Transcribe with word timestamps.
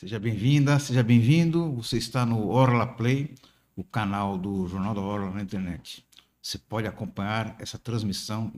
Seja 0.00 0.18
bem-vinda, 0.18 0.78
seja 0.78 1.02
bem-vindo. 1.02 1.72
Você 1.72 1.98
está 1.98 2.24
no 2.24 2.48
Orla 2.48 2.86
Play, 2.86 3.34
o 3.76 3.84
canal 3.84 4.38
do 4.38 4.66
Jornal 4.66 4.94
da 4.94 5.02
Orla 5.02 5.30
na 5.30 5.42
internet. 5.42 6.02
Você 6.40 6.56
pode 6.56 6.86
acompanhar 6.86 7.54
essa 7.58 7.78
transmissão 7.78 8.50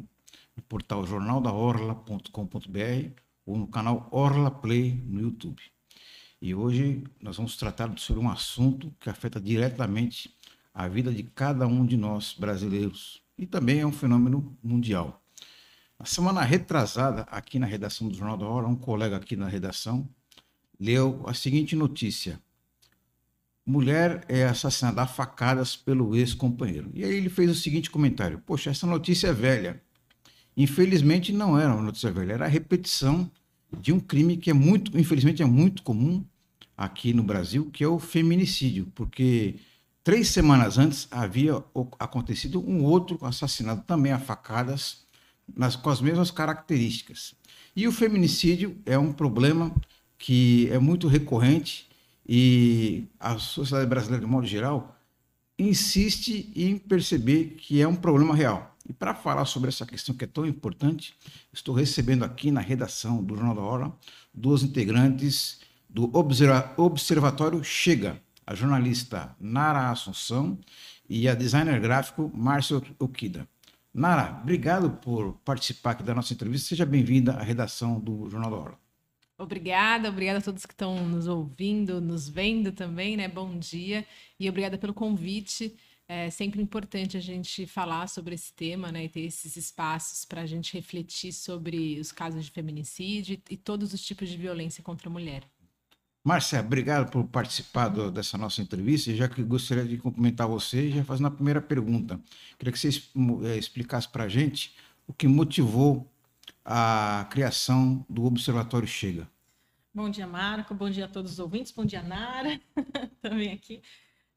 no 0.57 0.63
portal 0.63 1.05
jornaldaorla.com.br 1.05 3.21
ou 3.45 3.59
no 3.59 3.67
canal 3.67 4.07
Orla 4.13 4.53
Play 4.53 5.03
no 5.05 5.21
YouTube. 5.21 5.61
E 6.41 6.55
hoje 6.55 7.03
nós 7.21 7.39
vamos 7.39 7.57
tratar 7.57 7.93
sobre 7.99 8.23
um 8.23 8.31
assunto 8.31 8.95
que 9.01 9.11
afeta 9.11 9.41
diretamente 9.41 10.33
a 10.73 10.87
vida 10.87 11.13
de 11.13 11.25
cada 11.25 11.67
um 11.67 11.85
de 11.85 11.97
nós 11.97 12.37
brasileiros 12.39 13.21
e 13.37 13.47
também 13.47 13.81
é 13.81 13.87
um 13.87 13.91
fenômeno 13.91 14.57
mundial. 14.63 15.21
Na 15.99 16.07
semana 16.07 16.43
retrasada, 16.43 17.23
aqui 17.23 17.59
na 17.59 17.67
redação 17.67 18.09
do 18.09 18.15
Jornal 18.15 18.37
da 18.37 18.47
Hora, 18.47 18.69
um 18.69 18.77
colega 18.77 19.17
aqui 19.17 19.35
na 19.35 19.49
redação 19.49 20.09
leu 20.83 21.23
a 21.27 21.33
seguinte 21.33 21.77
notícia: 21.77 22.41
Mulher 23.65 24.25
é 24.29 24.45
assassinada 24.45 25.03
a 25.03 25.07
facadas 25.07 25.77
pelo 25.77 26.17
ex-companheiro. 26.17 26.91
E 26.93 27.05
aí 27.05 27.15
ele 27.15 27.29
fez 27.29 27.49
o 27.51 27.55
seguinte 27.55 27.89
comentário: 27.89 28.43
Poxa, 28.45 28.71
essa 28.71 28.87
notícia 28.87 29.29
é 29.29 29.33
velha. 29.33 29.81
Infelizmente 30.57 31.33
não 31.33 31.59
era 31.59 31.73
uma 31.73 31.83
notícia 31.83 32.11
velha, 32.11 32.33
era 32.33 32.45
a 32.45 32.49
repetição 32.49 33.31
de 33.81 33.93
um 33.93 34.01
crime 34.01 34.37
que 34.37 34.51
é 34.51 34.53
muito, 34.53 34.99
infelizmente 34.99 35.43
é 35.43 35.47
muito 35.47 35.83
comum 35.83 36.23
aqui 36.77 37.15
no 37.15 37.23
Brasil, 37.23 37.71
que 37.73 37.83
é 37.83 37.89
o 37.89 37.99
feminicídio, 37.99 38.91
porque 38.95 39.55
três 40.05 40.29
semanas 40.29 40.77
antes 40.77 41.09
havia 41.11 41.63
acontecido 41.99 42.61
um 42.69 42.85
outro 42.85 43.19
assassinato 43.25 43.85
também 43.87 44.13
a 44.13 44.19
facadas, 44.19 45.07
nas, 45.57 45.75
com 45.75 45.89
as 45.89 46.03
mesmas 46.03 46.31
características. 46.31 47.35
E 47.75 47.89
o 47.89 47.93
feminicídio 47.93 48.77
é 48.85 48.99
um 48.99 49.13
problema 49.13 49.75
que 50.23 50.69
é 50.71 50.79
muito 50.79 51.09
recorrente 51.09 51.89
e 52.25 53.09
a 53.19 53.39
sociedade 53.39 53.89
brasileira, 53.89 54.25
de 54.25 54.31
modo 54.31 54.47
geral, 54.47 54.97
insiste 55.59 56.49
em 56.55 56.79
perceber 56.79 57.57
que 57.59 57.83
é 57.83 57.89
um 57.89 57.97
problema 57.97 58.33
real. 58.33 58.77
E 58.89 58.93
para 58.93 59.17
falar 59.17 59.45
sobre 59.47 59.69
essa 59.69 59.85
questão 59.85 60.15
que 60.15 60.23
é 60.23 60.29
tão 60.29 60.47
importante, 60.47 61.13
estou 61.53 61.75
recebendo 61.75 62.25
aqui 62.25 62.53
na 62.53 62.61
redação 62.61 63.21
do 63.21 63.35
Jornal 63.35 63.57
da 63.57 63.63
Hora 63.63 63.93
duas 64.33 64.63
integrantes 64.63 65.59
do 65.91 66.09
Observatório 66.77 67.65
Chega, 67.65 68.23
a 68.47 68.55
jornalista 68.55 69.35
Nara 69.41 69.91
Assunção 69.91 70.57
e 71.09 71.29
a 71.29 71.35
designer 71.35 71.81
gráfico 71.81 72.31
Márcio 72.33 72.81
Okida. 72.97 73.49
Nara, 73.93 74.39
obrigado 74.41 74.89
por 74.89 75.33
participar 75.45 75.91
aqui 75.91 76.05
da 76.05 76.15
nossa 76.15 76.33
entrevista. 76.33 76.69
Seja 76.69 76.87
bem-vinda 76.87 77.33
à 77.33 77.43
redação 77.43 77.99
do 77.99 78.31
Jornal 78.31 78.51
da 78.53 78.57
Hora. 78.57 78.82
Obrigada, 79.43 80.09
obrigada 80.09 80.39
a 80.39 80.43
todos 80.43 80.65
que 80.65 80.73
estão 80.73 81.05
nos 81.05 81.27
ouvindo, 81.27 82.01
nos 82.01 82.29
vendo 82.29 82.71
também, 82.71 83.17
né? 83.17 83.27
Bom 83.27 83.59
dia 83.59 84.07
e 84.39 84.49
obrigada 84.49 84.79
pelo 84.79 84.95
convite. 84.95 85.75
É 86.07 86.31
sempre 86.31 86.63
importante 86.63 87.17
a 87.17 87.21
gente 87.21 87.67
falar 87.67 88.09
sobre 88.09 88.37
esse 88.37 88.53
tema, 88.53 88.93
né, 88.93 89.05
e 89.05 89.09
ter 89.09 89.23
esses 89.23 89.57
espaços 89.57 90.25
para 90.25 90.43
a 90.43 90.47
gente 90.47 90.73
refletir 90.75 91.33
sobre 91.33 91.99
os 91.99 92.13
casos 92.13 92.45
de 92.45 92.51
feminicídio 92.53 93.41
e 93.51 93.57
todos 93.57 93.93
os 93.93 94.01
tipos 94.05 94.29
de 94.29 94.37
violência 94.37 94.83
contra 94.83 95.09
a 95.09 95.13
mulher. 95.13 95.43
Márcia, 96.23 96.61
obrigado 96.61 97.11
por 97.11 97.25
participar 97.25 97.89
do, 97.89 98.13
dessa 98.13 98.39
nossa 98.39 98.63
entrevista. 98.63 99.13
Já 99.13 99.29
que 99.29 99.43
gostaria 99.43 99.85
de 99.85 99.97
cumprimentar 99.97 100.47
você, 100.47 100.89
já 100.89 101.03
fazendo 101.03 101.27
a 101.27 101.33
primeira 101.33 101.61
pergunta. 101.61 102.21
Queria 102.57 102.73
que 102.73 102.79
você 102.79 102.91
é, 103.45 103.57
explicasse 103.57 104.09
para 104.09 104.25
a 104.25 104.29
gente 104.29 104.73
o 105.05 105.13
que 105.13 105.27
motivou 105.27 106.12
a 106.65 107.27
criação 107.31 108.05
do 108.09 108.25
Observatório 108.25 108.87
Chega. 108.87 109.29
Bom 109.95 110.09
dia, 110.09 110.27
Marco. 110.27 110.75
Bom 110.75 110.89
dia 110.89 111.05
a 111.05 111.09
todos 111.09 111.33
os 111.33 111.39
ouvintes. 111.39 111.73
Bom 111.73 111.85
dia, 111.85 112.03
Nara, 112.03 112.61
também 113.21 113.53
aqui. 113.53 113.83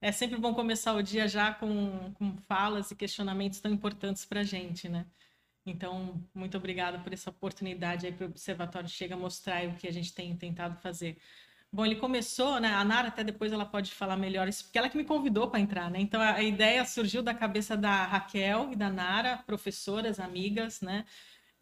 É 0.02 0.12
sempre 0.12 0.38
bom 0.38 0.54
começar 0.54 0.94
o 0.94 1.02
dia 1.02 1.28
já 1.28 1.54
com, 1.54 2.14
com 2.16 2.36
falas 2.48 2.92
e 2.92 2.96
questionamentos 2.96 3.60
tão 3.60 3.72
importantes 3.72 4.26
para 4.26 4.42
a 4.42 4.44
gente, 4.44 4.90
né? 4.90 5.06
Então, 5.66 6.22
muito 6.34 6.58
obrigada 6.58 7.00
por 7.00 7.12
essa 7.12 7.30
oportunidade 7.30 8.06
aí 8.06 8.12
para 8.12 8.26
o 8.26 8.30
Observatório 8.30 8.88
Chega 8.88 9.16
mostrar 9.16 9.66
o 9.68 9.76
que 9.76 9.88
a 9.88 9.92
gente 9.92 10.14
tem 10.14 10.36
tentado 10.36 10.80
fazer. 10.80 11.18
Bom, 11.72 11.86
ele 11.86 11.96
começou, 11.96 12.60
né? 12.60 12.74
A 12.74 12.84
Nara 12.86 13.08
até 13.08 13.24
depois 13.24 13.52
ela 13.52 13.66
pode 13.66 13.92
falar 13.92 14.16
melhor 14.16 14.48
isso, 14.48 14.64
porque 14.64 14.78
ela 14.78 14.90
que 14.90 14.98
me 14.98 15.04
convidou 15.04 15.50
para 15.50 15.60
entrar, 15.60 15.90
né? 15.90 16.00
Então 16.00 16.22
a, 16.22 16.42
ideia 16.42 16.86
surgiu 16.86 17.24
da 17.24 17.34
cabeça 17.34 17.76
da 17.76 18.06
Raquel 18.06 18.72
e 18.72 18.76
da 18.76 18.90
Nara, 18.90 19.38
professoras, 19.46 20.20
amigas, 20.20 20.82
né? 20.82 21.06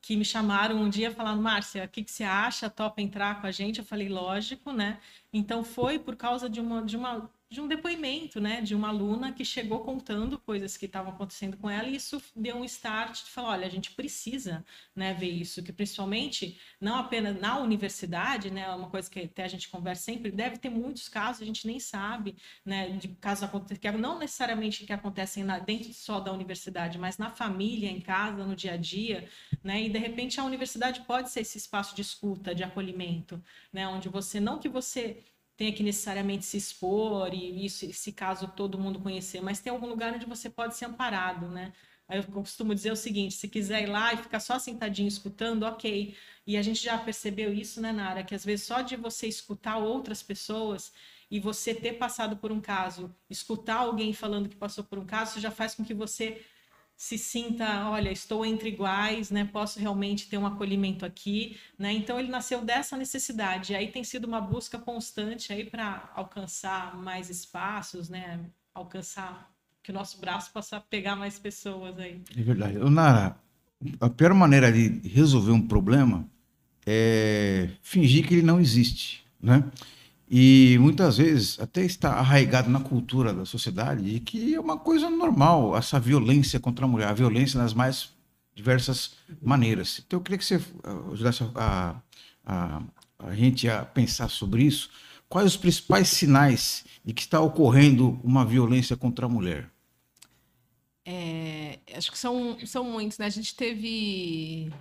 Que 0.03 0.17
me 0.17 0.25
chamaram 0.25 0.75
um 0.77 0.89
dia 0.89 1.11
falando, 1.11 1.41
Márcia, 1.41 1.85
o 1.85 1.87
que, 1.87 2.03
que 2.03 2.11
você 2.11 2.25
acha? 2.25 2.69
Topa 2.69 3.01
entrar 3.01 3.39
com 3.39 3.47
a 3.47 3.51
gente? 3.51 3.79
Eu 3.79 3.85
falei, 3.85 4.09
lógico, 4.09 4.73
né? 4.73 4.99
Então 5.31 5.63
foi 5.63 5.97
por 5.97 6.17
causa 6.17 6.49
de 6.49 6.59
uma, 6.59 6.83
de 6.83 6.97
uma 6.97 7.31
de 7.53 7.61
um 7.61 7.67
depoimento, 7.67 8.41
né, 8.41 8.61
de 8.61 8.73
uma 8.73 8.87
aluna 8.87 9.31
que 9.31 9.45
chegou 9.45 9.81
contando 9.81 10.39
coisas 10.39 10.75
que 10.75 10.87
estavam 10.87 11.13
acontecendo 11.13 11.55
com 11.55 11.69
ela 11.69 11.87
e 11.87 11.95
isso 11.95 12.19
deu 12.35 12.55
um 12.57 12.65
start 12.65 13.23
de 13.23 13.29
falar, 13.29 13.49
olha, 13.49 13.67
a 13.67 13.69
gente 13.69 13.91
precisa, 13.91 14.65
né, 14.95 15.13
ver 15.13 15.29
isso, 15.29 15.61
que 15.61 15.71
principalmente 15.71 16.59
não 16.81 16.95
apenas 16.95 17.39
na 17.39 17.59
universidade, 17.59 18.49
né, 18.49 18.61
é 18.61 18.69
uma 18.69 18.89
coisa 18.89 19.07
que 19.07 19.19
até 19.19 19.43
a 19.43 19.47
gente 19.47 19.69
conversa 19.69 20.01
sempre, 20.01 20.31
deve 20.31 20.57
ter 20.57 20.69
muitos 20.69 21.07
casos, 21.07 21.43
a 21.43 21.45
gente 21.45 21.67
nem 21.67 21.79
sabe, 21.79 22.35
né, 22.65 22.89
de 22.89 23.09
casos 23.09 23.47
que 23.79 23.91
não 23.91 24.17
necessariamente 24.17 24.83
que 24.83 24.91
acontecem 24.91 25.43
na, 25.43 25.59
dentro 25.59 25.93
só 25.93 26.19
da 26.19 26.33
universidade, 26.33 26.97
mas 26.97 27.19
na 27.19 27.29
família, 27.29 27.87
em 27.87 28.01
casa, 28.01 28.43
no 28.43 28.55
dia 28.55 28.73
a 28.73 28.77
dia, 28.77 29.29
né, 29.63 29.83
e 29.83 29.89
de 29.89 29.99
repente 29.99 30.39
a 30.39 30.43
universidade 30.43 31.01
pode 31.01 31.29
ser 31.29 31.41
esse 31.41 31.59
espaço 31.59 31.95
de 31.95 32.01
escuta, 32.01 32.55
de 32.55 32.63
acolhimento, 32.63 33.39
né, 33.71 33.87
onde 33.87 34.09
você 34.09 34.39
não 34.39 34.57
que 34.57 34.67
você 34.67 35.23
tenha 35.57 35.73
que 35.73 35.83
necessariamente 35.83 36.45
se 36.45 36.57
expor 36.57 37.33
e 37.33 37.65
isso, 37.65 37.85
esse 37.85 38.11
caso 38.11 38.47
todo 38.55 38.77
mundo 38.79 38.99
conhecer, 38.99 39.41
mas 39.41 39.59
tem 39.59 39.71
algum 39.71 39.87
lugar 39.87 40.13
onde 40.13 40.25
você 40.25 40.49
pode 40.49 40.75
ser 40.75 40.85
amparado, 40.85 41.47
né? 41.47 41.73
Eu 42.09 42.23
costumo 42.25 42.75
dizer 42.75 42.91
o 42.91 42.95
seguinte: 42.95 43.33
se 43.35 43.47
quiser 43.47 43.83
ir 43.83 43.87
lá 43.87 44.13
e 44.13 44.17
ficar 44.17 44.39
só 44.39 44.59
sentadinho 44.59 45.07
escutando, 45.07 45.63
ok. 45.63 46.15
E 46.45 46.57
a 46.57 46.61
gente 46.61 46.83
já 46.83 46.97
percebeu 46.97 47.53
isso, 47.53 47.79
né, 47.81 47.91
Nara? 47.91 48.23
Que 48.23 48.35
às 48.35 48.43
vezes 48.45 48.65
só 48.65 48.81
de 48.81 48.95
você 48.95 49.27
escutar 49.27 49.77
outras 49.77 50.21
pessoas 50.21 50.91
e 51.31 51.39
você 51.39 51.73
ter 51.73 51.93
passado 51.93 52.37
por 52.37 52.51
um 52.51 52.61
caso, 52.61 53.13
escutar 53.29 53.77
alguém 53.77 54.13
falando 54.13 54.49
que 54.49 54.55
passou 54.55 54.83
por 54.83 54.99
um 54.99 55.05
caso, 55.05 55.39
já 55.39 55.49
faz 55.49 55.73
com 55.73 55.83
que 55.83 55.93
você 55.93 56.45
se 56.95 57.17
sinta, 57.17 57.89
olha, 57.89 58.11
estou 58.11 58.45
entre 58.45 58.69
iguais, 58.69 59.29
né? 59.29 59.45
Posso 59.51 59.79
realmente 59.79 60.29
ter 60.29 60.37
um 60.37 60.45
acolhimento 60.45 61.05
aqui, 61.05 61.57
né? 61.77 61.91
Então 61.91 62.19
ele 62.19 62.29
nasceu 62.29 62.63
dessa 62.63 62.95
necessidade. 62.95 63.75
Aí 63.75 63.87
tem 63.87 64.03
sido 64.03 64.25
uma 64.25 64.39
busca 64.39 64.77
constante 64.79 65.51
aí 65.51 65.65
para 65.65 66.09
alcançar 66.15 66.95
mais 66.95 67.29
espaços, 67.29 68.09
né? 68.09 68.39
Alcançar 68.73 69.51
que 69.81 69.91
o 69.91 69.93
nosso 69.93 70.19
braço 70.19 70.51
possa 70.53 70.79
pegar 70.79 71.15
mais 71.15 71.37
pessoas 71.37 71.99
aí. 71.99 72.21
É 72.37 72.41
verdade. 72.41 72.77
Nara, 72.77 73.35
a 73.99 74.09
pior 74.09 74.33
maneira 74.33 74.71
de 74.71 75.07
resolver 75.07 75.51
um 75.51 75.67
problema 75.67 76.25
é 76.85 77.69
fingir 77.81 78.25
que 78.25 78.35
ele 78.35 78.43
não 78.43 78.59
existe, 78.59 79.25
né? 79.41 79.63
E 80.29 80.77
muitas 80.79 81.17
vezes 81.17 81.59
até 81.59 81.83
está 81.83 82.13
arraigado 82.13 82.69
na 82.69 82.79
cultura 82.79 83.33
da 83.33 83.45
sociedade 83.45 84.03
de 84.03 84.19
que 84.19 84.55
é 84.55 84.59
uma 84.59 84.77
coisa 84.77 85.09
normal 85.09 85.77
essa 85.77 85.99
violência 85.99 86.59
contra 86.59 86.85
a 86.85 86.87
mulher, 86.87 87.07
a 87.07 87.13
violência 87.13 87.59
nas 87.59 87.73
mais 87.73 88.09
diversas 88.55 89.15
maneiras. 89.41 90.01
Então 90.05 90.19
eu 90.19 90.23
queria 90.23 90.37
que 90.37 90.45
você 90.45 90.61
ah, 90.83 91.11
ajudasse 91.11 91.43
a, 91.55 91.95
a, 92.45 92.81
a 93.19 93.35
gente 93.35 93.69
a 93.69 93.83
pensar 93.83 94.29
sobre 94.29 94.63
isso. 94.63 94.89
Quais 95.27 95.47
os 95.47 95.57
principais 95.57 96.09
sinais 96.09 96.85
de 97.03 97.13
que 97.13 97.21
está 97.21 97.39
ocorrendo 97.41 98.19
uma 98.23 98.45
violência 98.45 98.95
contra 98.95 99.25
a 99.25 99.29
mulher? 99.29 99.69
É, 101.05 101.79
acho 101.95 102.11
que 102.11 102.17
são, 102.17 102.57
são 102.65 102.83
muitos, 102.83 103.17
né? 103.17 103.25
A 103.25 103.29
gente 103.29 103.55
teve 103.55 104.71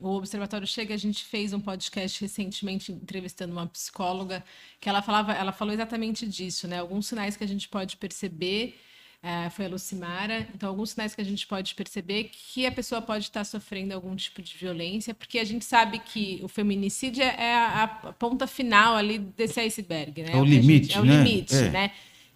o 0.00 0.16
Observatório 0.16 0.66
Chega, 0.66 0.94
a 0.94 0.98
gente 0.98 1.24
fez 1.24 1.52
um 1.52 1.60
podcast 1.60 2.20
recentemente 2.20 2.92
entrevistando 2.92 3.52
uma 3.52 3.66
psicóloga 3.66 4.44
que 4.80 4.88
ela 4.88 5.02
falava, 5.02 5.32
ela 5.32 5.52
falou 5.52 5.74
exatamente 5.74 6.26
disso, 6.26 6.68
né? 6.68 6.78
Alguns 6.78 7.06
sinais 7.06 7.36
que 7.36 7.44
a 7.44 7.48
gente 7.48 7.68
pode 7.68 7.96
perceber, 7.96 8.78
é, 9.22 9.50
foi 9.50 9.66
a 9.66 9.68
Lucimara, 9.68 10.48
então 10.54 10.68
alguns 10.68 10.90
sinais 10.90 11.14
que 11.14 11.20
a 11.20 11.24
gente 11.24 11.46
pode 11.46 11.74
perceber 11.74 12.30
que 12.32 12.64
a 12.66 12.72
pessoa 12.72 13.02
pode 13.02 13.24
estar 13.24 13.44
sofrendo 13.44 13.92
algum 13.92 14.14
tipo 14.14 14.40
de 14.40 14.56
violência, 14.56 15.12
porque 15.12 15.38
a 15.38 15.44
gente 15.44 15.64
sabe 15.64 15.98
que 15.98 16.40
o 16.42 16.48
feminicídio 16.48 17.22
é 17.22 17.54
a, 17.54 17.82
a 17.82 18.12
ponta 18.12 18.46
final 18.46 18.94
ali 18.94 19.18
desse 19.18 19.58
iceberg, 19.58 20.22
né? 20.22 20.32
É 20.32 20.36
o 20.36 20.44
limite, 20.44 20.86
gente, 20.86 20.96
é 20.96 21.00
o 21.00 21.04
né? 21.04 21.22
limite, 21.22 21.54
é. 21.54 21.70
né? 21.70 21.90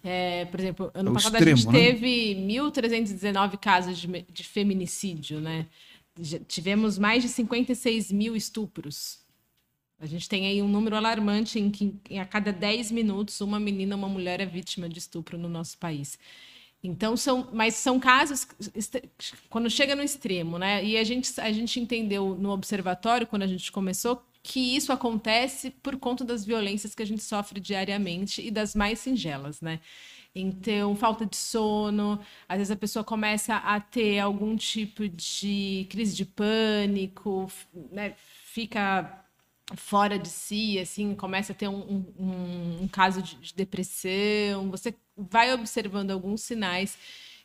É, 0.05 0.45
por 0.45 0.59
exemplo, 0.59 0.91
ano 0.93 1.11
é 1.11 1.13
passado 1.13 1.35
extremo, 1.35 1.53
a 1.53 1.61
gente 1.61 1.67
né? 1.67 1.79
teve 1.79 2.35
1.319 2.35 3.57
casos 3.57 3.97
de, 3.97 4.07
de 4.07 4.43
feminicídio, 4.43 5.39
né? 5.39 5.65
Tivemos 6.47 6.97
mais 6.97 7.23
de 7.23 7.29
56 7.29 8.11
mil 8.11 8.35
estupros. 8.35 9.23
A 9.99 10.05
gente 10.05 10.27
tem 10.27 10.45
aí 10.47 10.61
um 10.61 10.67
número 10.67 10.95
alarmante 10.95 11.57
em 11.59 11.71
que 11.71 11.95
em 12.09 12.19
a 12.19 12.25
cada 12.25 12.51
10 12.51 12.91
minutos 12.91 13.39
uma 13.41 13.59
menina, 13.59 13.95
uma 13.95 14.09
mulher 14.09 14.41
é 14.41 14.45
vítima 14.45 14.89
de 14.89 14.99
estupro 14.99 15.37
no 15.37 15.47
nosso 15.47 15.77
país. 15.77 16.19
Então 16.83 17.15
são, 17.15 17.49
mas 17.53 17.75
são 17.75 17.97
casos 17.99 18.45
quando 19.49 19.69
chega 19.69 19.95
no 19.95 20.03
extremo, 20.03 20.59
né? 20.59 20.83
E 20.83 20.97
a 20.97 21.03
gente 21.03 21.39
a 21.39 21.51
gente 21.51 21.79
entendeu 21.79 22.35
no 22.35 22.49
observatório 22.49 23.25
quando 23.25 23.43
a 23.43 23.47
gente 23.47 23.71
começou 23.71 24.21
que 24.43 24.75
isso 24.75 24.91
acontece 24.91 25.71
por 25.71 25.97
conta 25.97 26.25
das 26.25 26.43
violências 26.43 26.93
que 26.93 27.01
a 27.01 27.05
gente 27.05 27.23
sofre 27.23 27.61
diariamente 27.61 28.45
e 28.45 28.51
das 28.51 28.75
mais 28.75 28.99
singelas, 28.99 29.61
né? 29.61 29.79
Então, 30.35 30.95
falta 30.95 31.25
de 31.27 31.35
sono, 31.35 32.19
às 32.49 32.57
vezes 32.57 32.71
a 32.71 32.75
pessoa 32.75 33.03
começa 33.03 33.55
a 33.57 33.79
ter 33.79 34.19
algum 34.19 34.55
tipo 34.55 35.07
de 35.07 35.85
crise 35.91 36.15
de 36.15 36.25
pânico, 36.25 37.51
né? 37.91 38.15
fica 38.45 39.23
fora 39.77 40.17
de 40.19 40.29
si, 40.29 40.79
assim, 40.79 41.15
começa 41.15 41.53
a 41.53 41.55
ter 41.55 41.67
um, 41.67 42.05
um, 42.19 42.83
um 42.83 42.87
caso 42.87 43.21
de, 43.21 43.35
de 43.37 43.53
depressão, 43.53 44.69
você 44.71 44.95
vai 45.15 45.53
observando 45.53 46.11
alguns 46.11 46.41
sinais 46.41 46.97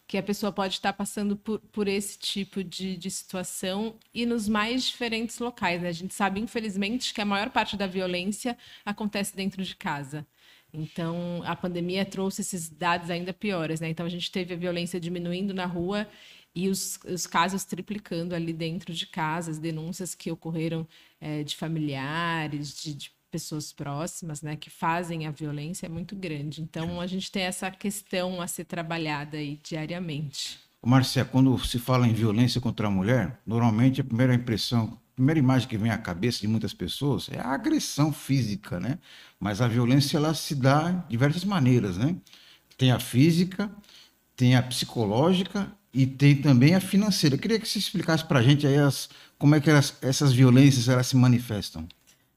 que 0.07 0.17
a 0.17 0.23
pessoa 0.23 0.51
pode 0.51 0.75
estar 0.75 0.95
passando 0.95 1.37
por, 1.37 1.61
por 1.61 1.87
esse 1.87 2.19
tipo 2.19 2.65
de, 2.65 2.97
de 2.97 3.11
situação 3.11 3.97
e 4.15 4.25
nos 4.25 4.49
mais 4.49 4.85
diferentes 4.85 5.39
locais. 5.39 5.83
Né? 5.83 5.89
A 5.91 5.93
gente 5.93 6.15
sabe, 6.15 6.41
infelizmente, 6.41 7.13
que 7.13 7.21
a 7.21 7.27
maior 7.27 7.51
parte 7.51 7.77
da 7.77 7.87
violência 7.87 8.57
acontece 8.87 9.37
dentro 9.37 9.63
de 9.63 9.77
casa. 9.77 10.27
Então, 10.73 11.43
a 11.45 11.57
pandemia 11.57 12.05
trouxe 12.05 12.43
esses 12.43 12.69
dados 12.69 13.11
ainda 13.11 13.33
piores, 13.33 13.81
né? 13.81 13.89
Então, 13.89 14.05
a 14.05 14.09
gente 14.09 14.31
teve 14.31 14.55
a 14.55 14.57
violência 14.57 15.01
diminuindo 15.01 15.55
na 15.55 15.65
rua 15.65 16.07
e 16.55 16.69
os, 16.69 16.99
os 17.07 17.27
casos 17.27 17.65
triplicando 17.65 18.35
ali 18.35 18.53
dentro 18.53 18.93
de 18.93 19.07
casa, 19.07 19.51
as 19.51 19.59
denúncias 19.59 20.15
que 20.15 20.31
ocorreram 20.31 20.87
é, 21.21 21.43
de 21.43 21.57
familiares, 21.57 22.75
de, 22.83 22.95
de, 22.95 23.19
pessoas 23.31 23.75
próximas, 23.75 24.41
né, 24.41 24.57
que 24.57 24.71
fazem 24.71 25.27
a 25.27 25.31
violência 25.31 25.85
é 25.85 25.89
muito 25.89 26.17
grande. 26.17 26.63
Então, 26.63 26.99
a 26.99 27.07
gente 27.07 27.31
tem 27.31 27.43
essa 27.43 27.71
questão 27.71 28.41
a 28.41 28.47
ser 28.47 28.65
trabalhada 28.65 29.37
aí 29.37 29.61
diariamente. 29.63 30.59
Marcia, 30.83 31.27
quando 31.27 31.59
se 31.59 31.79
fala 31.79 32.09
em 32.09 32.15
violência 32.15 32.59
contra 32.59 32.87
a 32.87 32.91
mulher, 32.91 33.39
normalmente 33.47 34.01
a 34.01 34.05
primeira 34.05 34.35
impressão 34.35 34.99
primeira 35.19 35.41
imagem 35.41 35.69
que 35.69 35.77
vem 35.77 35.91
à 35.91 35.99
cabeça 35.99 36.41
de 36.41 36.47
muitas 36.47 36.73
pessoas 36.73 37.29
é 37.29 37.41
a 37.41 37.49
agressão 37.49 38.13
física, 38.13 38.79
né? 38.79 39.01
Mas 39.39 39.61
a 39.61 39.67
violência 39.67 40.17
ela 40.17 40.33
se 40.33 40.55
dá 40.55 40.93
de 40.93 41.09
diversas 41.09 41.45
maneiras, 41.45 41.99
né? 41.99 42.15
Tem 42.77 42.93
a 42.93 43.01
física, 43.01 43.69
tem 44.37 44.55
a 44.55 44.63
psicológica 44.63 45.73
e 45.93 46.07
tem 46.07 46.41
também 46.41 46.77
a 46.77 46.81
financeira. 46.81 47.35
Eu 47.35 47.41
queria 47.41 47.59
que 47.59 47.69
você 47.69 47.81
explicasse 47.81 48.25
para 48.25 48.39
a 48.39 48.43
gente 48.43 48.65
aí 48.65 48.77
as, 48.77 49.09
como 49.37 49.57
é 49.57 49.61
que 49.61 49.69
elas, 49.69 49.99
essas 50.01 50.33
violências 50.33 50.89
elas 50.89 51.09
se 51.09 51.17
manifestam. 51.17 51.89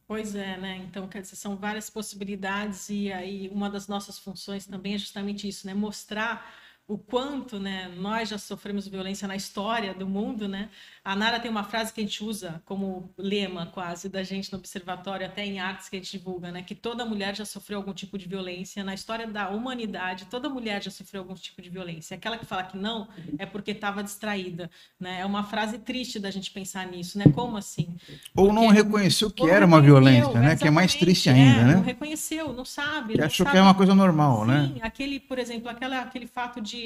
Pois 0.07 0.33
é, 0.33 0.57
né? 0.57 0.77
Então, 0.77 1.07
quer 1.07 1.21
dizer, 1.21 1.35
são 1.35 1.55
várias 1.55 1.87
possibilidades 1.87 2.89
e 2.89 3.13
aí 3.13 3.47
uma 3.53 3.69
das 3.69 3.87
nossas 3.87 4.17
funções 4.17 4.65
também 4.65 4.95
é 4.95 4.97
justamente 4.97 5.47
isso, 5.47 5.67
né? 5.67 5.75
Mostrar 5.75 6.51
o 6.91 6.97
quanto 6.97 7.57
né, 7.57 7.89
nós 7.95 8.27
já 8.27 8.37
sofremos 8.37 8.85
violência 8.85 9.25
na 9.25 9.33
história 9.33 9.93
do 9.93 10.05
mundo. 10.05 10.45
Né? 10.45 10.67
A 11.05 11.15
Nara 11.15 11.39
tem 11.39 11.49
uma 11.49 11.63
frase 11.63 11.93
que 11.93 12.01
a 12.01 12.03
gente 12.03 12.21
usa 12.21 12.61
como 12.65 13.09
lema 13.17 13.67
quase 13.67 14.09
da 14.09 14.23
gente 14.23 14.51
no 14.51 14.57
observatório, 14.57 15.25
até 15.25 15.45
em 15.45 15.57
artes 15.57 15.87
que 15.87 15.95
a 15.95 15.99
gente 15.99 16.11
divulga, 16.11 16.51
né? 16.51 16.61
que 16.61 16.75
toda 16.75 17.05
mulher 17.05 17.33
já 17.33 17.45
sofreu 17.45 17.77
algum 17.77 17.93
tipo 17.93 18.17
de 18.17 18.27
violência. 18.27 18.83
Na 18.83 18.93
história 18.93 19.25
da 19.25 19.47
humanidade, 19.47 20.25
toda 20.25 20.49
mulher 20.49 20.83
já 20.83 20.91
sofreu 20.91 21.21
algum 21.21 21.33
tipo 21.33 21.61
de 21.61 21.69
violência. 21.69 22.17
Aquela 22.17 22.37
que 22.37 22.45
fala 22.45 22.63
que 22.63 22.77
não 22.77 23.07
é 23.39 23.45
porque 23.45 23.71
estava 23.71 24.03
distraída. 24.03 24.69
Né? 24.99 25.21
É 25.21 25.25
uma 25.25 25.45
frase 25.45 25.77
triste 25.77 26.19
da 26.19 26.29
gente 26.29 26.51
pensar 26.51 26.85
nisso. 26.87 27.17
Né? 27.17 27.23
Como 27.33 27.55
assim? 27.55 27.95
Ou 28.35 28.47
porque... 28.47 28.51
não 28.53 28.67
reconheceu 28.67 29.31
que 29.31 29.49
era 29.49 29.65
uma 29.65 29.81
violência, 29.81 30.37
né? 30.41 30.57
que 30.57 30.67
é 30.67 30.71
mais 30.71 30.93
triste 30.93 31.29
ainda. 31.29 31.61
É, 31.61 31.63
né? 31.63 31.75
Não 31.75 31.83
reconheceu, 31.83 32.51
não 32.51 32.65
sabe. 32.65 33.13
Que 33.13 33.21
achou 33.21 33.45
sabe. 33.45 33.51
que 33.51 33.59
é 33.59 33.61
uma 33.61 33.73
coisa 33.73 33.95
normal, 33.95 34.41
Sim, 34.41 34.47
né? 34.51 34.73
aquele, 34.81 35.21
por 35.21 35.39
exemplo, 35.39 35.69
aquela, 35.69 36.01
aquele 36.01 36.27
fato 36.27 36.59
de 36.59 36.80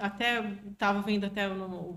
até 0.00 0.40
estava 0.70 1.02
vendo 1.02 1.24
até 1.24 1.48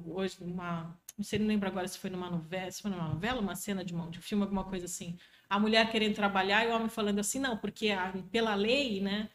hoje 0.06 0.38
uma 0.42 0.98
não 1.18 1.24
sei 1.24 1.40
não 1.40 1.48
lembro 1.48 1.68
agora 1.68 1.88
se 1.88 1.98
foi 2.00 2.10
numa 2.10 2.30
novela 2.30 2.72
se 2.72 2.82
foi 2.82 2.92
numa 2.92 3.08
novela 3.08 3.40
uma 3.40 3.56
cena 3.56 3.84
de, 3.86 3.94
uma, 3.94 4.10
de 4.10 4.20
um 4.20 4.22
filme 4.22 4.44
alguma 4.44 4.64
coisa 4.64 4.86
assim 4.86 5.18
a 5.50 5.60
mulher 5.60 5.90
querendo 5.92 6.16
trabalhar 6.16 6.66
e 6.66 6.70
o 6.70 6.76
homem 6.76 6.90
falando 6.90 7.20
assim 7.20 7.40
não 7.40 7.58
porque 7.58 7.90
a, 7.90 8.14
pela 8.32 8.56
lei 8.56 9.00
né 9.02 9.30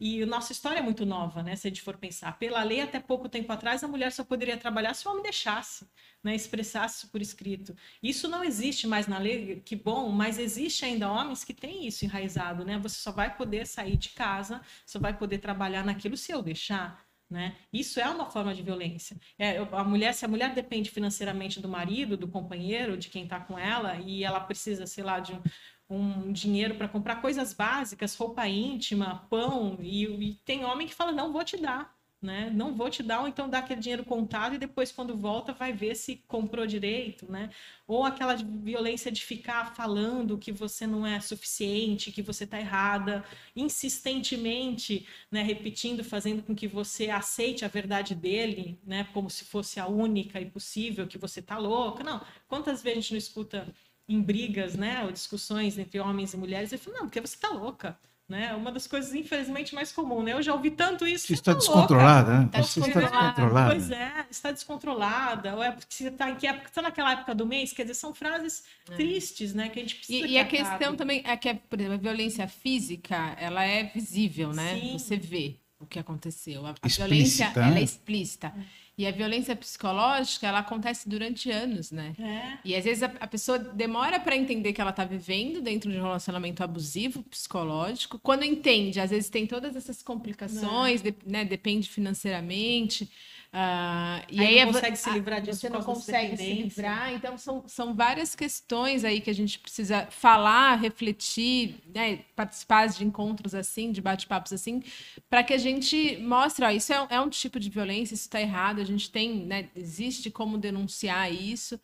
e 0.00 0.22
a 0.22 0.26
nossa 0.26 0.52
história 0.52 0.78
é 0.78 0.82
muito 0.82 1.04
nova, 1.04 1.42
né? 1.42 1.56
Se 1.56 1.66
a 1.66 1.70
gente 1.70 1.82
for 1.82 1.96
pensar. 1.96 2.38
Pela 2.38 2.62
lei, 2.62 2.80
até 2.80 3.00
pouco 3.00 3.28
tempo 3.28 3.52
atrás, 3.52 3.82
a 3.82 3.88
mulher 3.88 4.12
só 4.12 4.22
poderia 4.22 4.56
trabalhar 4.56 4.94
se 4.94 5.06
o 5.06 5.10
homem 5.10 5.24
deixasse, 5.24 5.88
né? 6.22 6.36
expressasse 6.36 7.08
por 7.08 7.20
escrito. 7.20 7.76
Isso 8.00 8.28
não 8.28 8.44
existe 8.44 8.86
mais 8.86 9.08
na 9.08 9.18
lei, 9.18 9.60
que 9.64 9.74
bom, 9.74 10.10
mas 10.10 10.38
existe 10.38 10.84
ainda 10.84 11.10
homens 11.10 11.42
que 11.42 11.52
têm 11.52 11.86
isso 11.86 12.04
enraizado, 12.04 12.64
né? 12.64 12.78
Você 12.78 12.96
só 13.00 13.10
vai 13.10 13.36
poder 13.36 13.66
sair 13.66 13.96
de 13.96 14.10
casa, 14.10 14.60
só 14.86 15.00
vai 15.00 15.16
poder 15.16 15.38
trabalhar 15.38 15.84
naquilo 15.84 16.16
se 16.16 16.30
eu 16.30 16.42
deixar. 16.42 17.04
Né? 17.30 17.56
Isso 17.70 18.00
é 18.00 18.08
uma 18.08 18.30
forma 18.30 18.54
de 18.54 18.62
violência. 18.62 19.18
É, 19.38 19.58
a 19.58 19.84
mulher, 19.84 20.14
se 20.14 20.24
a 20.24 20.28
mulher 20.28 20.54
depende 20.54 20.90
financeiramente 20.90 21.60
do 21.60 21.68
marido, 21.68 22.16
do 22.16 22.26
companheiro, 22.26 22.96
de 22.96 23.10
quem 23.10 23.24
está 23.24 23.38
com 23.38 23.58
ela, 23.58 23.96
e 23.96 24.24
ela 24.24 24.40
precisa, 24.40 24.86
sei 24.86 25.04
lá, 25.04 25.20
de 25.20 25.34
um, 25.34 25.42
um 25.90 26.32
dinheiro 26.32 26.76
para 26.76 26.88
comprar 26.88 27.20
coisas 27.20 27.52
básicas, 27.52 28.16
roupa 28.16 28.46
íntima, 28.46 29.26
pão, 29.28 29.76
e, 29.80 30.04
e 30.04 30.34
tem 30.36 30.64
homem 30.64 30.86
que 30.86 30.94
fala: 30.94 31.12
não 31.12 31.30
vou 31.32 31.44
te 31.44 31.58
dar 31.58 31.97
né? 32.20 32.50
Não 32.52 32.74
vou 32.74 32.90
te 32.90 33.02
dar, 33.02 33.20
ou 33.20 33.28
então 33.28 33.48
dá 33.48 33.58
aquele 33.58 33.80
dinheiro 33.80 34.04
contado 34.04 34.54
e 34.54 34.58
depois, 34.58 34.90
quando 34.90 35.16
volta, 35.16 35.52
vai 35.52 35.72
ver 35.72 35.94
se 35.94 36.16
comprou 36.26 36.66
direito, 36.66 37.30
né? 37.30 37.50
Ou 37.86 38.04
aquela 38.04 38.34
violência 38.34 39.10
de 39.10 39.24
ficar 39.24 39.74
falando 39.74 40.36
que 40.36 40.50
você 40.50 40.86
não 40.86 41.06
é 41.06 41.20
suficiente, 41.20 42.10
que 42.10 42.22
você 42.22 42.44
está 42.44 42.58
errada, 42.58 43.24
insistentemente, 43.54 45.06
né? 45.30 45.42
Repetindo, 45.42 46.02
fazendo 46.02 46.42
com 46.42 46.54
que 46.54 46.66
você 46.66 47.08
aceite 47.10 47.64
a 47.64 47.68
verdade 47.68 48.14
dele, 48.14 48.78
né? 48.84 49.04
Como 49.14 49.30
se 49.30 49.44
fosse 49.44 49.78
a 49.78 49.86
única 49.86 50.40
e 50.40 50.46
possível, 50.50 51.06
que 51.06 51.18
você 51.18 51.40
tá 51.40 51.56
louca. 51.56 52.02
Não. 52.02 52.20
Quantas 52.48 52.82
vezes 52.82 52.98
a 52.98 53.00
gente 53.00 53.12
não 53.12 53.18
escuta 53.18 53.74
em 54.08 54.20
brigas, 54.20 54.74
né? 54.74 55.04
Ou 55.04 55.12
discussões 55.12 55.78
entre 55.78 56.00
homens 56.00 56.34
e 56.34 56.36
mulheres, 56.36 56.72
eu 56.72 56.78
falo, 56.78 56.96
não, 56.96 57.06
porque 57.06 57.20
você 57.20 57.36
tá 57.38 57.50
louca 57.50 57.98
né? 58.28 58.54
Uma 58.54 58.70
das 58.70 58.86
coisas, 58.86 59.14
infelizmente, 59.14 59.74
mais 59.74 59.90
comuns, 59.90 60.24
né? 60.24 60.32
Eu 60.34 60.42
já 60.42 60.52
ouvi 60.52 60.70
tanto 60.70 61.06
isso. 61.06 61.28
Você 61.28 61.32
está 61.32 61.52
tá 61.52 61.58
descontrolada, 61.58 62.40
né? 62.40 62.48
Tá 62.52 62.62
você 62.62 62.80
está 62.80 63.00
descontrolada. 63.00 63.70
Pois 63.70 63.90
é, 63.90 64.26
está 64.30 64.52
descontrolada. 64.52 65.54
Ou 65.54 65.62
é 65.62 65.72
porque 65.72 65.94
você 65.94 66.08
está 66.08 66.30
em 66.30 66.34
que 66.34 66.46
época? 66.46 66.68
Está 66.68 66.82
naquela 66.82 67.12
época 67.12 67.34
do 67.34 67.46
mês? 67.46 67.72
Quer 67.72 67.82
dizer, 67.82 67.94
são 67.94 68.12
frases 68.12 68.64
é. 68.90 68.96
tristes, 68.96 69.54
né? 69.54 69.70
Que 69.70 69.78
a 69.78 69.82
gente 69.82 69.94
precisa. 69.94 70.26
E, 70.26 70.32
e 70.32 70.38
a 70.38 70.44
questão 70.44 70.94
também 70.94 71.22
é 71.24 71.36
que, 71.38 71.54
por 71.54 71.80
exemplo, 71.80 71.96
a 71.96 72.00
violência 72.00 72.46
física, 72.46 73.34
ela 73.38 73.64
é 73.64 73.84
visível, 73.84 74.52
né? 74.52 74.78
Sim. 74.78 74.98
Você 74.98 75.16
vê 75.16 75.56
o 75.80 75.86
que 75.86 75.98
aconteceu. 75.98 76.66
A, 76.66 76.74
a 76.82 76.88
violência, 76.88 77.50
ela 77.54 77.68
é 77.68 77.74
né? 77.74 77.82
explícita. 77.82 78.48
É. 78.48 78.87
E 78.98 79.06
a 79.06 79.12
violência 79.12 79.54
psicológica, 79.54 80.48
ela 80.48 80.58
acontece 80.58 81.08
durante 81.08 81.48
anos, 81.48 81.92
né? 81.92 82.16
É. 82.18 82.58
E 82.64 82.74
às 82.74 82.84
vezes 82.84 83.04
a, 83.04 83.06
a 83.20 83.28
pessoa 83.28 83.56
demora 83.56 84.18
para 84.18 84.36
entender 84.36 84.72
que 84.72 84.80
ela 84.80 84.90
está 84.90 85.04
vivendo 85.04 85.62
dentro 85.62 85.88
de 85.88 85.96
um 85.96 86.02
relacionamento 86.02 86.64
abusivo, 86.64 87.22
psicológico. 87.22 88.18
Quando 88.18 88.42
entende, 88.42 88.98
às 88.98 89.10
vezes 89.10 89.30
tem 89.30 89.46
todas 89.46 89.76
essas 89.76 90.02
complicações, 90.02 91.00
é. 91.00 91.12
de, 91.12 91.16
né? 91.24 91.44
Depende 91.44 91.88
financeiramente. 91.88 93.08
Uh, 93.50 94.20
e 94.28 94.40
aí, 94.40 94.58
aí 94.58 94.64
não 94.66 94.72
consegue 94.74 94.96
se 94.96 95.10
livrar 95.10 95.40
disso. 95.40 95.60
Você 95.60 95.68
não 95.70 95.82
consegue 95.82 96.36
se 96.36 96.52
livrar. 96.52 97.12
Então, 97.14 97.38
são, 97.38 97.64
são 97.66 97.94
várias 97.94 98.34
questões 98.34 99.04
aí 99.04 99.20
que 99.20 99.30
a 99.30 99.34
gente 99.34 99.58
precisa 99.58 100.06
falar, 100.10 100.76
refletir, 100.76 101.76
né, 101.94 102.20
participar 102.36 102.88
de 102.88 103.04
encontros 103.04 103.54
assim, 103.54 103.90
de 103.90 104.02
bate-papos 104.02 104.52
assim, 104.52 104.82
para 105.30 105.42
que 105.42 105.54
a 105.54 105.58
gente 105.58 106.18
mostre, 106.18 106.64
ó, 106.64 106.70
isso 106.70 106.92
é, 106.92 107.06
é, 107.08 107.20
um 107.20 107.30
tipo 107.30 107.58
de 107.58 107.70
violência, 107.70 108.14
isso 108.14 108.24
está 108.24 108.40
errado, 108.40 108.80
a 108.80 108.84
gente 108.84 109.10
tem, 109.10 109.46
né, 109.46 109.70
existe 109.74 110.30
como 110.30 110.58
denunciar 110.58 111.32
isso, 111.32 111.80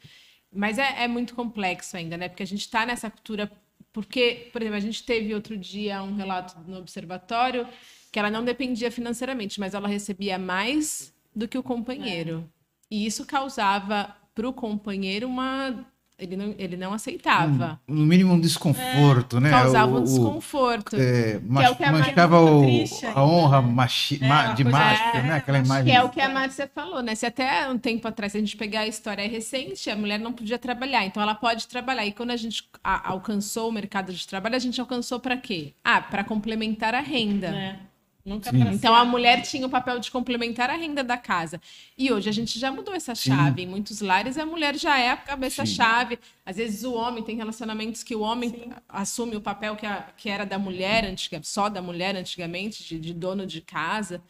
mas 0.52 0.78
é, 0.78 1.04
é 1.04 1.08
muito 1.08 1.34
complexo 1.34 1.96
ainda, 1.96 2.16
né? 2.16 2.28
Porque 2.28 2.42
a 2.42 2.46
gente 2.46 2.60
está 2.60 2.84
nessa 2.86 3.10
cultura. 3.10 3.50
Porque, 3.92 4.50
por 4.52 4.60
exemplo, 4.60 4.76
a 4.76 4.80
gente 4.80 5.04
teve 5.04 5.34
outro 5.34 5.56
dia 5.56 6.02
um 6.02 6.14
relato 6.14 6.58
no 6.68 6.78
observatório 6.78 7.66
que 8.12 8.18
ela 8.18 8.30
não 8.30 8.44
dependia 8.44 8.90
financeiramente, 8.90 9.58
mas 9.58 9.74
ela 9.74 9.88
recebia 9.88 10.38
mais 10.38 11.13
do 11.34 11.48
que 11.48 11.58
o 11.58 11.62
companheiro. 11.62 12.44
É. 12.50 12.54
E 12.90 13.06
isso 13.06 13.24
causava 13.24 14.14
para 14.34 14.48
o 14.48 14.52
companheiro 14.52 15.26
uma. 15.26 15.86
Ele 16.16 16.36
não, 16.36 16.54
ele 16.56 16.76
não 16.76 16.92
aceitava. 16.92 17.80
Um, 17.88 17.94
no 17.96 18.06
mínimo 18.06 18.34
um 18.34 18.40
desconforto, 18.40 19.38
é, 19.38 19.40
né? 19.40 19.50
Causava 19.50 19.96
o, 19.96 19.98
um 19.98 20.04
desconforto. 20.04 20.94
É, 20.94 21.40
mach, 21.40 21.66
é 21.66 21.70
o 21.70 21.74
que 21.74 21.82
a 21.82 21.90
manchava 21.90 22.40
o, 22.40 22.64
a 23.12 23.24
honra 23.24 23.60
machi, 23.60 24.20
é, 24.22 24.28
ma, 24.28 24.52
de 24.52 24.62
macho, 24.62 25.16
né? 25.16 25.34
Aquela 25.34 25.58
imagem. 25.58 25.84
Que 25.86 25.90
é 25.90 26.02
o 26.04 26.08
que 26.08 26.20
a 26.20 26.28
Márcia 26.28 26.70
falou, 26.72 27.02
né? 27.02 27.16
Se 27.16 27.26
até 27.26 27.68
um 27.68 27.76
tempo 27.76 28.06
atrás, 28.06 28.30
se 28.30 28.38
a 28.38 28.40
gente 28.40 28.56
pegar 28.56 28.80
a 28.80 28.86
história 28.86 29.28
recente, 29.28 29.90
a 29.90 29.96
mulher 29.96 30.20
não 30.20 30.32
podia 30.32 30.56
trabalhar. 30.56 31.04
Então 31.04 31.20
ela 31.20 31.34
pode 31.34 31.66
trabalhar. 31.66 32.06
E 32.06 32.12
quando 32.12 32.30
a 32.30 32.36
gente 32.36 32.62
a, 32.82 33.10
alcançou 33.10 33.68
o 33.68 33.72
mercado 33.72 34.12
de 34.12 34.24
trabalho, 34.24 34.54
a 34.54 34.60
gente 34.60 34.80
alcançou 34.80 35.18
para 35.18 35.36
quê? 35.36 35.72
Ah, 35.82 36.00
para 36.00 36.22
complementar 36.22 36.94
a 36.94 37.00
renda. 37.00 37.48
É. 37.48 37.93
Nunca 38.24 38.50
então 38.72 38.94
a 38.94 39.04
mulher 39.04 39.42
tinha 39.42 39.66
o 39.66 39.70
papel 39.70 40.00
de 40.00 40.10
complementar 40.10 40.70
a 40.70 40.76
renda 40.76 41.04
da 41.04 41.16
casa. 41.16 41.60
E 41.96 42.10
hoje 42.10 42.26
a 42.26 42.32
gente 42.32 42.58
já 42.58 42.72
mudou 42.72 42.94
essa 42.94 43.14
chave. 43.14 43.60
Sim. 43.60 43.68
Em 43.68 43.70
muitos 43.70 44.00
lares 44.00 44.38
a 44.38 44.46
mulher 44.46 44.78
já 44.78 44.98
é 44.98 45.10
a 45.10 45.16
cabeça-chave. 45.16 46.18
Às 46.44 46.56
vezes 46.56 46.84
o 46.84 46.94
homem 46.94 47.22
tem 47.22 47.36
relacionamentos 47.36 48.02
que 48.02 48.16
o 48.16 48.20
homem 48.20 48.48
Sim. 48.48 48.72
assume 48.88 49.36
o 49.36 49.42
papel 49.42 49.76
que, 49.76 49.84
a, 49.84 50.08
que 50.16 50.30
era 50.30 50.46
da 50.46 50.58
mulher, 50.58 51.04
antiga, 51.04 51.38
só 51.42 51.68
da 51.68 51.82
mulher 51.82 52.16
antigamente, 52.16 52.82
de, 52.82 52.98
de 52.98 53.12
dono 53.12 53.46
de 53.46 53.60
casa. 53.60 54.22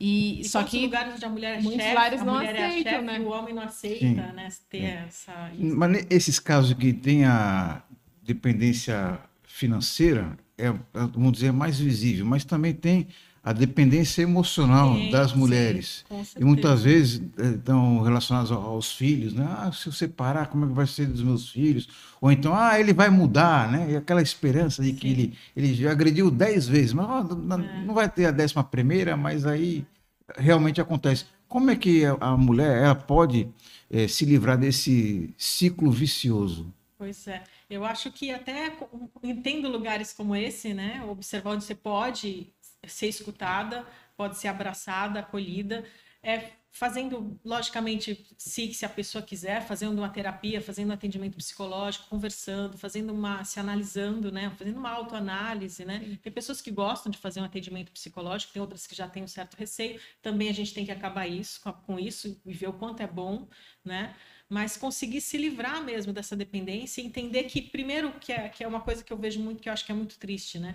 E, 0.00 0.40
e 0.40 0.44
só 0.44 0.64
que 0.64 0.86
lugares 0.86 1.14
onde 1.14 1.24
a 1.24 1.28
mulher 1.28 1.58
é 1.58 1.62
muitos 1.62 1.82
chefe, 1.82 1.94
lares 1.94 2.20
a 2.20 2.24
não 2.24 2.34
mulher 2.34 2.56
aceitam, 2.56 2.92
é 2.92 2.96
chefe, 2.96 3.04
né? 3.04 3.20
o 3.20 3.28
homem 3.28 3.54
não 3.54 3.62
aceita, 3.62 4.04
Sim. 4.04 4.14
né? 4.14 4.48
Ter 4.68 4.82
essa. 4.82 5.52
Mas 5.56 6.06
esses 6.10 6.40
casos 6.40 6.72
que 6.74 6.92
tem 6.92 7.24
a 7.24 7.82
dependência 8.20 9.20
financeira 9.44 10.36
é, 10.58 10.66
é, 10.66 10.74
vamos 10.92 11.32
dizer, 11.32 11.52
mais 11.52 11.78
visível, 11.78 12.26
mas 12.26 12.44
também 12.44 12.74
tem 12.74 13.06
a 13.42 13.52
dependência 13.52 14.22
emocional 14.22 14.94
sim, 14.94 15.10
das 15.10 15.32
mulheres. 15.32 16.04
Sim, 16.08 16.24
e 16.38 16.44
muitas 16.44 16.82
vezes 16.82 17.22
eh, 17.38 17.50
estão 17.50 18.02
relacionadas 18.02 18.50
aos 18.50 18.92
filhos, 18.92 19.32
né? 19.32 19.46
Ah, 19.48 19.70
se 19.72 19.86
eu 19.86 19.92
separar, 19.92 20.48
como 20.48 20.64
é 20.64 20.68
que 20.68 20.74
vai 20.74 20.86
ser 20.86 21.06
dos 21.06 21.22
meus 21.22 21.50
filhos? 21.50 21.88
Ou 22.20 22.30
então, 22.30 22.54
ah, 22.54 22.78
ele 22.78 22.92
vai 22.92 23.08
mudar, 23.08 23.70
né? 23.70 23.92
E 23.92 23.96
aquela 23.96 24.20
esperança 24.20 24.82
de 24.82 24.92
que 24.92 25.08
ele, 25.08 25.38
ele 25.56 25.74
já 25.74 25.90
agrediu 25.90 26.30
dez 26.30 26.66
vezes, 26.66 26.92
mas 26.92 27.28
não, 27.28 27.60
é. 27.60 27.84
não 27.84 27.94
vai 27.94 28.08
ter 28.08 28.26
a 28.26 28.30
décima 28.30 28.64
primeira, 28.64 29.16
mas 29.16 29.46
aí 29.46 29.86
realmente 30.36 30.80
acontece. 30.80 31.24
Como 31.48 31.70
é 31.70 31.76
que 31.76 32.02
a 32.04 32.36
mulher 32.36 32.84
ela 32.84 32.94
pode 32.94 33.48
é, 33.90 34.06
se 34.06 34.24
livrar 34.24 34.58
desse 34.58 35.32
ciclo 35.38 35.90
vicioso? 35.90 36.72
Pois 36.98 37.26
é. 37.28 37.42
Eu 37.70 37.84
acho 37.84 38.10
que 38.10 38.30
até 38.30 38.72
entendo 39.22 39.68
lugares 39.68 40.12
como 40.12 40.34
esse, 40.34 40.74
né? 40.74 41.04
Observar 41.08 41.52
onde 41.52 41.64
você 41.64 41.74
pode 41.74 42.52
ser 42.88 43.08
escutada, 43.08 43.86
pode 44.16 44.38
ser 44.38 44.48
abraçada, 44.48 45.20
acolhida, 45.20 45.84
é 46.22 46.52
fazendo, 46.70 47.40
logicamente, 47.44 48.26
se, 48.36 48.72
se 48.72 48.84
a 48.84 48.88
pessoa 48.88 49.22
quiser, 49.22 49.66
fazendo 49.66 49.98
uma 49.98 50.08
terapia, 50.08 50.60
fazendo 50.60 50.90
um 50.90 50.92
atendimento 50.92 51.36
psicológico, 51.36 52.08
conversando, 52.08 52.78
fazendo 52.78 53.12
uma, 53.12 53.42
se 53.44 53.58
analisando, 53.58 54.30
né, 54.30 54.50
fazendo 54.56 54.76
uma 54.76 54.90
autoanálise, 54.90 55.84
né. 55.84 56.18
Tem 56.22 56.32
pessoas 56.32 56.60
que 56.60 56.70
gostam 56.70 57.10
de 57.10 57.18
fazer 57.18 57.40
um 57.40 57.44
atendimento 57.44 57.90
psicológico, 57.90 58.52
tem 58.52 58.62
outras 58.62 58.86
que 58.86 58.94
já 58.94 59.08
têm 59.08 59.24
um 59.24 59.28
certo 59.28 59.56
receio. 59.56 60.00
Também 60.22 60.48
a 60.48 60.52
gente 60.52 60.72
tem 60.72 60.84
que 60.84 60.92
acabar 60.92 61.26
isso 61.26 61.60
com, 61.62 61.72
com 61.72 61.98
isso 61.98 62.40
e 62.44 62.52
ver 62.52 62.68
o 62.68 62.72
quanto 62.72 63.02
é 63.02 63.06
bom, 63.06 63.48
né 63.84 64.14
mas 64.48 64.76
conseguir 64.76 65.20
se 65.20 65.36
livrar 65.36 65.84
mesmo 65.84 66.12
dessa 66.12 66.34
dependência 66.34 67.02
e 67.02 67.06
entender 67.06 67.44
que, 67.44 67.60
primeiro, 67.60 68.12
que 68.18 68.32
é, 68.32 68.48
que 68.48 68.64
é 68.64 68.66
uma 68.66 68.80
coisa 68.80 69.04
que 69.04 69.12
eu 69.12 69.16
vejo 69.18 69.40
muito, 69.40 69.60
que 69.60 69.68
eu 69.68 69.72
acho 69.72 69.84
que 69.84 69.92
é 69.92 69.94
muito 69.94 70.18
triste, 70.18 70.58
né? 70.58 70.74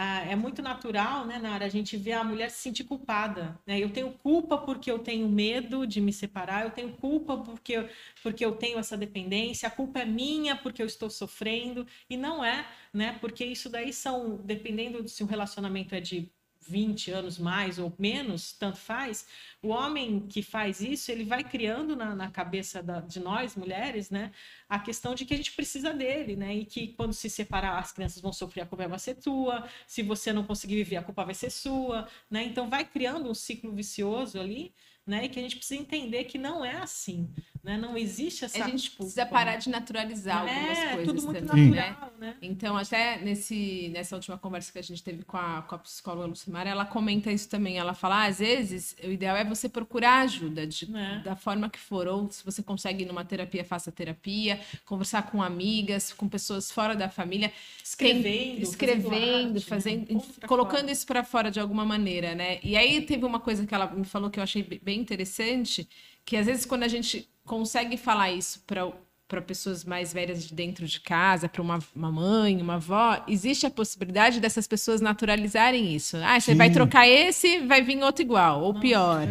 Ah, 0.00 0.20
é 0.20 0.36
muito 0.36 0.62
natural, 0.62 1.26
né, 1.26 1.40
Nara, 1.40 1.64
a 1.64 1.68
gente 1.68 1.96
ver 1.96 2.12
a 2.12 2.22
mulher 2.22 2.50
se 2.52 2.58
sentir 2.60 2.84
culpada. 2.84 3.60
Né? 3.66 3.80
Eu 3.80 3.90
tenho 3.90 4.12
culpa 4.12 4.56
porque 4.56 4.88
eu 4.88 5.00
tenho 5.00 5.28
medo 5.28 5.84
de 5.84 6.00
me 6.00 6.12
separar, 6.12 6.64
eu 6.64 6.70
tenho 6.70 6.92
culpa 6.92 7.36
porque, 7.36 7.88
porque 8.22 8.44
eu 8.44 8.52
tenho 8.52 8.78
essa 8.78 8.96
dependência, 8.96 9.66
a 9.66 9.70
culpa 9.72 9.98
é 9.98 10.04
minha 10.04 10.54
porque 10.54 10.80
eu 10.80 10.86
estou 10.86 11.10
sofrendo, 11.10 11.84
e 12.08 12.16
não 12.16 12.44
é, 12.44 12.64
né? 12.94 13.18
Porque 13.20 13.44
isso 13.44 13.68
daí 13.68 13.92
são, 13.92 14.36
dependendo 14.36 15.08
se 15.08 15.24
o 15.24 15.26
relacionamento 15.26 15.92
é 15.96 16.00
de 16.00 16.30
20 16.68 17.10
anos 17.10 17.38
mais 17.38 17.78
ou 17.78 17.92
menos, 17.98 18.52
tanto 18.52 18.78
faz, 18.78 19.26
o 19.62 19.68
homem 19.68 20.20
que 20.28 20.42
faz 20.42 20.80
isso, 20.80 21.10
ele 21.10 21.24
vai 21.24 21.42
criando 21.42 21.96
na, 21.96 22.14
na 22.14 22.30
cabeça 22.30 22.82
da, 22.82 23.00
de 23.00 23.20
nós, 23.20 23.56
mulheres, 23.56 24.10
né, 24.10 24.30
a 24.68 24.78
questão 24.78 25.14
de 25.14 25.24
que 25.24 25.34
a 25.34 25.36
gente 25.36 25.52
precisa 25.52 25.92
dele, 25.92 26.36
né, 26.36 26.54
e 26.54 26.64
que 26.64 26.88
quando 26.88 27.12
se 27.12 27.30
separar, 27.30 27.78
as 27.78 27.92
crianças 27.92 28.20
vão 28.20 28.32
sofrer, 28.32 28.62
a 28.62 28.66
culpa 28.66 28.86
vai 28.86 28.98
ser 28.98 29.14
tua, 29.14 29.68
se 29.86 30.02
você 30.02 30.32
não 30.32 30.44
conseguir 30.44 30.76
viver, 30.76 30.96
a 30.96 31.02
culpa 31.02 31.24
vai 31.24 31.34
ser 31.34 31.50
sua, 31.50 32.06
né, 32.30 32.44
então 32.44 32.68
vai 32.68 32.84
criando 32.84 33.30
um 33.30 33.34
ciclo 33.34 33.72
vicioso 33.72 34.38
ali, 34.38 34.72
né? 35.08 35.24
E 35.24 35.28
que 35.30 35.38
a 35.38 35.42
gente 35.42 35.56
precisa 35.56 35.80
entender 35.80 36.24
que 36.24 36.36
não 36.36 36.62
é 36.62 36.76
assim, 36.76 37.32
né? 37.62 37.76
Não 37.76 37.96
existe 37.96 38.44
essa... 38.44 38.64
A 38.64 38.68
gente 38.68 38.90
precisa 38.90 39.26
parar 39.26 39.56
de 39.56 39.68
naturalizar 39.68 40.46
é, 40.46 40.50
algumas 40.50 40.78
coisas 40.78 41.06
tudo 41.06 41.22
muito 41.22 41.46
também, 41.46 41.70
natural, 41.70 42.12
né? 42.18 42.36
Então, 42.42 42.76
até 42.76 43.18
nesse, 43.18 43.90
nessa 43.92 44.16
última 44.16 44.38
conversa 44.38 44.72
que 44.72 44.78
a 44.78 44.82
gente 44.82 45.02
teve 45.02 45.24
com 45.24 45.36
a, 45.36 45.62
com 45.62 45.74
a 45.74 45.78
psicóloga 45.78 46.26
Lucimar, 46.26 46.66
ela 46.66 46.84
comenta 46.84 47.30
isso 47.30 47.48
também. 47.48 47.78
Ela 47.78 47.94
fala, 47.94 48.22
ah, 48.22 48.26
às 48.26 48.38
vezes, 48.38 48.96
o 49.02 49.10
ideal 49.10 49.36
é 49.36 49.44
você 49.44 49.68
procurar 49.68 50.20
ajuda, 50.20 50.66
de, 50.66 50.88
é. 50.96 51.18
da 51.20 51.36
forma 51.36 51.68
que 51.68 51.78
for, 51.78 52.06
ou 52.06 52.30
se 52.30 52.44
você 52.44 52.62
consegue 52.62 53.04
ir 53.04 53.06
numa 53.06 53.24
terapia, 53.24 53.64
faça 53.64 53.90
terapia, 53.90 54.60
conversar 54.84 55.22
com 55.22 55.42
amigas, 55.42 56.12
com 56.12 56.28
pessoas 56.28 56.70
fora 56.70 56.94
da 56.94 57.08
família. 57.08 57.52
Escrevendo. 57.82 58.22
Tem, 58.22 58.60
escrevendo, 58.60 59.60
fazendo, 59.60 60.02
arte, 60.02 60.14
né? 60.14 60.20
fazendo 60.20 60.46
colocando 60.46 60.80
fora. 60.80 60.92
isso 60.92 61.06
para 61.06 61.24
fora 61.24 61.50
de 61.50 61.60
alguma 61.60 61.84
maneira, 61.84 62.34
né? 62.34 62.58
E 62.62 62.76
aí 62.76 63.00
teve 63.02 63.24
uma 63.24 63.40
coisa 63.40 63.66
que 63.66 63.74
ela 63.74 63.86
me 63.90 64.04
falou 64.04 64.30
que 64.30 64.38
eu 64.38 64.42
achei 64.42 64.62
bem 64.62 65.00
interessante, 65.00 65.88
que 66.28 66.36
às 66.36 66.44
vezes 66.44 66.66
quando 66.66 66.82
a 66.82 66.88
gente 66.88 67.26
consegue 67.46 67.96
falar 67.96 68.30
isso 68.30 68.62
para 68.66 69.40
pessoas 69.40 69.82
mais 69.82 70.12
velhas 70.12 70.46
de 70.46 70.52
dentro 70.52 70.86
de 70.86 71.00
casa, 71.00 71.48
para 71.48 71.62
uma, 71.62 71.78
uma, 71.96 72.12
mãe, 72.12 72.60
uma 72.60 72.74
avó, 72.74 73.24
existe 73.26 73.64
a 73.64 73.70
possibilidade 73.70 74.38
dessas 74.38 74.66
pessoas 74.66 75.00
naturalizarem 75.00 75.94
isso. 75.94 76.18
Ah, 76.18 76.38
você 76.38 76.52
Sim. 76.52 76.58
vai 76.58 76.68
trocar 76.68 77.08
esse, 77.08 77.60
vai 77.60 77.80
vir 77.80 78.02
outro 78.02 78.22
igual, 78.22 78.62
ou 78.62 78.78
pior. 78.78 79.26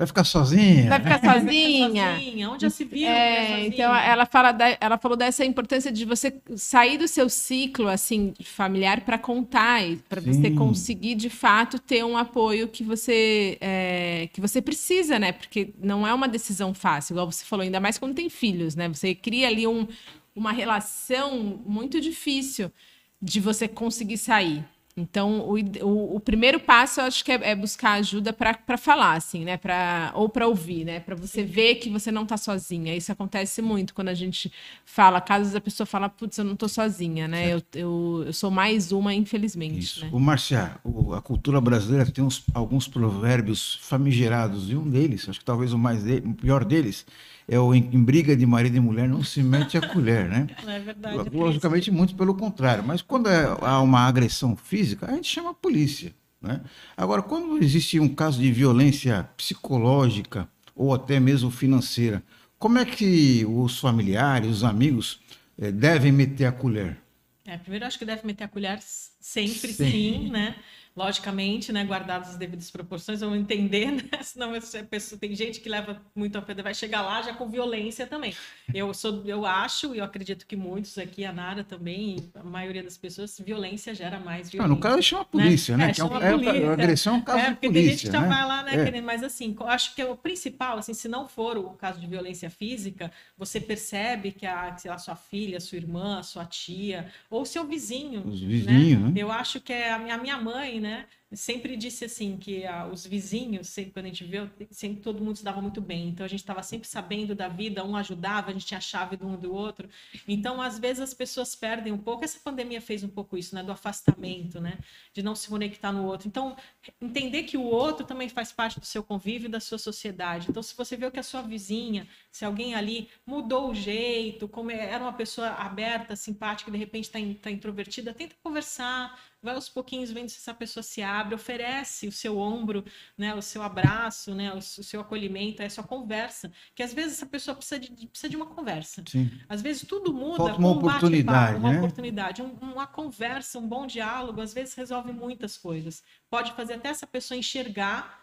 Vai 0.00 0.06
ficar 0.06 0.24
sozinha? 0.24 0.88
Vai 0.88 0.98
ficar 0.98 1.20
sozinha. 1.20 2.14
sozinha. 2.14 2.50
Onde 2.50 2.62
já 2.62 2.70
se 2.70 2.84
viu? 2.84 3.06
É, 3.06 3.66
então 3.66 3.94
ela 3.94 4.24
fala 4.24 4.50
da, 4.50 4.78
ela 4.80 4.96
falou 4.96 5.14
dessa 5.14 5.44
importância 5.44 5.92
de 5.92 6.06
você 6.06 6.40
sair 6.56 6.96
do 6.96 7.06
seu 7.06 7.28
ciclo 7.28 7.86
assim 7.86 8.32
familiar 8.42 9.02
para 9.02 9.18
contar, 9.18 9.82
para 10.08 10.22
você 10.22 10.50
conseguir 10.52 11.16
de 11.16 11.28
fato 11.28 11.78
ter 11.78 12.02
um 12.02 12.16
apoio 12.16 12.66
que 12.66 12.82
você 12.82 13.58
é, 13.60 14.30
que 14.32 14.40
você 14.40 14.62
precisa, 14.62 15.18
né? 15.18 15.32
Porque 15.32 15.74
não 15.78 16.06
é 16.06 16.14
uma 16.14 16.26
decisão 16.26 16.72
fácil, 16.72 17.12
igual 17.12 17.30
você 17.30 17.44
falou, 17.44 17.62
ainda 17.62 17.78
mais 17.78 17.98
quando 17.98 18.14
tem 18.14 18.30
filhos, 18.30 18.74
né? 18.74 18.88
Você 18.88 19.14
cria 19.14 19.48
ali 19.48 19.66
um, 19.66 19.86
uma 20.34 20.50
relação 20.50 21.60
muito 21.66 22.00
difícil 22.00 22.72
de 23.20 23.38
você 23.38 23.68
conseguir 23.68 24.16
sair. 24.16 24.64
Então, 25.00 25.40
o, 25.40 25.54
o, 25.84 26.16
o, 26.16 26.20
primeiro 26.20 26.60
passo, 26.60 27.00
eu 27.00 27.04
acho 27.04 27.24
que 27.24 27.32
é, 27.32 27.50
é 27.50 27.54
buscar 27.54 27.92
ajuda 27.92 28.32
para 28.32 28.76
falar, 28.76 29.14
assim, 29.14 29.44
né? 29.44 29.56
Pra, 29.56 30.12
ou 30.14 30.28
para 30.28 30.46
ouvir, 30.46 30.84
né? 30.84 31.00
Para 31.00 31.14
você 31.14 31.42
ver 31.42 31.76
que 31.76 31.88
você 31.88 32.12
não 32.12 32.22
está 32.22 32.36
sozinha. 32.36 32.94
Isso 32.94 33.10
acontece 33.10 33.62
muito 33.62 33.94
quando 33.94 34.08
a 34.08 34.14
gente 34.14 34.52
fala, 34.84 35.20
caso 35.20 35.56
a 35.56 35.60
pessoa 35.60 35.86
fala, 35.86 36.08
putz, 36.08 36.38
eu 36.38 36.44
não 36.44 36.52
estou 36.52 36.68
sozinha, 36.68 37.26
né? 37.26 37.52
Eu, 37.52 37.62
eu, 37.74 38.24
eu, 38.26 38.32
sou 38.32 38.50
mais 38.50 38.92
uma, 38.92 39.14
infelizmente. 39.14 39.78
Isso. 39.78 40.04
Né? 40.04 40.10
O 40.12 40.20
Marcia, 40.20 40.76
a 41.16 41.20
cultura 41.20 41.60
brasileira 41.60 42.10
tem 42.10 42.22
uns, 42.22 42.44
alguns 42.52 42.86
provérbios 42.86 43.78
famigerados, 43.82 44.70
e 44.70 44.76
um 44.76 44.88
deles, 44.88 45.28
acho 45.28 45.38
que 45.38 45.44
talvez 45.44 45.72
o 45.72 45.78
mais 45.78 46.04
de, 46.04 46.18
o 46.18 46.34
pior 46.34 46.64
deles, 46.64 47.06
é 47.50 47.58
o 47.58 47.74
em, 47.74 47.90
em, 47.92 48.02
briga 48.02 48.36
de 48.36 48.46
marido 48.46 48.76
e 48.76 48.80
mulher 48.80 49.08
não 49.08 49.24
se 49.24 49.42
mete 49.42 49.76
a 49.76 49.80
colher, 49.80 50.28
né? 50.28 50.46
Não 50.64 50.72
é 50.72 50.78
verdade. 50.78 51.28
Logicamente, 51.30 51.90
muito 51.90 52.14
pelo 52.14 52.32
contrário. 52.32 52.84
Mas 52.84 53.02
quando 53.02 53.28
é, 53.28 53.44
há 53.60 53.80
uma 53.80 54.06
agressão 54.06 54.54
física, 54.54 55.06
a 55.06 55.14
gente 55.16 55.26
chama 55.26 55.50
a 55.50 55.54
polícia. 55.54 56.14
Né? 56.40 56.60
Agora, 56.96 57.22
quando 57.22 57.62
existe 57.62 57.98
um 57.98 58.08
caso 58.08 58.40
de 58.40 58.52
violência 58.52 59.28
psicológica 59.36 60.48
ou 60.76 60.94
até 60.94 61.18
mesmo 61.18 61.50
financeira, 61.50 62.22
como 62.56 62.78
é 62.78 62.84
que 62.84 63.44
os 63.44 63.80
familiares, 63.80 64.48
os 64.48 64.64
amigos 64.64 65.20
eh, 65.58 65.72
devem 65.72 66.12
meter 66.12 66.46
a 66.46 66.52
colher? 66.52 66.98
É, 67.44 67.58
primeiro, 67.58 67.84
acho 67.84 67.98
que 67.98 68.04
deve 68.04 68.24
meter 68.24 68.44
a 68.44 68.48
colher 68.48 68.78
sempre, 68.80 69.72
sim, 69.72 69.90
sim 69.90 70.30
né? 70.30 70.54
Logicamente, 71.00 71.72
né, 71.72 71.82
guardadas 71.82 72.30
as 72.30 72.36
devidas 72.36 72.70
proporções, 72.70 73.20
vamos 73.20 73.38
entender, 73.38 73.90
né? 73.90 74.02
Senão 74.22 74.54
essa 74.54 74.82
pessoa, 74.82 75.18
tem 75.18 75.34
gente 75.34 75.58
que 75.60 75.68
leva 75.68 76.00
muito 76.14 76.36
a 76.36 76.42
pedra, 76.42 76.62
vai 76.62 76.74
chegar 76.74 77.00
lá 77.00 77.22
já 77.22 77.32
com 77.32 77.48
violência 77.48 78.06
também. 78.06 78.34
Eu 78.74 78.92
sou, 78.92 79.22
eu 79.24 79.46
acho, 79.46 79.94
e 79.94 79.98
eu 79.98 80.04
acredito 80.04 80.46
que 80.46 80.54
muitos 80.54 80.98
aqui, 80.98 81.24
a 81.24 81.32
Nara 81.32 81.64
também, 81.64 82.30
a 82.34 82.44
maioria 82.44 82.82
das 82.82 82.98
pessoas, 82.98 83.40
violência 83.40 83.94
gera 83.94 84.20
mais 84.20 84.50
violência. 84.50 84.62
Ah, 84.62 84.68
no 84.68 84.78
caso, 84.78 85.02
chama 85.02 85.22
a 85.22 85.24
polícia, 85.24 85.76
né? 85.76 85.86
né? 85.86 85.92
É, 85.96 86.00
é, 86.00 86.04
um, 86.04 86.16
é, 86.16 86.30
polícia. 86.32 86.72
agressão 86.72 87.14
é 87.14 87.16
um 87.16 87.22
caso 87.22 87.38
é, 87.38 87.50
porque 87.50 87.66
polícia, 87.68 87.88
tem 87.88 87.98
gente 87.98 88.10
que 88.10 88.18
né? 88.18 88.28
vai 88.28 88.46
lá, 88.46 88.62
né, 88.62 88.98
é. 88.98 89.00
mas 89.00 89.22
assim, 89.22 89.56
acho 89.66 89.94
que 89.94 90.02
é 90.02 90.06
o 90.06 90.14
principal, 90.14 90.76
assim, 90.76 90.92
se 90.92 91.08
não 91.08 91.26
for 91.26 91.56
o 91.56 91.70
caso 91.70 91.98
de 91.98 92.06
violência 92.06 92.50
física, 92.50 93.10
você 93.38 93.58
percebe 93.58 94.32
que 94.32 94.44
a, 94.44 94.76
sei 94.76 94.90
lá, 94.90 94.98
sua 94.98 95.16
filha, 95.16 95.58
sua 95.60 95.78
irmã, 95.78 96.22
sua 96.22 96.44
tia, 96.44 97.06
ou 97.30 97.46
seu 97.46 97.64
vizinho, 97.64 98.22
Os 98.26 98.40
vizinhos, 98.40 99.00
né? 99.00 99.08
né? 99.08 99.12
Eu 99.16 99.32
acho 99.32 99.60
que 99.60 99.72
é 99.72 99.92
a 99.92 99.98
minha, 99.98 100.14
a 100.14 100.18
minha 100.18 100.36
mãe, 100.36 100.78
né? 100.78 100.89
Sempre 101.32 101.76
disse 101.76 102.04
assim 102.04 102.36
que 102.36 102.66
ah, 102.66 102.88
os 102.88 103.06
vizinhos, 103.06 103.68
sempre 103.68 103.92
quando 103.92 104.06
a 104.06 104.08
gente 104.08 104.24
viu, 104.24 104.50
sempre 104.68 105.00
todo 105.00 105.22
mundo 105.22 105.36
se 105.36 105.44
dava 105.44 105.62
muito 105.62 105.80
bem. 105.80 106.08
Então 106.08 106.26
a 106.26 106.28
gente 106.28 106.40
estava 106.40 106.60
sempre 106.60 106.88
sabendo 106.88 107.36
da 107.36 107.46
vida, 107.46 107.84
um 107.84 107.94
ajudava, 107.94 108.50
a 108.50 108.52
gente 108.52 108.66
tinha 108.66 108.78
a 108.78 108.80
chave 108.80 109.16
do 109.16 109.28
um 109.28 109.36
do 109.36 109.54
outro. 109.54 109.88
Então 110.26 110.60
às 110.60 110.76
vezes 110.76 111.00
as 111.00 111.14
pessoas 111.14 111.54
perdem 111.54 111.92
um 111.92 111.98
pouco. 111.98 112.24
Essa 112.24 112.40
pandemia 112.40 112.80
fez 112.80 113.04
um 113.04 113.08
pouco 113.08 113.38
isso, 113.38 113.54
né? 113.54 113.62
Do 113.62 113.70
afastamento, 113.70 114.60
né? 114.60 114.78
De 115.14 115.22
não 115.22 115.36
se 115.36 115.48
conectar 115.48 115.92
no 115.92 116.04
outro. 116.04 116.26
Então 116.26 116.56
entender 117.00 117.44
que 117.44 117.56
o 117.56 117.62
outro 117.62 118.04
também 118.04 118.28
faz 118.28 118.50
parte 118.50 118.80
do 118.80 118.86
seu 118.86 119.04
convívio, 119.04 119.48
da 119.48 119.60
sua 119.60 119.78
sociedade. 119.78 120.48
Então 120.50 120.62
se 120.64 120.76
você 120.76 120.96
vê 120.96 121.08
que 121.12 121.20
a 121.20 121.22
sua 121.22 121.42
vizinha, 121.42 122.08
se 122.32 122.44
alguém 122.44 122.74
ali 122.74 123.08
mudou 123.24 123.70
o 123.70 123.74
jeito, 123.74 124.48
como 124.48 124.72
é, 124.72 124.90
era 124.90 125.04
uma 125.04 125.12
pessoa 125.12 125.50
aberta, 125.50 126.16
simpática, 126.16 126.72
de 126.72 126.78
repente 126.78 127.04
está 127.04 127.20
tá 127.40 127.50
introvertida, 127.52 128.12
tenta 128.12 128.34
conversar 128.42 129.16
vai 129.42 129.54
aos 129.54 129.68
pouquinhos 129.68 130.10
vendo 130.10 130.28
se 130.28 130.38
essa 130.38 130.52
pessoa 130.52 130.82
se 130.82 131.02
abre, 131.02 131.34
oferece 131.34 132.06
o 132.06 132.12
seu 132.12 132.38
ombro, 132.38 132.84
né, 133.16 133.34
o 133.34 133.42
seu 133.42 133.62
abraço, 133.62 134.34
né, 134.34 134.52
o, 134.52 134.58
o 134.58 134.62
seu 134.62 135.00
acolhimento, 135.00 135.62
a 135.62 135.70
sua 135.70 135.84
conversa, 135.84 136.52
que 136.74 136.82
às 136.82 136.92
vezes 136.92 137.14
essa 137.14 137.26
pessoa 137.26 137.54
precisa 137.54 137.80
de, 137.80 138.06
precisa 138.06 138.28
de 138.28 138.36
uma 138.36 138.46
conversa. 138.46 139.02
Sim. 139.08 139.30
Às 139.48 139.62
vezes 139.62 139.84
tudo 139.86 140.12
muda 140.12 140.36
Falta 140.36 140.58
uma 140.58 140.70
oportunidade, 140.70 141.56
uma 141.58 141.72
né? 141.72 141.78
oportunidade, 141.78 142.42
um, 142.42 142.52
uma 142.60 142.86
conversa, 142.86 143.58
um 143.58 143.66
bom 143.66 143.86
diálogo, 143.86 144.40
às 144.40 144.52
vezes 144.52 144.74
resolve 144.74 145.12
muitas 145.12 145.56
coisas. 145.56 146.02
Pode 146.28 146.52
fazer 146.52 146.74
até 146.74 146.88
essa 146.88 147.06
pessoa 147.06 147.38
enxergar 147.38 148.20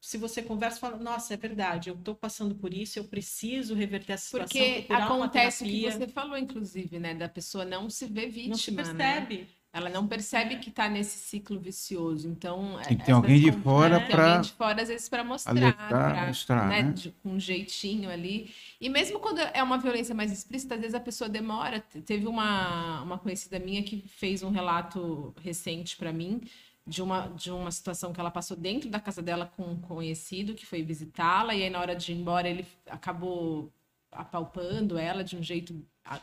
se 0.00 0.16
você 0.16 0.40
conversa, 0.42 0.78
fala, 0.78 0.96
nossa, 0.96 1.34
é 1.34 1.36
verdade, 1.36 1.90
eu 1.90 1.96
estou 1.96 2.14
passando 2.14 2.54
por 2.54 2.72
isso, 2.72 2.98
eu 2.98 3.04
preciso 3.04 3.74
reverter 3.74 4.12
essa 4.12 4.26
situação. 4.26 4.60
Porque 4.60 4.92
acontece 4.92 5.64
o 5.64 5.66
que 5.66 5.90
você 5.90 6.06
falou, 6.06 6.38
inclusive, 6.38 7.00
né? 7.00 7.14
Da 7.14 7.28
pessoa 7.28 7.64
não 7.64 7.90
se 7.90 8.06
ver 8.06 8.28
vítima. 8.28 8.50
Não 8.50 8.58
se 8.58 8.70
né? 8.70 8.82
percebe. 8.84 9.38
Né? 9.38 9.46
Ela 9.70 9.90
não 9.90 10.06
percebe 10.06 10.56
que 10.56 10.70
está 10.70 10.88
nesse 10.88 11.18
ciclo 11.18 11.60
vicioso. 11.60 12.26
Então, 12.26 12.78
tem 12.86 12.96
que 12.96 13.04
ter 13.04 13.12
alguém 13.12 13.38
de 13.38 13.52
fora 13.52 14.00
para. 14.00 14.26
alguém 14.26 14.40
de 14.42 14.52
fora, 14.52 14.82
às 14.82 14.88
vezes, 14.88 15.08
para 15.08 15.22
mostrar. 15.22 15.88
Pra, 15.88 16.26
mostrar 16.26 16.68
né? 16.68 16.82
né? 16.82 16.92
De, 16.92 17.10
com 17.22 17.34
um 17.34 17.40
jeitinho 17.40 18.10
ali. 18.10 18.50
E 18.80 18.88
mesmo 18.88 19.20
quando 19.20 19.40
é 19.40 19.62
uma 19.62 19.76
violência 19.76 20.14
mais 20.14 20.32
explícita, 20.32 20.74
às 20.74 20.80
vezes 20.80 20.94
a 20.94 21.00
pessoa 21.00 21.28
demora. 21.28 21.80
Teve 21.80 22.26
uma, 22.26 23.02
uma 23.02 23.18
conhecida 23.18 23.58
minha 23.58 23.82
que 23.82 24.02
fez 24.08 24.42
um 24.42 24.50
relato 24.50 25.34
recente 25.42 25.96
para 25.96 26.12
mim 26.12 26.40
de 26.88 27.02
uma, 27.02 27.28
de 27.28 27.50
uma 27.50 27.70
situação 27.70 28.12
que 28.12 28.18
ela 28.18 28.30
passou 28.30 28.56
dentro 28.56 28.88
da 28.88 28.98
casa 28.98 29.20
dela 29.20 29.52
com 29.54 29.62
um 29.62 29.78
conhecido 29.78 30.54
que 30.54 30.64
foi 30.64 30.82
visitá-la, 30.82 31.54
e 31.54 31.62
aí 31.62 31.70
na 31.70 31.78
hora 31.78 31.94
de 31.94 32.12
ir 32.12 32.16
embora 32.16 32.48
ele 32.48 32.66
acabou 32.86 33.70
apalpando 34.10 34.96
ela 34.96 35.22
de 35.22 35.36
um 35.36 35.42
jeito 35.42 35.74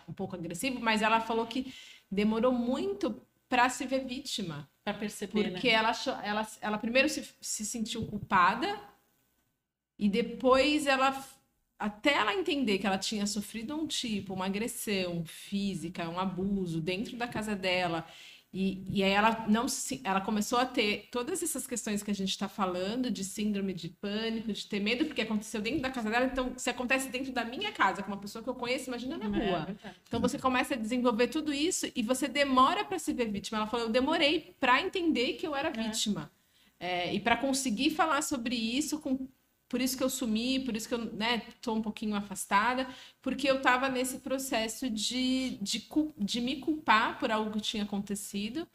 um 0.09 0.13
pouco 0.13 0.35
agressivo, 0.35 0.79
mas 0.79 1.03
ela 1.03 1.21
falou 1.21 1.45
que 1.45 1.71
demorou 2.09 2.51
muito 2.51 3.21
para 3.55 3.69
se 3.69 3.85
ver 3.85 4.05
vítima. 4.05 4.69
Para 4.83 4.93
perceber. 4.93 5.51
Porque 5.51 5.69
né? 5.69 5.73
ela, 5.73 5.91
ela, 6.23 6.47
ela 6.59 6.77
primeiro 6.77 7.07
se, 7.07 7.25
se 7.39 7.65
sentiu 7.65 8.05
culpada 8.05 8.79
e 9.97 10.09
depois 10.09 10.85
ela. 10.85 11.25
Até 11.77 12.13
ela 12.13 12.33
entender 12.33 12.77
que 12.77 12.87
ela 12.87 12.97
tinha 12.97 13.27
sofrido 13.27 13.75
um 13.75 13.85
tipo, 13.85 14.33
uma 14.33 14.45
agressão 14.45 15.25
física, 15.25 16.09
um 16.09 16.17
abuso 16.17 16.79
dentro 16.79 17.17
da 17.17 17.27
casa 17.27 17.53
dela 17.53 18.07
e, 18.57 18.81
e 18.89 19.03
aí 19.03 19.11
ela 19.11 19.45
não 19.49 19.67
se, 19.67 19.99
ela 20.01 20.21
começou 20.21 20.57
a 20.57 20.65
ter 20.65 21.09
todas 21.11 21.43
essas 21.43 21.67
questões 21.67 22.01
que 22.01 22.09
a 22.09 22.15
gente 22.15 22.29
está 22.29 22.47
falando, 22.47 23.11
de 23.11 23.21
síndrome 23.21 23.73
de 23.73 23.89
pânico, 23.89 24.53
de 24.53 24.65
ter 24.65 24.79
medo, 24.79 25.03
porque 25.03 25.23
aconteceu 25.23 25.59
dentro 25.61 25.81
da 25.81 25.89
casa 25.89 26.09
dela. 26.09 26.25
Então, 26.25 26.53
se 26.55 26.69
acontece 26.69 27.09
dentro 27.09 27.33
da 27.33 27.43
minha 27.43 27.73
casa, 27.73 28.01
com 28.01 28.13
uma 28.13 28.17
pessoa 28.17 28.41
que 28.41 28.49
eu 28.49 28.55
conheço, 28.55 28.87
imagina 28.87 29.17
na 29.17 29.25
é 29.25 29.27
rua. 29.27 29.77
É 29.83 29.89
então, 30.07 30.21
você 30.21 30.39
começa 30.39 30.73
a 30.73 30.77
desenvolver 30.77 31.27
tudo 31.27 31.53
isso 31.53 31.91
e 31.93 32.01
você 32.01 32.29
demora 32.29 32.85
para 32.85 32.97
se 32.97 33.11
ver 33.11 33.29
vítima. 33.29 33.57
Ela 33.57 33.67
falou, 33.67 33.87
eu 33.87 33.91
demorei 33.91 34.55
para 34.57 34.81
entender 34.81 35.33
que 35.33 35.45
eu 35.45 35.53
era 35.53 35.67
é. 35.67 35.71
vítima. 35.71 36.31
É. 36.77 37.13
e 37.13 37.19
para 37.19 37.37
conseguir 37.37 37.89
falar 37.89 38.21
sobre 38.21 38.55
isso 38.55 38.99
com 38.99 39.27
por 39.67 39.81
isso 39.81 39.97
que 39.97 40.03
eu 40.03 40.09
sumi, 40.09 40.59
por 40.59 40.75
isso 40.75 40.87
que 40.87 40.93
eu 40.93 41.05
né, 41.13 41.41
tô 41.61 41.73
um 41.73 41.81
pouquinho 41.81 42.15
afastada, 42.15 42.87
porque 43.21 43.49
eu 43.49 43.57
estava 43.57 43.89
nesse 43.89 44.19
processo 44.19 44.89
de, 44.89 45.57
de, 45.61 45.87
de 46.17 46.41
me 46.41 46.57
culpar 46.57 47.19
por 47.19 47.31
algo 47.31 47.51
que 47.51 47.61
tinha 47.61 47.83
acontecido 47.83 48.67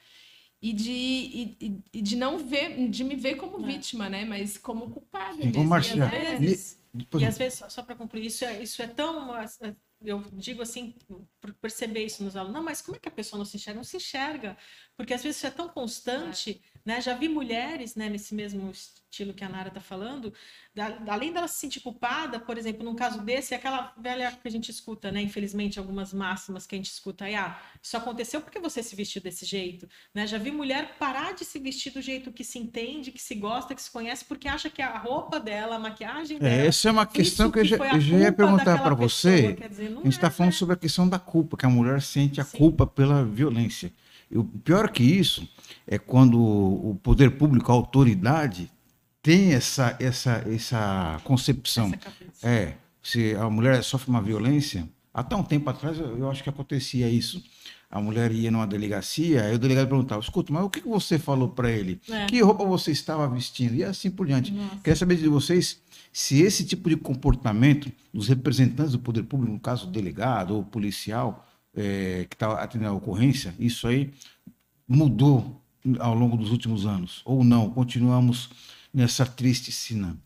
e 0.61 0.73
de, 0.73 0.91
e, 0.91 1.83
e 1.93 2.03
de 2.03 2.17
não 2.17 2.39
ver, 2.39 2.89
de 2.89 3.03
me 3.03 3.17
ver 3.17 3.37
como 3.37 3.65
é. 3.65 3.67
vítima, 3.67 4.09
né? 4.09 4.25
Mas 4.25 4.59
como 4.59 4.91
culpada. 4.91 5.37
Mesmo. 5.37 5.65
Marcia, 5.65 5.97
e, 5.97 6.03
às 6.03 6.11
vezes, 6.11 6.79
e, 6.95 7.19
e 7.19 7.25
às 7.25 7.39
vezes 7.39 7.59
só, 7.59 7.69
só 7.69 7.83
para 7.83 7.95
concluir, 7.95 8.27
isso 8.27 8.45
é, 8.45 8.63
isso 8.63 8.83
é 8.83 8.87
tão 8.87 9.33
eu 10.03 10.25
digo 10.33 10.63
assim, 10.63 10.95
perceber 11.61 12.05
isso 12.05 12.23
nos 12.23 12.37
alunos, 12.37 12.55
não, 12.55 12.63
mas 12.63 12.83
como 12.83 12.97
é 12.97 13.01
que 13.01 13.09
a 13.09 13.13
pessoa 13.13 13.39
não 13.39 13.45
se 13.45 13.57
enxerga? 13.57 13.77
Não 13.77 13.85
se 13.85 13.97
enxerga, 13.97 14.57
porque 14.97 15.15
às 15.15 15.23
vezes 15.23 15.39
isso 15.39 15.47
é 15.47 15.51
tão 15.51 15.69
constante, 15.69 16.63
é. 16.63 16.79
né? 16.85 17.01
Já 17.01 17.15
vi 17.15 17.29
mulheres, 17.29 17.95
né, 17.95 18.09
nesse 18.09 18.35
mesmo 18.35 18.71
estilo 18.71 19.35
que 19.35 19.43
a 19.43 19.49
Nara 19.49 19.69
está 19.69 19.81
falando, 19.81 20.33
da, 20.75 20.99
além 21.09 21.33
dela 21.33 21.49
se 21.49 21.59
sentir 21.59 21.81
culpada, 21.81 22.39
por 22.39 22.57
exemplo, 22.57 22.85
num 22.85 22.95
caso 22.95 23.23
desse, 23.23 23.55
é 23.55 23.57
aquela 23.57 23.93
velha 23.99 24.31
que 24.31 24.47
a 24.47 24.51
gente 24.51 24.71
escuta, 24.71 25.11
né? 25.11 25.21
Infelizmente, 25.21 25.79
algumas 25.79 26.13
máximas 26.13 26.67
que 26.67 26.75
a 26.75 26.79
gente 26.79 26.91
escuta 26.91 27.25
aí, 27.25 27.35
ah, 27.35 27.59
isso 27.83 27.97
aconteceu 27.97 28.41
porque 28.41 28.61
você 28.61 28.83
se 28.83 28.95
vestiu 28.95 29.21
desse 29.21 29.45
jeito, 29.45 29.89
né? 30.15 30.27
Já 30.27 30.39
vi 30.39 30.51
mulher 30.53 30.97
parar 30.99 31.35
de 31.35 31.45
se 31.45 31.59
vestir 31.59 31.93
do 31.93 32.01
jeito 32.01 32.31
que 32.31 32.45
se 32.45 32.59
entende, 32.59 33.11
que 33.11 33.21
se 33.21 33.35
gosta, 33.35 33.75
que 33.75 33.83
se 33.83 33.91
conhece, 33.91 34.25
porque 34.25 34.47
acha 34.47 34.71
que 34.71 34.81
a 34.81 34.99
roupa 34.99 35.41
dela, 35.41 35.77
a 35.77 35.79
maquiagem 35.79 36.37
é, 36.37 36.41
dela... 36.41 36.55
É, 36.55 36.67
essa 36.67 36.89
é 36.89 36.93
uma 36.93 37.07
questão 37.07 37.51
que, 37.51 37.61
eu 37.61 37.65
já, 37.65 37.99
já 37.99 38.19
ia 38.19 38.33
perguntar 38.33 38.83
para 38.83 38.95
você. 38.95 39.55
Dizer, 39.55 39.87
a 39.87 40.03
gente 40.03 40.09
está 40.09 40.29
é, 40.29 40.31
falando 40.31 40.53
né? 40.53 40.59
sobre 40.59 40.75
a 40.75 40.79
questão 40.79 41.09
da 41.09 41.19
culpa, 41.31 41.57
que 41.57 41.65
a 41.65 41.69
mulher 41.69 42.03
sente 42.03 42.41
a 42.41 42.45
Sim. 42.45 42.59
culpa 42.59 42.87
pela 42.87 43.25
violência. 43.25 43.93
E 44.31 44.37
o 44.37 44.45
pior 44.45 44.91
que 44.91 45.03
isso 45.03 45.49
é 45.87 45.99
quando 45.99 46.41
o 46.41 46.99
poder 47.03 47.33
público, 47.33 47.71
a 47.71 47.75
autoridade, 47.75 48.71
tem 49.23 49.53
essa, 49.53 49.97
essa, 50.01 50.45
essa 50.47 51.21
concepção. 51.25 51.93
Essa 51.93 52.49
é, 52.49 52.75
se 53.03 53.35
a 53.35 53.49
mulher 53.49 53.83
sofre 53.83 54.11
uma 54.11 54.23
violência, 54.23 54.89
até 55.13 55.37
um 55.37 55.43
tempo 55.43 55.69
atrás 55.69 55.99
eu, 55.99 56.19
eu 56.19 56.31
acho 56.31 56.43
que 56.43 56.49
acontecia 56.49 57.09
isso. 57.09 57.43
A 57.91 58.01
mulher 58.01 58.31
ia 58.31 58.53
numa 58.53 58.67
delegacia, 58.67 59.45
aí 59.45 59.55
o 59.55 59.59
delegado 59.59 59.89
perguntava: 59.89 60.21
escuta, 60.21 60.53
mas 60.53 60.63
o 60.65 60.71
que 60.71 60.81
você 60.81 61.19
falou 61.19 61.49
para 61.49 61.71
ele? 61.71 62.01
É. 62.09 62.27
Que 62.27 62.41
roupa 62.41 62.65
você 62.65 62.93
estava 62.93 63.27
vestindo? 63.29 63.75
E 63.75 63.83
assim 63.83 64.11
por 64.11 64.27
diante. 64.27 64.53
Nossa. 64.53 64.77
Queria 64.77 64.97
saber 64.97 65.17
de 65.17 65.27
vocês 65.27 65.81
se 66.13 66.41
esse 66.41 66.65
tipo 66.65 66.89
de 66.89 66.97
comportamento 66.97 67.91
dos 68.13 68.29
representantes 68.29 68.93
do 68.93 68.99
poder 68.99 69.25
público, 69.25 69.53
no 69.53 69.61
caso 69.61 69.89
o 69.89 69.91
delegado 69.91 70.55
ou 70.55 70.63
policial 70.63 71.47
é, 71.75 72.27
que 72.29 72.37
está 72.37 72.53
atendendo 72.63 72.91
a 72.91 72.95
ocorrência, 72.95 73.55
isso 73.59 73.89
aí 73.89 74.13
mudou 74.87 75.61
ao 75.99 76.15
longo 76.15 76.37
dos 76.37 76.51
últimos 76.51 76.87
anos? 76.87 77.23
Ou 77.25 77.43
não? 77.43 77.71
Continuamos 77.71 78.51
nessa 78.93 79.27
triste 79.27 79.73
sina? 79.73 80.17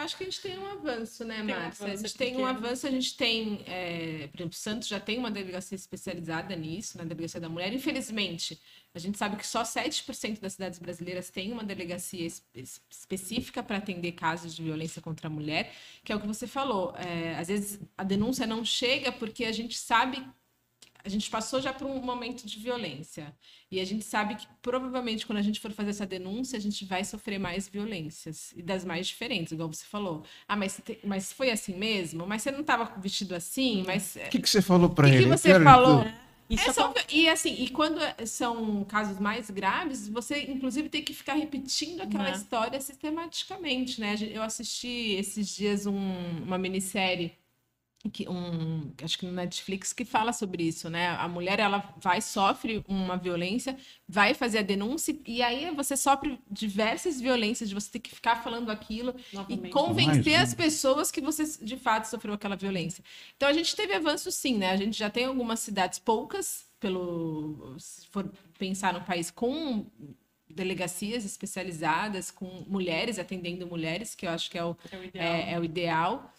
Eu 0.00 0.04
acho 0.04 0.16
que 0.16 0.24
a 0.24 0.26
gente 0.26 0.40
tem 0.40 0.58
um 0.58 0.66
avanço, 0.66 1.24
né, 1.26 1.42
Márcia? 1.42 1.86
Um 1.86 1.92
a 1.92 1.96
gente 1.96 2.14
tem 2.16 2.36
um 2.38 2.46
avanço, 2.46 2.86
a 2.86 2.90
gente 2.90 3.14
tem, 3.18 3.62
é, 3.66 4.28
por 4.28 4.38
exemplo, 4.38 4.54
Santos 4.54 4.88
já 4.88 4.98
tem 4.98 5.18
uma 5.18 5.30
delegacia 5.30 5.76
especializada 5.76 6.56
nisso, 6.56 6.96
na 6.96 7.04
delegacia 7.04 7.38
da 7.38 7.50
mulher. 7.50 7.70
Infelizmente, 7.74 8.58
a 8.94 8.98
gente 8.98 9.18
sabe 9.18 9.36
que 9.36 9.46
só 9.46 9.62
7% 9.62 10.40
das 10.40 10.54
cidades 10.54 10.78
brasileiras 10.78 11.28
têm 11.28 11.52
uma 11.52 11.62
delegacia 11.62 12.26
específica 12.56 13.62
para 13.62 13.76
atender 13.76 14.12
casos 14.12 14.56
de 14.56 14.62
violência 14.62 15.02
contra 15.02 15.26
a 15.26 15.30
mulher, 15.30 15.70
que 16.02 16.10
é 16.10 16.16
o 16.16 16.20
que 16.20 16.26
você 16.26 16.46
falou. 16.46 16.94
É, 16.96 17.36
às 17.36 17.48
vezes 17.48 17.78
a 17.96 18.02
denúncia 18.02 18.46
não 18.46 18.64
chega 18.64 19.12
porque 19.12 19.44
a 19.44 19.52
gente 19.52 19.76
sabe 19.76 20.26
a 21.04 21.08
gente 21.08 21.30
passou 21.30 21.60
já 21.60 21.72
por 21.72 21.86
um 21.86 22.00
momento 22.00 22.46
de 22.46 22.58
violência. 22.58 23.34
E 23.70 23.80
a 23.80 23.84
gente 23.84 24.04
sabe 24.04 24.34
que 24.34 24.46
provavelmente 24.60 25.26
quando 25.26 25.38
a 25.38 25.42
gente 25.42 25.60
for 25.60 25.70
fazer 25.70 25.90
essa 25.90 26.06
denúncia, 26.06 26.56
a 26.56 26.60
gente 26.60 26.84
vai 26.84 27.04
sofrer 27.04 27.38
mais 27.38 27.68
violências. 27.68 28.52
E 28.56 28.62
das 28.62 28.84
mais 28.84 29.06
diferentes, 29.06 29.52
igual 29.52 29.72
você 29.72 29.84
falou. 29.84 30.24
Ah, 30.48 30.56
mas, 30.56 30.80
te... 30.84 30.98
mas 31.04 31.32
foi 31.32 31.50
assim 31.50 31.76
mesmo? 31.76 32.26
Mas 32.26 32.42
você 32.42 32.50
não 32.50 32.60
estava 32.60 32.84
vestido 33.00 33.34
assim? 33.34 33.84
Mas. 33.86 34.16
O 34.16 34.30
que, 34.30 34.40
que 34.40 34.50
você 34.50 34.62
falou 34.62 34.90
para 34.90 35.08
ele? 35.08 35.18
O 35.18 35.22
que, 35.22 35.38
você 35.38 35.60
falou? 35.60 36.04
É 36.50 36.72
só... 36.72 36.92
E 37.08 37.28
assim, 37.28 37.54
e 37.62 37.68
quando 37.68 38.00
são 38.26 38.84
casos 38.84 39.20
mais 39.20 39.48
graves, 39.50 40.08
você 40.08 40.42
inclusive 40.50 40.88
tem 40.88 41.02
que 41.02 41.14
ficar 41.14 41.34
repetindo 41.34 42.00
aquela 42.00 42.30
história 42.30 42.80
sistematicamente, 42.80 44.00
né? 44.00 44.16
Eu 44.32 44.42
assisti 44.42 45.12
esses 45.12 45.48
dias 45.48 45.86
um, 45.86 46.42
uma 46.42 46.58
minissérie 46.58 47.32
que 48.08 48.26
um, 48.28 48.92
acho 49.02 49.18
que 49.18 49.26
no 49.26 49.32
Netflix 49.32 49.92
que 49.92 50.06
fala 50.06 50.32
sobre 50.32 50.62
isso, 50.62 50.88
né? 50.88 51.08
A 51.08 51.28
mulher 51.28 51.58
ela 51.58 51.92
vai 51.98 52.20
sofre 52.22 52.82
uma 52.88 53.16
violência, 53.16 53.76
vai 54.08 54.32
fazer 54.32 54.58
a 54.58 54.62
denúncia 54.62 55.14
e 55.26 55.42
aí 55.42 55.70
você 55.74 55.96
sofre 55.96 56.38
diversas 56.50 57.20
violências 57.20 57.68
de 57.68 57.74
você 57.74 57.90
ter 57.90 57.98
que 57.98 58.14
ficar 58.14 58.36
falando 58.36 58.70
aquilo 58.70 59.14
Novamente. 59.32 59.68
e 59.68 59.70
convencer 59.70 60.36
as 60.36 60.54
pessoas 60.54 61.10
que 61.10 61.20
você 61.20 61.44
de 61.62 61.76
fato 61.76 62.06
sofreu 62.06 62.32
aquela 62.32 62.56
violência. 62.56 63.04
Então 63.36 63.46
a 63.46 63.52
gente 63.52 63.76
teve 63.76 63.92
avanço 63.92 64.30
sim, 64.30 64.56
né? 64.56 64.70
A 64.70 64.76
gente 64.76 64.98
já 64.98 65.10
tem 65.10 65.26
algumas 65.26 65.60
cidades 65.60 65.98
poucas 65.98 66.64
pelo 66.80 67.76
se 67.78 68.06
for 68.06 68.32
pensar 68.58 68.94
no 68.94 69.02
país 69.02 69.30
com 69.30 69.86
delegacias 70.48 71.24
especializadas 71.24 72.30
com 72.30 72.64
mulheres 72.66 73.18
atendendo 73.18 73.66
mulheres, 73.66 74.14
que 74.14 74.26
eu 74.26 74.30
acho 74.30 74.50
que 74.50 74.58
é 74.58 74.64
o, 74.64 74.76
é 74.90 74.96
o 74.96 75.04
ideal. 75.04 75.24
É, 75.24 75.52
é 75.52 75.60
o 75.60 75.64
ideal. 75.64 76.32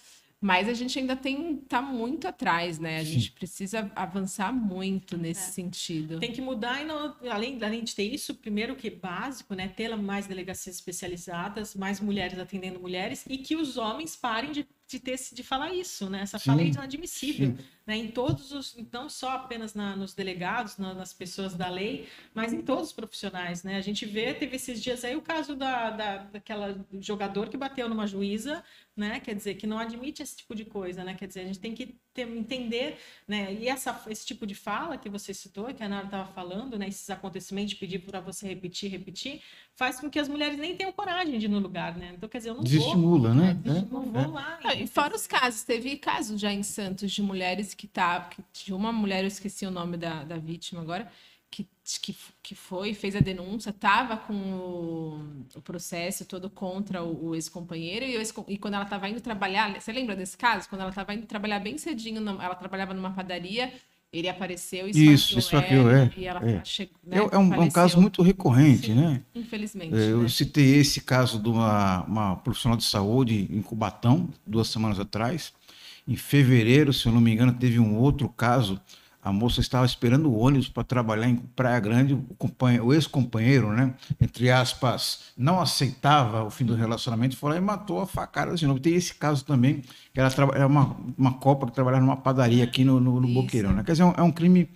Mas 0.43 0.67
a 0.67 0.73
gente 0.73 0.97
ainda 0.97 1.15
tem 1.15 1.57
tá 1.57 1.83
muito 1.83 2.27
atrás, 2.27 2.79
né? 2.79 2.97
A 2.97 3.03
gente 3.03 3.31
precisa 3.31 3.91
avançar 3.95 4.51
muito 4.51 5.15
nesse 5.15 5.49
é. 5.49 5.53
sentido. 5.53 6.19
Tem 6.19 6.31
que 6.31 6.41
mudar 6.41 6.81
e 6.81 6.85
não, 6.85 7.15
além, 7.29 7.63
além 7.63 7.83
de 7.83 7.95
ter 7.95 8.11
isso, 8.11 8.33
primeiro 8.33 8.75
que 8.75 8.89
básico, 8.89 9.53
né? 9.53 9.67
Ter 9.67 9.95
mais 9.95 10.25
delegacias 10.25 10.75
especializadas, 10.75 11.75
mais 11.75 11.99
mulheres 11.99 12.39
atendendo 12.39 12.79
mulheres 12.79 13.23
e 13.29 13.37
que 13.37 13.55
os 13.55 13.77
homens 13.77 14.15
parem 14.15 14.51
de 14.51 14.65
de 14.91 14.99
ter 14.99 15.17
de 15.31 15.43
falar 15.43 15.73
isso, 15.73 16.09
né? 16.09 16.21
Essa 16.21 16.37
Sim. 16.37 16.45
fala 16.45 16.61
é 16.61 16.65
inadmissível, 16.65 17.47
Sim. 17.47 17.57
né? 17.87 17.95
Em 17.95 18.09
todos 18.09 18.51
os, 18.51 18.77
não 18.91 19.09
só 19.09 19.31
apenas 19.31 19.73
na, 19.73 19.95
nos 19.95 20.13
delegados, 20.13 20.77
na, 20.77 20.93
nas 20.93 21.13
pessoas 21.13 21.53
da 21.53 21.69
lei, 21.69 22.07
mas 22.33 22.51
em 22.51 22.61
todos 22.61 22.87
os 22.87 22.93
profissionais, 22.93 23.63
né? 23.63 23.77
A 23.77 23.81
gente 23.81 24.05
vê, 24.05 24.33
teve 24.33 24.57
esses 24.57 24.81
dias 24.81 25.05
aí 25.05 25.15
o 25.15 25.21
caso 25.21 25.55
da, 25.55 25.89
da 25.89 26.17
daquela 26.17 26.85
jogador 26.99 27.47
que 27.49 27.57
bateu 27.57 27.87
numa 27.87 28.05
juíza, 28.05 28.63
né? 28.95 29.19
Quer 29.19 29.35
dizer 29.35 29.55
que 29.55 29.65
não 29.65 29.79
admite 29.79 30.21
esse 30.21 30.35
tipo 30.35 30.53
de 30.53 30.65
coisa, 30.65 31.03
né? 31.03 31.13
Quer 31.13 31.27
dizer 31.27 31.41
a 31.41 31.45
gente 31.45 31.59
tem 31.59 31.73
que 31.73 31.95
ter, 32.13 32.27
entender, 32.27 32.97
né? 33.27 33.53
E 33.53 33.67
essa, 33.67 33.99
esse 34.09 34.25
tipo 34.25 34.45
de 34.45 34.53
fala 34.53 34.97
que 34.97 35.09
você 35.09 35.33
citou, 35.33 35.73
que 35.73 35.83
a 35.83 35.87
Nara 35.87 36.05
estava 36.05 36.31
falando, 36.33 36.77
né? 36.77 36.87
Esses 36.87 37.09
acontecimentos, 37.09 37.73
pedir 37.73 37.99
para 37.99 38.19
você 38.19 38.47
repetir, 38.47 38.91
repetir, 38.91 39.41
faz 39.73 39.99
com 39.99 40.09
que 40.09 40.19
as 40.19 40.27
mulheres 40.27 40.57
nem 40.57 40.75
tenham 40.75 40.91
coragem 40.91 41.39
de 41.39 41.45
ir 41.45 41.49
no 41.49 41.59
lugar, 41.59 41.97
né? 41.97 42.13
Então, 42.15 42.27
quer 42.27 42.39
dizer, 42.39 42.49
eu 42.49 42.55
não 42.55 42.63
Desestimula, 42.63 43.29
vou, 43.29 43.37
né? 43.37 43.59
né? 43.63 43.87
Não 43.89 44.03
vou 44.03 44.21
é. 44.21 44.27
lá. 44.27 44.59
E 44.81 44.87
fora 44.87 45.15
os 45.15 45.27
casos, 45.27 45.63
teve 45.63 45.95
casos 45.97 46.41
já 46.41 46.51
em 46.51 46.63
Santos 46.63 47.11
de 47.11 47.21
mulheres 47.21 47.75
que 47.75 47.87
tá, 47.87 48.29
de 48.51 48.73
uma 48.73 48.91
mulher, 48.91 49.21
eu 49.23 49.27
esqueci 49.27 49.63
o 49.63 49.69
nome 49.71 49.95
da, 49.95 50.23
da 50.23 50.37
vítima 50.37 50.81
agora, 50.81 51.11
que, 51.51 51.69
que, 52.01 52.17
que 52.41 52.55
foi, 52.55 52.95
fez 52.95 53.15
a 53.15 53.19
denúncia, 53.19 53.69
estava 53.69 54.17
com 54.17 54.33
o, 54.33 55.45
o, 55.55 55.61
processo 55.61 56.25
todo 56.25 56.49
contra 56.49 57.03
o, 57.03 57.27
o 57.27 57.35
ex-companheiro, 57.35 58.05
e, 58.05 58.15
ex 58.15 58.33
e, 58.47 58.57
quando 58.57 58.73
ela 58.73 58.85
estava 58.85 59.07
indo 59.07 59.21
trabalhar, 59.21 59.79
você 59.79 59.91
lembra 59.91 60.15
desse 60.15 60.35
caso? 60.35 60.67
Quando 60.67 60.81
ela 60.81 60.89
estava 60.89 61.13
indo 61.13 61.27
trabalhar 61.27 61.59
bem 61.59 61.77
cedinho, 61.77 62.19
ela 62.41 62.55
trabalhava 62.55 62.93
numa 62.93 63.13
padaria, 63.13 63.71
ele 64.11 64.27
apareceu 64.27 64.87
e 64.89 65.13
Isso, 65.13 65.39
esfaqueou, 65.39 65.89
ela, 65.89 65.99
é. 65.99 66.11
E 66.17 66.25
ela 66.25 66.45
é. 66.45 66.61
Chegou, 66.65 66.95
né, 67.03 67.17
é, 67.17 67.19
é, 67.19 67.37
um, 67.37 67.53
é, 67.53 67.59
um, 67.59 67.69
caso 67.69 67.99
muito 67.99 68.21
recorrente, 68.21 68.87
Sim, 68.87 68.95
né? 68.95 69.21
Infelizmente. 69.33 69.95
É, 69.95 70.11
eu 70.11 70.23
né? 70.23 70.27
citei 70.27 70.75
esse 70.75 70.99
caso 70.99 71.39
de 71.39 71.47
uma, 71.47 72.03
uma 72.03 72.35
profissional 72.35 72.77
de 72.77 72.83
saúde 72.83 73.47
em 73.49 73.61
Cubatão, 73.61 74.27
duas 74.45 74.67
semanas 74.67 74.99
atrás. 74.99 75.53
Em 76.05 76.17
fevereiro, 76.17 76.91
se 76.91 77.05
eu 77.05 77.13
não 77.13 77.21
me 77.21 77.31
engano, 77.31 77.53
teve 77.53 77.79
um 77.79 77.97
outro 77.97 78.27
caso 78.27 78.81
a 79.23 79.31
moça 79.31 79.61
estava 79.61 79.85
esperando 79.85 80.29
o 80.29 80.37
ônibus 80.37 80.67
para 80.67 80.83
trabalhar 80.83 81.27
em 81.27 81.35
Praia 81.35 81.79
Grande, 81.79 82.13
o, 82.13 82.25
o 82.83 82.93
ex-companheiro, 82.93 83.71
né, 83.71 83.93
entre 84.19 84.49
aspas, 84.49 85.31
não 85.37 85.59
aceitava 85.59 86.43
o 86.43 86.49
fim 86.49 86.65
do 86.65 86.73
relacionamento, 86.73 87.37
foi 87.37 87.51
lá 87.51 87.57
e 87.57 87.61
matou 87.61 88.01
a 88.01 88.07
facada 88.07 88.55
de 88.55 88.65
novo. 88.65 88.79
Tem 88.79 88.95
esse 88.95 89.13
caso 89.13 89.45
também, 89.45 89.83
que 90.13 90.19
ela 90.19 90.31
era 90.55 90.65
uma, 90.65 90.97
uma 91.17 91.33
copa 91.33 91.67
que 91.67 91.73
trabalhava 91.73 92.03
numa 92.03 92.17
padaria 92.17 92.63
aqui 92.63 92.83
no, 92.83 92.99
no, 92.99 93.21
no 93.21 93.27
Boqueirão. 93.27 93.73
Né? 93.73 93.83
Quer 93.83 93.91
dizer, 93.91 94.03
é 94.03 94.05
um, 94.05 94.13
é 94.17 94.21
um 94.23 94.31
crime 94.31 94.67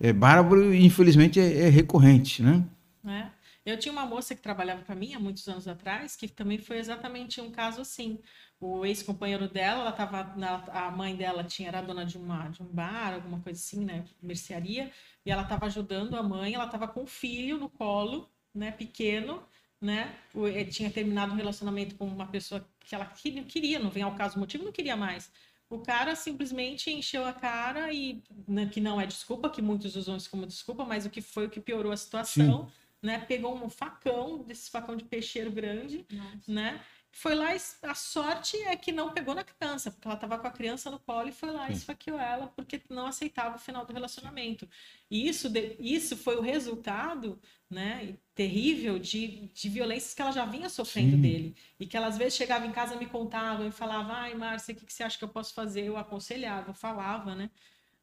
é, 0.00 0.12
bárbaro 0.12 0.74
e 0.74 0.84
infelizmente 0.84 1.40
é, 1.40 1.66
é 1.66 1.68
recorrente, 1.68 2.42
né? 2.42 2.62
É. 3.06 3.33
Eu 3.64 3.78
tinha 3.78 3.92
uma 3.92 4.04
moça 4.04 4.34
que 4.34 4.42
trabalhava 4.42 4.82
para 4.82 4.94
mim 4.94 5.14
há 5.14 5.20
muitos 5.20 5.48
anos 5.48 5.66
atrás, 5.66 6.14
que 6.16 6.28
também 6.28 6.58
foi 6.58 6.78
exatamente 6.78 7.40
um 7.40 7.50
caso 7.50 7.80
assim 7.80 8.18
o 8.60 8.84
ex-companheiro 8.86 9.48
dela, 9.48 9.82
ela 9.82 9.92
tava 9.92 10.34
na, 10.36 10.64
a 10.86 10.90
mãe 10.90 11.14
dela 11.14 11.44
tinha 11.44 11.68
era 11.68 11.82
dona 11.82 12.04
de 12.04 12.16
uma 12.16 12.48
de 12.48 12.62
um 12.62 12.66
bar, 12.66 13.14
alguma 13.14 13.40
coisa 13.40 13.58
assim, 13.60 13.84
né, 13.84 14.04
mercearia, 14.22 14.90
e 15.24 15.30
ela 15.30 15.42
estava 15.42 15.66
ajudando 15.66 16.14
a 16.14 16.22
mãe, 16.22 16.54
ela 16.54 16.64
estava 16.64 16.88
com 16.88 17.02
o 17.02 17.06
filho 17.06 17.58
no 17.58 17.68
colo, 17.68 18.28
né, 18.54 18.70
pequeno, 18.70 19.42
né, 19.80 20.14
ele 20.34 20.70
tinha 20.70 20.90
terminado 20.90 21.32
um 21.32 21.36
relacionamento 21.36 21.94
com 21.96 22.06
uma 22.06 22.26
pessoa 22.26 22.66
que 22.80 22.94
ela 22.94 23.06
queria, 23.06 23.78
não 23.78 23.90
vem 23.90 24.02
ao 24.02 24.14
caso 24.14 24.36
o 24.36 24.40
motivo, 24.40 24.64
não 24.64 24.72
queria 24.72 24.96
mais. 24.96 25.30
O 25.68 25.78
cara 25.80 26.14
simplesmente 26.14 26.90
encheu 26.90 27.24
a 27.24 27.32
cara 27.32 27.92
e 27.92 28.22
né, 28.46 28.66
que 28.66 28.80
não 28.80 29.00
é 29.00 29.06
desculpa, 29.06 29.50
que 29.50 29.60
muitos 29.60 29.96
usam 29.96 30.16
isso 30.16 30.30
como 30.30 30.46
desculpa, 30.46 30.84
mas 30.84 31.04
o 31.04 31.10
que 31.10 31.20
foi 31.20 31.46
o 31.46 31.50
que 31.50 31.60
piorou 31.60 31.90
a 31.90 31.96
situação, 31.96 32.66
Sim. 32.66 32.72
Né? 33.04 33.18
Pegou 33.18 33.54
um 33.54 33.68
facão, 33.68 34.42
desse 34.42 34.70
facão 34.70 34.96
de 34.96 35.04
peixeiro 35.04 35.50
grande, 35.50 36.04
Nossa. 36.10 36.52
né? 36.52 36.80
foi 37.16 37.36
lá, 37.36 37.50
a 37.82 37.94
sorte 37.94 38.56
é 38.56 38.74
que 38.74 38.90
não 38.90 39.12
pegou 39.12 39.36
na 39.36 39.44
criança, 39.44 39.88
porque 39.88 40.06
ela 40.06 40.16
estava 40.16 40.36
com 40.36 40.48
a 40.48 40.50
criança 40.50 40.90
no 40.90 40.98
colo 40.98 41.28
e 41.28 41.32
foi 41.32 41.52
lá 41.52 41.70
e 41.70 41.72
esfaqueou 41.72 42.18
ela, 42.18 42.48
porque 42.48 42.82
não 42.90 43.06
aceitava 43.06 43.54
o 43.54 43.58
final 43.58 43.86
do 43.86 43.92
relacionamento. 43.92 44.68
E 45.08 45.28
isso, 45.28 45.48
isso 45.78 46.16
foi 46.16 46.34
o 46.34 46.40
resultado 46.40 47.40
né, 47.70 48.16
terrível 48.34 48.98
de, 48.98 49.48
de 49.54 49.68
violências 49.68 50.12
que 50.12 50.20
ela 50.20 50.32
já 50.32 50.44
vinha 50.44 50.68
sofrendo 50.68 51.12
Sim. 51.12 51.22
dele. 51.22 51.56
E 51.78 51.86
que 51.86 51.96
ela 51.96 52.08
às 52.08 52.18
vezes 52.18 52.34
chegava 52.34 52.66
em 52.66 52.72
casa, 52.72 52.96
me 52.96 53.06
contava 53.06 53.64
e 53.64 53.70
falava, 53.70 54.12
ai, 54.12 54.34
Márcia, 54.34 54.74
o 54.74 54.76
que, 54.76 54.84
que 54.84 54.92
você 54.92 55.04
acha 55.04 55.16
que 55.16 55.24
eu 55.24 55.28
posso 55.28 55.54
fazer? 55.54 55.82
Eu 55.84 55.96
aconselhava, 55.96 56.70
eu 56.70 56.74
falava, 56.74 57.36
né? 57.36 57.48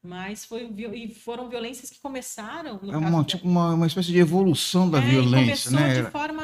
Mas 0.04 0.46
foi, 0.46 0.68
e 0.94 1.14
foram 1.14 1.48
violências 1.48 1.92
que 1.92 2.00
começaram. 2.00 2.80
é 2.92 2.98
uma, 2.98 3.24
tipo 3.24 3.48
uma, 3.48 3.76
uma 3.76 3.86
espécie 3.86 4.12
de 4.12 4.18
evolução 4.18 4.90
da 4.90 4.98
é, 4.98 5.02
violência, 5.02 5.70
começou 5.70 5.80
né? 5.80 6.02
de 6.02 6.10
forma. 6.10 6.44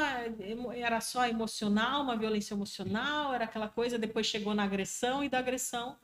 Era 0.76 1.00
só 1.00 1.26
emocional, 1.26 2.02
uma 2.02 2.16
violência 2.16 2.54
emocional, 2.54 3.34
era 3.34 3.44
aquela 3.44 3.68
coisa, 3.68 3.98
depois 3.98 4.26
chegou 4.26 4.54
na 4.54 4.62
agressão, 4.62 5.24
e 5.24 5.28
da 5.28 5.40
agressão 5.40 5.96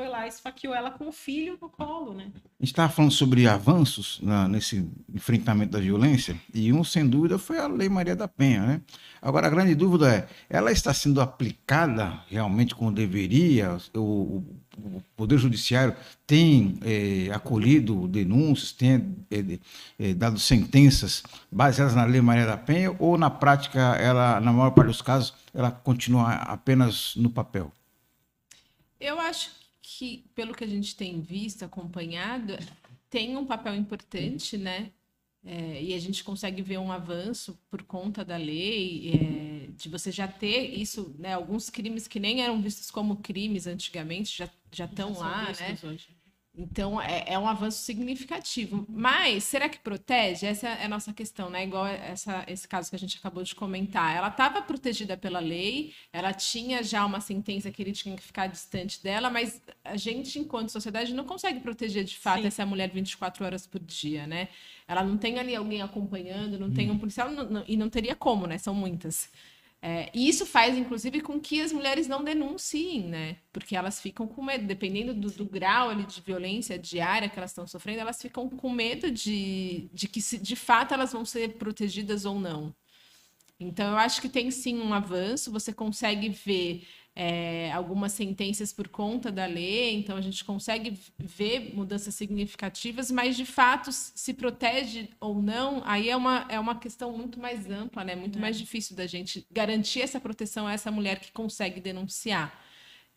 foi 0.00 0.08
lá 0.08 0.24
e 0.24 0.30
esfaqueou 0.30 0.74
ela 0.74 0.90
com 0.90 1.08
o 1.08 1.12
filho 1.12 1.58
no 1.60 1.68
colo, 1.68 2.14
né? 2.14 2.32
A 2.34 2.64
gente 2.64 2.72
estava 2.72 2.90
falando 2.90 3.12
sobre 3.12 3.46
avanços 3.46 4.18
na, 4.22 4.48
nesse 4.48 4.88
enfrentamento 5.14 5.72
da 5.72 5.78
violência, 5.78 6.40
e 6.54 6.72
um, 6.72 6.82
sem 6.82 7.06
dúvida, 7.06 7.38
foi 7.38 7.58
a 7.58 7.66
Lei 7.66 7.86
Maria 7.86 8.16
da 8.16 8.26
Penha, 8.26 8.64
né? 8.64 8.80
Agora, 9.20 9.46
a 9.46 9.50
grande 9.50 9.74
dúvida 9.74 10.10
é, 10.10 10.28
ela 10.48 10.72
está 10.72 10.94
sendo 10.94 11.20
aplicada 11.20 12.18
realmente 12.30 12.74
como 12.74 12.90
deveria? 12.90 13.76
O, 13.94 14.42
o 14.78 15.02
Poder 15.14 15.36
Judiciário 15.36 15.94
tem 16.26 16.78
é, 16.80 17.30
acolhido 17.34 18.08
denúncias, 18.08 18.72
tem 18.72 19.14
é, 19.30 19.58
é, 19.98 20.14
dado 20.14 20.38
sentenças 20.38 21.22
baseadas 21.52 21.94
na 21.94 22.06
Lei 22.06 22.22
Maria 22.22 22.46
da 22.46 22.56
Penha, 22.56 22.96
ou 22.98 23.18
na 23.18 23.28
prática, 23.28 23.78
ela, 23.96 24.40
na 24.40 24.50
maior 24.50 24.70
parte 24.70 24.88
dos 24.88 25.02
casos, 25.02 25.34
ela 25.52 25.70
continua 25.70 26.32
apenas 26.36 27.12
no 27.16 27.28
papel? 27.28 27.70
Eu 28.98 29.20
acho 29.20 29.59
que, 30.00 30.24
pelo 30.34 30.54
que 30.54 30.64
a 30.64 30.66
gente 30.66 30.96
tem 30.96 31.20
visto, 31.20 31.62
acompanhado, 31.62 32.56
tem 33.10 33.36
um 33.36 33.44
papel 33.44 33.74
importante, 33.74 34.56
né? 34.56 34.92
É, 35.44 35.82
e 35.82 35.92
a 35.92 35.98
gente 35.98 36.24
consegue 36.24 36.62
ver 36.62 36.78
um 36.78 36.90
avanço 36.90 37.58
por 37.70 37.82
conta 37.82 38.24
da 38.24 38.38
lei, 38.38 39.10
é, 39.12 39.70
de 39.76 39.90
você 39.90 40.10
já 40.10 40.26
ter 40.26 40.70
isso, 40.70 41.14
né? 41.18 41.34
Alguns 41.34 41.68
crimes 41.68 42.08
que 42.08 42.18
nem 42.18 42.42
eram 42.42 42.62
vistos 42.62 42.90
como 42.90 43.16
crimes 43.16 43.66
antigamente 43.66 44.38
já 44.38 44.48
já 44.72 44.86
estão 44.86 45.12
lá, 45.12 45.52
né? 45.52 45.76
Hoje. 45.82 46.08
Então, 46.60 47.00
é, 47.00 47.24
é, 47.26 47.38
um 47.38 47.48
avanço 47.48 47.78
significativo. 47.78 48.84
Mas, 48.86 49.44
será 49.44 49.66
que 49.66 49.78
protege? 49.78 50.46
Essa 50.46 50.68
é 50.68 50.84
a 50.84 50.88
nossa 50.88 51.10
questão, 51.12 51.48
né? 51.48 51.64
Igual 51.64 51.86
essa, 51.86 52.44
esse 52.46 52.68
caso 52.68 52.90
que 52.90 52.96
a 52.96 52.98
gente 52.98 53.16
acabou 53.16 53.42
de 53.42 53.54
comentar. 53.54 54.14
Ela 54.14 54.28
estava 54.28 54.60
protegida 54.60 55.16
pela 55.16 55.40
lei, 55.40 55.94
ela 56.12 56.34
tinha 56.34 56.82
já 56.82 57.04
uma 57.06 57.20
sentença 57.20 57.70
que 57.70 57.82
ele 57.82 57.92
tinha 57.92 58.14
que 58.14 58.22
ficar 58.22 58.46
distante 58.46 59.02
dela, 59.02 59.30
mas 59.30 59.62
a 59.82 59.96
gente, 59.96 60.38
enquanto 60.38 60.68
sociedade, 60.68 61.14
não 61.14 61.24
consegue 61.24 61.60
proteger 61.60 62.04
de 62.04 62.18
fato 62.18 62.42
Sim. 62.42 62.48
essa 62.48 62.66
mulher 62.66 62.90
24 62.90 63.42
horas 63.42 63.66
por 63.66 63.80
dia, 63.80 64.26
né? 64.26 64.48
Ela 64.86 65.02
não 65.02 65.16
tem 65.16 65.38
ali 65.38 65.56
alguém 65.56 65.80
acompanhando, 65.80 66.58
não 66.58 66.66
hum. 66.66 66.74
tem 66.74 66.90
um 66.90 66.98
policial, 66.98 67.30
não, 67.30 67.44
não, 67.44 67.64
e 67.66 67.76
não 67.76 67.88
teria 67.88 68.14
como, 68.14 68.46
né? 68.46 68.58
São 68.58 68.74
muitas. 68.74 69.30
É, 69.82 70.10
e 70.12 70.28
isso 70.28 70.44
faz, 70.44 70.76
inclusive, 70.76 71.22
com 71.22 71.40
que 71.40 71.62
as 71.62 71.72
mulheres 71.72 72.06
não 72.06 72.22
denunciem, 72.22 73.02
né? 73.08 73.38
Porque 73.50 73.74
elas 73.74 73.98
ficam 74.00 74.26
com 74.28 74.42
medo, 74.42 74.66
dependendo 74.66 75.14
do, 75.14 75.30
do 75.30 75.44
grau 75.46 75.88
ali, 75.88 76.04
de 76.04 76.20
violência 76.20 76.78
diária 76.78 77.30
que 77.30 77.38
elas 77.38 77.50
estão 77.52 77.66
sofrendo, 77.66 78.00
elas 78.00 78.20
ficam 78.20 78.48
com 78.50 78.70
medo 78.70 79.10
de, 79.10 79.88
de 79.92 80.06
que, 80.06 80.20
se, 80.20 80.36
de 80.38 80.54
fato, 80.54 80.92
elas 80.92 81.12
vão 81.12 81.24
ser 81.24 81.56
protegidas 81.56 82.26
ou 82.26 82.38
não. 82.38 82.74
Então, 83.58 83.92
eu 83.92 83.98
acho 83.98 84.20
que 84.20 84.28
tem 84.28 84.50
sim 84.50 84.78
um 84.78 84.92
avanço, 84.92 85.52
você 85.52 85.72
consegue 85.72 86.28
ver 86.30 86.86
é, 87.14 87.70
algumas 87.72 88.12
sentenças 88.12 88.72
por 88.72 88.88
conta 88.88 89.30
da 89.30 89.46
lei, 89.46 89.94
então 89.94 90.16
a 90.16 90.20
gente 90.20 90.44
consegue 90.44 90.98
ver 91.18 91.74
mudanças 91.74 92.14
significativas, 92.14 93.10
mas 93.10 93.36
de 93.36 93.44
fato 93.44 93.90
se 93.92 94.32
protege 94.32 95.08
ou 95.20 95.42
não, 95.42 95.82
aí 95.84 96.08
é 96.08 96.16
uma, 96.16 96.46
é 96.48 96.58
uma 96.58 96.76
questão 96.76 97.16
muito 97.16 97.38
mais 97.38 97.68
ampla, 97.68 98.04
né? 98.04 98.14
Muito 98.14 98.38
é. 98.38 98.40
mais 98.40 98.58
difícil 98.58 98.96
da 98.96 99.06
gente 99.06 99.46
garantir 99.50 100.00
essa 100.00 100.20
proteção 100.20 100.66
a 100.66 100.72
essa 100.72 100.90
mulher 100.90 101.18
que 101.20 101.32
consegue 101.32 101.80
denunciar. 101.80 102.69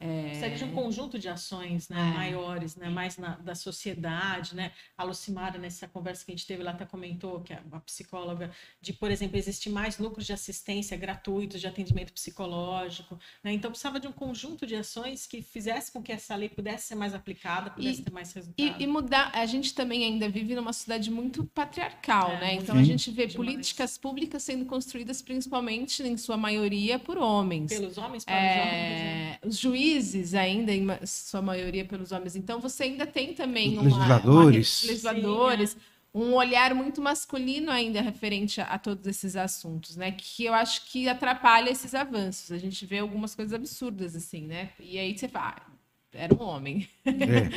É... 0.04 0.30
Precisa 0.30 0.50
de 0.50 0.64
um 0.66 0.74
conjunto 0.74 1.18
de 1.18 1.30
ações 1.30 1.88
né, 1.88 1.98
é. 1.98 2.18
maiores, 2.18 2.76
né, 2.76 2.90
mais 2.90 3.18
na, 3.18 3.38
da 3.38 3.56
sociedade. 3.56 4.54
Né? 4.54 4.74
A 4.98 5.04
Lucimara, 5.04 5.58
nessa 5.58 5.88
conversa 5.88 6.26
que 6.26 6.32
a 6.32 6.36
gente 6.36 6.46
teve, 6.46 6.62
ela 6.62 6.72
até 6.72 6.86
comentou, 6.86 7.40
que 7.40 7.54
é 7.54 7.62
uma 7.66 7.80
psicóloga, 7.80 8.52
de, 8.82 8.92
por 8.92 9.10
exemplo, 9.10 9.38
existir 9.38 9.70
mais 9.70 9.98
núcleos 9.98 10.26
de 10.26 10.34
assistência 10.34 10.98
gratuitos 10.98 11.62
de 11.62 11.68
atendimento 11.68 12.12
psicológico. 12.12 13.18
Né? 13.42 13.54
Então, 13.54 13.72
precisava 13.72 13.98
de 13.98 14.08
um 14.08 14.12
conjunto 14.12 14.68
de 14.68 14.76
ações 14.76 15.26
que 15.26 15.42
fizesse 15.42 15.90
com 15.90 16.04
que 16.04 16.12
essa 16.12 16.36
lei 16.36 16.50
pudesse 16.50 16.88
ser 16.88 16.96
mais 16.96 17.16
aplicada, 17.16 17.70
pudesse 17.70 18.02
e, 18.02 18.04
ter 18.04 18.12
mais 18.12 18.34
resultado. 18.34 18.82
E, 18.82 18.84
e, 18.84 18.88
mudar. 18.88 19.32
A 19.34 19.46
gente 19.46 19.74
também 19.74 20.04
ainda 20.04 20.28
vive 20.28 20.54
numa 20.54 20.74
sociedade 20.74 21.10
muito 21.10 21.46
patriarcal, 21.46 22.32
é, 22.32 22.40
né? 22.42 22.54
Então, 22.56 22.76
sim. 22.76 22.82
a 22.82 22.84
gente 22.84 23.10
vê 23.10 23.26
demais. 23.26 23.36
políticas 23.36 23.98
públicas 23.98 24.44
sendo 24.44 24.66
construídas 24.66 25.22
principalmente, 25.22 26.04
em 26.04 26.18
sua 26.18 26.36
maioria, 26.36 27.00
por 27.00 27.18
homens. 27.18 27.72
Pelos 27.72 27.98
homens, 27.98 28.26
para 28.26 28.36
os 28.36 28.42
é, 28.42 28.62
homens. 28.62 29.54
Os 29.54 29.58
juízes 29.58 29.93
juízes 29.94 30.34
ainda, 30.34 30.74
em 30.74 30.88
sua 31.06 31.42
maioria 31.42 31.86
pelos 31.86 32.12
homens. 32.12 32.36
Então 32.36 32.60
você 32.60 32.84
ainda 32.84 33.06
tem 33.06 33.34
também 33.34 33.74
uma, 33.74 33.84
legisladores, 33.84 34.84
uma, 34.84 34.92
legisladores 34.92 35.70
Sim, 35.72 35.78
é. 35.78 36.18
um 36.18 36.34
olhar 36.34 36.74
muito 36.74 37.02
masculino 37.02 37.72
ainda 37.72 38.02
referente 38.02 38.62
a, 38.62 38.66
a, 38.66 38.80
todos 38.80 39.06
esses 39.08 39.36
assuntos, 39.36 39.96
né? 39.96 40.12
Que 40.12 40.46
eu 40.46 40.54
acho 40.54 40.86
que 40.86 41.08
atrapalha 41.08 41.70
esses 41.70 41.94
avanços. 41.94 42.52
A 42.52 42.58
gente 42.58 42.86
vê 42.86 43.00
algumas 43.00 43.36
coisas 43.36 43.54
absurdas 43.54 44.16
assim, 44.16 44.42
né? 44.42 44.70
E 44.80 44.98
aí 44.98 45.18
você 45.18 45.28
fala, 45.28 45.56
ah, 45.58 45.74
era 46.14 46.34
um 46.34 46.42
homem. 46.44 46.88
É. 47.06 47.50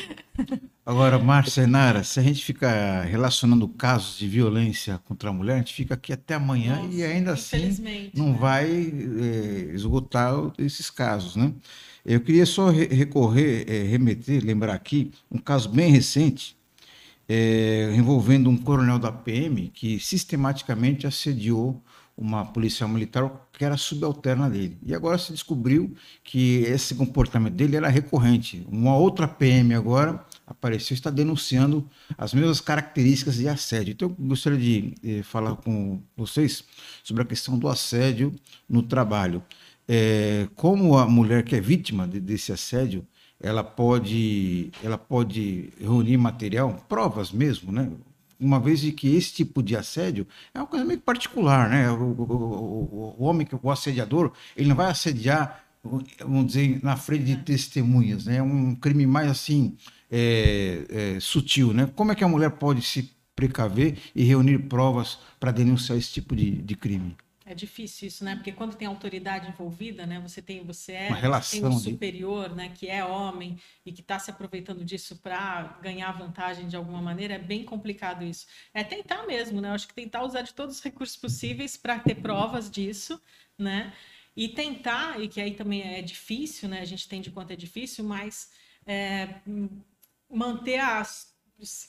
Agora, 0.84 1.18
Márcia 1.18 1.66
Nara, 1.66 2.04
se 2.04 2.18
a 2.20 2.22
gente 2.22 2.44
fica 2.44 3.02
relacionando 3.02 3.68
casos 3.68 4.16
de 4.16 4.28
violência 4.28 4.98
contra 5.04 5.30
a 5.30 5.32
mulher, 5.32 5.54
a 5.54 5.58
gente 5.58 5.74
fica 5.74 5.94
aqui 5.94 6.12
até 6.12 6.34
amanhã 6.34 6.76
Nossa, 6.76 6.94
e 6.94 7.04
ainda 7.04 7.32
assim 7.32 8.10
não 8.14 8.32
né? 8.32 8.38
vai 8.38 8.70
é, 8.70 9.74
esgotar 9.74 10.32
esses 10.58 10.90
casos, 10.90 11.36
né? 11.36 11.52
Eu 12.08 12.20
queria 12.20 12.46
só 12.46 12.70
recorrer, 12.70 13.64
é, 13.68 13.82
remeter, 13.82 14.40
lembrar 14.44 14.74
aqui 14.74 15.10
um 15.28 15.38
caso 15.38 15.68
bem 15.68 15.90
recente 15.90 16.56
é, 17.28 17.92
envolvendo 17.96 18.48
um 18.48 18.56
coronel 18.56 18.96
da 18.96 19.10
PM 19.10 19.68
que 19.74 19.98
sistematicamente 19.98 21.04
assediou 21.04 21.82
uma 22.16 22.46
policial 22.46 22.88
militar 22.88 23.28
que 23.52 23.64
era 23.64 23.76
subalterna 23.76 24.48
dele. 24.48 24.78
E 24.86 24.94
agora 24.94 25.18
se 25.18 25.32
descobriu 25.32 25.96
que 26.22 26.58
esse 26.60 26.94
comportamento 26.94 27.54
dele 27.54 27.74
era 27.76 27.88
recorrente. 27.88 28.64
Uma 28.70 28.96
outra 28.96 29.26
PM 29.26 29.74
agora 29.74 30.24
apareceu 30.46 30.94
está 30.94 31.10
denunciando 31.10 31.84
as 32.16 32.32
mesmas 32.32 32.60
características 32.60 33.34
de 33.34 33.48
assédio. 33.48 33.92
Então, 33.92 34.08
eu 34.08 34.26
gostaria 34.26 34.58
de 34.58 34.94
eh, 35.04 35.22
falar 35.24 35.56
com 35.56 36.00
vocês 36.16 36.62
sobre 37.02 37.22
a 37.22 37.26
questão 37.26 37.58
do 37.58 37.68
assédio 37.68 38.32
no 38.68 38.82
trabalho. 38.82 39.42
É, 39.88 40.48
como 40.54 40.98
a 40.98 41.06
mulher 41.06 41.44
que 41.44 41.54
é 41.54 41.60
vítima 41.60 42.08
de, 42.08 42.18
desse 42.18 42.52
assédio, 42.52 43.06
ela 43.40 43.62
pode, 43.62 44.70
ela 44.82 44.98
pode 44.98 45.70
reunir 45.80 46.16
material, 46.16 46.84
provas 46.88 47.30
mesmo, 47.30 47.70
né? 47.70 47.90
Uma 48.38 48.60
vez 48.60 48.82
que 48.90 49.14
esse 49.14 49.32
tipo 49.32 49.62
de 49.62 49.76
assédio 49.76 50.26
é 50.52 50.58
uma 50.58 50.66
coisa 50.66 50.84
meio 50.84 51.00
particular, 51.00 51.70
né? 51.70 51.90
O, 51.90 51.94
o, 51.94 52.22
o, 52.22 53.16
o 53.18 53.24
homem, 53.24 53.46
o 53.62 53.70
assediador, 53.70 54.32
ele 54.56 54.68
não 54.68 54.76
vai 54.76 54.90
assediar, 54.90 55.64
vamos 56.20 56.46
dizer, 56.48 56.80
na 56.82 56.96
frente 56.96 57.24
de 57.24 57.36
testemunhas, 57.36 58.26
né? 58.26 58.36
É 58.36 58.42
um 58.42 58.74
crime 58.74 59.06
mais 59.06 59.30
assim, 59.30 59.76
é, 60.10 61.14
é, 61.16 61.20
sutil, 61.20 61.72
né? 61.72 61.90
Como 61.94 62.12
é 62.12 62.14
que 62.14 62.24
a 62.24 62.28
mulher 62.28 62.50
pode 62.50 62.82
se 62.82 63.10
precaver 63.34 63.98
e 64.14 64.24
reunir 64.24 64.58
provas 64.60 65.18
para 65.38 65.52
denunciar 65.52 65.98
esse 65.98 66.12
tipo 66.12 66.34
de, 66.34 66.50
de 66.50 66.74
crime? 66.74 67.16
É 67.48 67.54
difícil 67.54 68.08
isso, 68.08 68.24
né? 68.24 68.34
Porque 68.34 68.50
quando 68.50 68.74
tem 68.74 68.88
autoridade 68.88 69.48
envolvida, 69.48 70.04
né? 70.04 70.18
Você 70.18 70.42
tem, 70.42 70.64
você 70.64 70.92
é, 70.94 71.10
tem 71.48 71.64
um 71.64 71.70
de- 71.70 71.78
superior, 71.92 72.52
né? 72.56 72.70
Que 72.70 72.88
é 72.88 73.04
homem 73.04 73.56
e 73.84 73.92
que 73.92 74.00
está 74.00 74.18
se 74.18 74.32
aproveitando 74.32 74.84
disso 74.84 75.14
para 75.22 75.78
ganhar 75.80 76.10
vantagem 76.10 76.66
de 76.66 76.74
alguma 76.74 77.00
maneira. 77.00 77.34
É 77.34 77.38
bem 77.38 77.64
complicado 77.64 78.24
isso. 78.24 78.46
É 78.74 78.82
tentar 78.82 79.24
mesmo, 79.28 79.60
né? 79.60 79.68
Eu 79.68 79.74
acho 79.74 79.86
que 79.86 79.94
tentar 79.94 80.24
usar 80.24 80.42
de 80.42 80.52
todos 80.54 80.76
os 80.78 80.82
recursos 80.82 81.16
possíveis 81.16 81.76
para 81.76 82.00
ter 82.00 82.16
provas 82.16 82.68
disso, 82.68 83.22
né? 83.56 83.92
E 84.36 84.48
tentar, 84.48 85.20
e 85.20 85.28
que 85.28 85.40
aí 85.40 85.54
também 85.54 85.82
é 85.82 86.02
difícil, 86.02 86.68
né? 86.68 86.80
A 86.80 86.84
gente 86.84 87.06
entende 87.06 87.30
quanto 87.30 87.52
é 87.52 87.56
difícil, 87.56 88.04
mas 88.04 88.50
é, 88.84 89.40
manter 90.28 90.80
as 90.80 91.35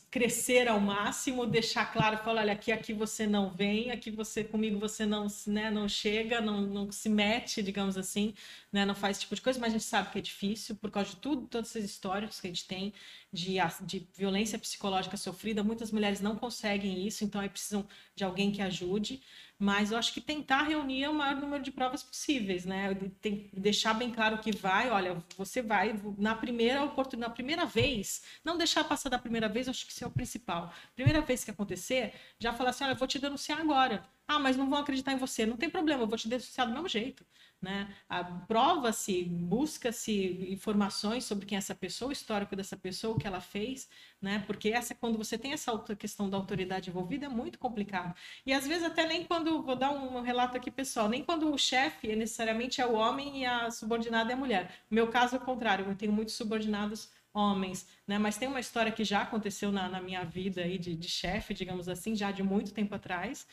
crescer 0.09 0.67
ao 0.67 0.79
máximo, 0.79 1.45
deixar 1.45 1.91
claro, 1.91 2.17
falar, 2.19 2.41
olha, 2.41 2.53
aqui 2.53 2.71
aqui 2.71 2.93
você 2.93 3.27
não 3.27 3.49
vem, 3.49 3.91
aqui 3.91 4.09
você 4.09 4.43
comigo 4.43 4.79
você 4.79 5.05
não, 5.05 5.27
né, 5.45 5.69
não 5.69 5.89
chega, 5.89 6.39
não, 6.39 6.61
não 6.61 6.91
se 6.91 7.09
mete, 7.09 7.61
digamos 7.61 7.97
assim, 7.97 8.33
né, 8.71 8.85
não 8.85 8.95
faz 8.95 9.17
esse 9.17 9.21
tipo 9.21 9.35
de 9.35 9.41
coisa, 9.41 9.59
mas 9.59 9.69
a 9.69 9.77
gente 9.77 9.83
sabe 9.83 10.09
que 10.09 10.19
é 10.19 10.21
difícil 10.21 10.75
por 10.75 10.89
causa 10.89 11.09
de 11.09 11.17
tudo, 11.17 11.47
todas 11.47 11.69
essas 11.69 11.83
histórias 11.83 12.39
que 12.39 12.47
a 12.47 12.49
gente 12.49 12.65
tem 12.65 12.93
de, 13.31 13.57
de 13.81 14.07
violência 14.15 14.57
psicológica 14.57 15.17
sofrida, 15.17 15.63
muitas 15.63 15.91
mulheres 15.91 16.21
não 16.21 16.35
conseguem 16.37 17.05
isso, 17.05 17.25
então 17.25 17.41
aí 17.41 17.49
precisam 17.49 17.85
de 18.15 18.23
alguém 18.23 18.51
que 18.51 18.61
ajude, 18.61 19.21
mas 19.59 19.91
eu 19.91 19.97
acho 19.97 20.13
que 20.13 20.21
tentar 20.21 20.63
reunir 20.63 21.07
o 21.07 21.13
maior 21.13 21.35
número 21.35 21.63
de 21.63 21.71
provas 21.71 22.03
possíveis, 22.03 22.65
né? 22.65 22.93
Tem, 23.21 23.49
deixar 23.53 23.93
bem 23.93 24.11
claro 24.11 24.37
que 24.39 24.51
vai, 24.51 24.89
olha, 24.89 25.23
você 25.37 25.61
vai 25.61 25.99
na 26.17 26.35
primeira 26.35 26.83
oportunidade, 26.83 27.29
na 27.29 27.35
primeira 27.35 27.65
vez, 27.65 28.21
não 28.43 28.57
deixar 28.57 28.83
passar 28.83 29.09
da 29.09 29.19
primeira 29.19 29.49
vez, 29.49 29.67
acho 29.67 29.85
que 29.85 29.91
isso 29.91 30.03
é 30.03 30.07
o 30.07 30.11
principal. 30.11 30.73
Primeira 30.95 31.21
vez 31.21 31.43
que 31.43 31.51
acontecer, 31.51 32.13
já 32.39 32.53
falar 32.53 32.69
assim, 32.71 32.83
olha, 32.83 32.93
eu 32.93 32.97
vou 32.97 33.07
te 33.07 33.19
denunciar 33.19 33.59
agora. 33.59 34.07
Ah, 34.29 34.39
mas 34.39 34.57
não 34.57 34.69
vão 34.69 34.79
acreditar 34.79 35.13
em 35.13 35.17
você. 35.17 35.45
Não 35.45 35.55
tem 35.55 35.69
problema, 35.69 36.03
eu 36.03 36.07
vou 36.07 36.17
te 36.17 36.27
denunciar 36.27 36.67
do 36.67 36.73
mesmo 36.73 36.89
jeito. 36.89 37.25
Né? 37.61 37.87
A- 38.09 38.23
Prova-se, 38.23 39.23
busca-se 39.23 40.51
informações 40.51 41.23
sobre 41.23 41.45
quem 41.45 41.55
é 41.55 41.59
essa 41.59 41.73
pessoa, 41.73 42.09
o 42.09 42.11
histórico 42.11 42.53
dessa 42.55 42.75
pessoa, 42.75 43.15
o 43.15 43.17
que 43.17 43.25
ela 43.25 43.39
fez, 43.39 43.89
né? 44.21 44.43
Porque 44.45 44.69
essa, 44.69 44.93
quando 44.93 45.17
você 45.17 45.37
tem 45.37 45.53
essa 45.53 45.71
questão 45.97 46.29
da 46.29 46.35
autoridade 46.37 46.89
envolvida, 46.89 47.25
é 47.25 47.29
muito 47.29 47.57
complicado. 47.57 48.13
E 48.45 48.51
às 48.53 48.67
vezes 48.67 48.83
até 48.83 49.07
nem 49.07 49.23
quando, 49.23 49.63
vou 49.63 49.75
dar 49.77 49.91
um 49.91 50.21
relato 50.21 50.57
aqui 50.57 50.69
pessoal, 50.69 51.07
nem 51.09 51.23
quando 51.23 51.51
o 51.51 51.57
chefe 51.57 52.11
é 52.11 52.15
necessariamente 52.15 52.81
é 52.81 52.85
o 52.85 52.93
homem 52.93 53.41
e 53.41 53.45
a 53.45 53.71
subordinada 53.71 54.31
é 54.31 54.33
a 54.33 54.37
mulher. 54.37 54.81
No 54.89 54.95
meu 54.95 55.07
caso 55.09 55.35
é 55.35 55.39
o 55.39 55.41
contrário, 55.41 55.85
eu 55.87 55.95
tenho 55.95 56.11
muitos 56.11 56.35
subordinados 56.35 57.09
homens, 57.33 57.87
né? 58.07 58.17
Mas 58.17 58.37
tem 58.37 58.47
uma 58.47 58.59
história 58.59 58.91
que 58.91 59.03
já 59.03 59.21
aconteceu 59.21 59.71
na, 59.71 59.87
na 59.87 60.01
minha 60.01 60.23
vida 60.25 60.61
aí 60.61 60.77
de, 60.77 60.95
de 60.95 61.07
chefe, 61.09 61.53
digamos 61.53 61.87
assim, 61.87 62.15
já 62.15 62.31
de 62.31 62.41
muito 62.43 62.73
tempo 62.73 62.93
atrás, 62.95 63.47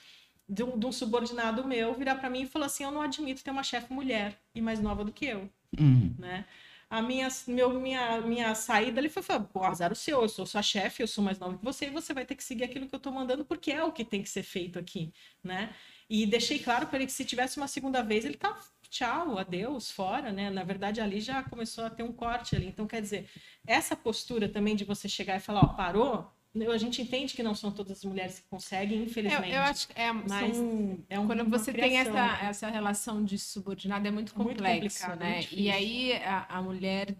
de 0.48 0.62
um, 0.62 0.78
de 0.78 0.86
um 0.86 0.92
subordinado 0.92 1.64
meu 1.66 1.94
virar 1.94 2.16
para 2.16 2.30
mim 2.30 2.42
e 2.42 2.46
falar 2.46 2.66
assim: 2.66 2.84
Eu 2.84 2.90
não 2.90 3.00
admito 3.02 3.42
ter 3.44 3.50
uma 3.50 3.62
chefe 3.62 3.92
mulher 3.92 4.38
e 4.54 4.60
mais 4.60 4.80
nova 4.80 5.04
do 5.04 5.12
que 5.12 5.26
eu, 5.26 5.50
Hum, 5.78 6.14
né? 6.18 6.46
A 6.88 7.02
minha, 7.02 7.28
meu, 7.48 7.80
minha, 7.80 8.20
minha 8.20 8.54
saída 8.54 9.00
ali 9.00 9.08
foi 9.08 9.22
pô, 9.52 9.64
azar 9.64 9.90
o 9.92 9.96
seu, 9.96 10.22
eu 10.22 10.28
sou 10.28 10.46
sua 10.46 10.62
chefe, 10.62 11.02
eu 11.02 11.08
sou 11.08 11.24
mais 11.24 11.38
nova 11.38 11.58
que 11.58 11.64
você 11.64 11.86
e 11.86 11.90
você 11.90 12.14
vai 12.14 12.24
ter 12.24 12.36
que 12.36 12.44
seguir 12.44 12.64
aquilo 12.64 12.88
que 12.88 12.94
eu 12.94 13.00
tô 13.00 13.10
mandando 13.10 13.44
porque 13.44 13.72
é 13.72 13.82
o 13.82 13.90
que 13.92 14.04
tem 14.04 14.22
que 14.22 14.28
ser 14.28 14.42
feito 14.44 14.78
aqui, 14.78 15.12
né? 15.42 15.74
E 16.08 16.26
deixei 16.26 16.58
claro 16.58 16.86
para 16.86 16.98
ele 16.98 17.06
que 17.06 17.12
se 17.12 17.24
tivesse 17.24 17.56
uma 17.56 17.66
segunda 17.66 18.02
vez, 18.02 18.24
ele 18.24 18.36
tá 18.36 18.56
tchau, 18.90 19.38
adeus, 19.38 19.90
fora, 19.90 20.30
né? 20.30 20.50
Na 20.50 20.62
verdade, 20.62 21.00
ali 21.00 21.20
já 21.20 21.42
começou 21.42 21.84
a 21.84 21.90
ter 21.90 22.02
um 22.04 22.12
corte 22.12 22.54
ali. 22.54 22.66
Então, 22.66 22.86
quer 22.86 23.00
dizer, 23.02 23.28
essa 23.66 23.96
postura 23.96 24.48
também 24.48 24.76
de 24.76 24.84
você 24.84 25.08
chegar 25.08 25.36
e 25.36 25.40
falar, 25.40 25.62
ó, 25.64 25.68
parou, 25.74 26.30
a 26.70 26.78
gente 26.78 27.02
entende 27.02 27.34
que 27.34 27.42
não 27.42 27.54
são 27.54 27.72
todas 27.72 27.98
as 27.98 28.04
mulheres 28.04 28.38
que 28.38 28.48
conseguem, 28.48 28.98
Eu, 28.98 29.04
infelizmente. 29.04 29.52
eu 29.52 29.60
acho 29.62 29.88
que 29.88 30.00
é, 30.00 30.12
Mas 30.12 30.56
são- 30.56 30.98
é 31.08 31.18
um- 31.18 31.26
quando 31.26 31.44
você 31.50 31.72
tem 31.72 31.82
criação, 31.90 32.12
essa, 32.16 32.26
né? 32.42 32.48
essa 32.48 32.68
relação 32.70 33.24
de 33.24 33.38
subordinado 33.38 34.06
é 34.06 34.10
muito 34.10 34.34
Muito 34.36 34.56
complexo, 34.58 35.00
complicado, 35.00 35.18
né? 35.18 35.32
muito 35.34 35.40
E 35.42 35.50
difícil. 35.50 35.72
aí 35.72 36.12
a, 36.22 36.46
a 36.48 36.62
mulher 36.62 37.16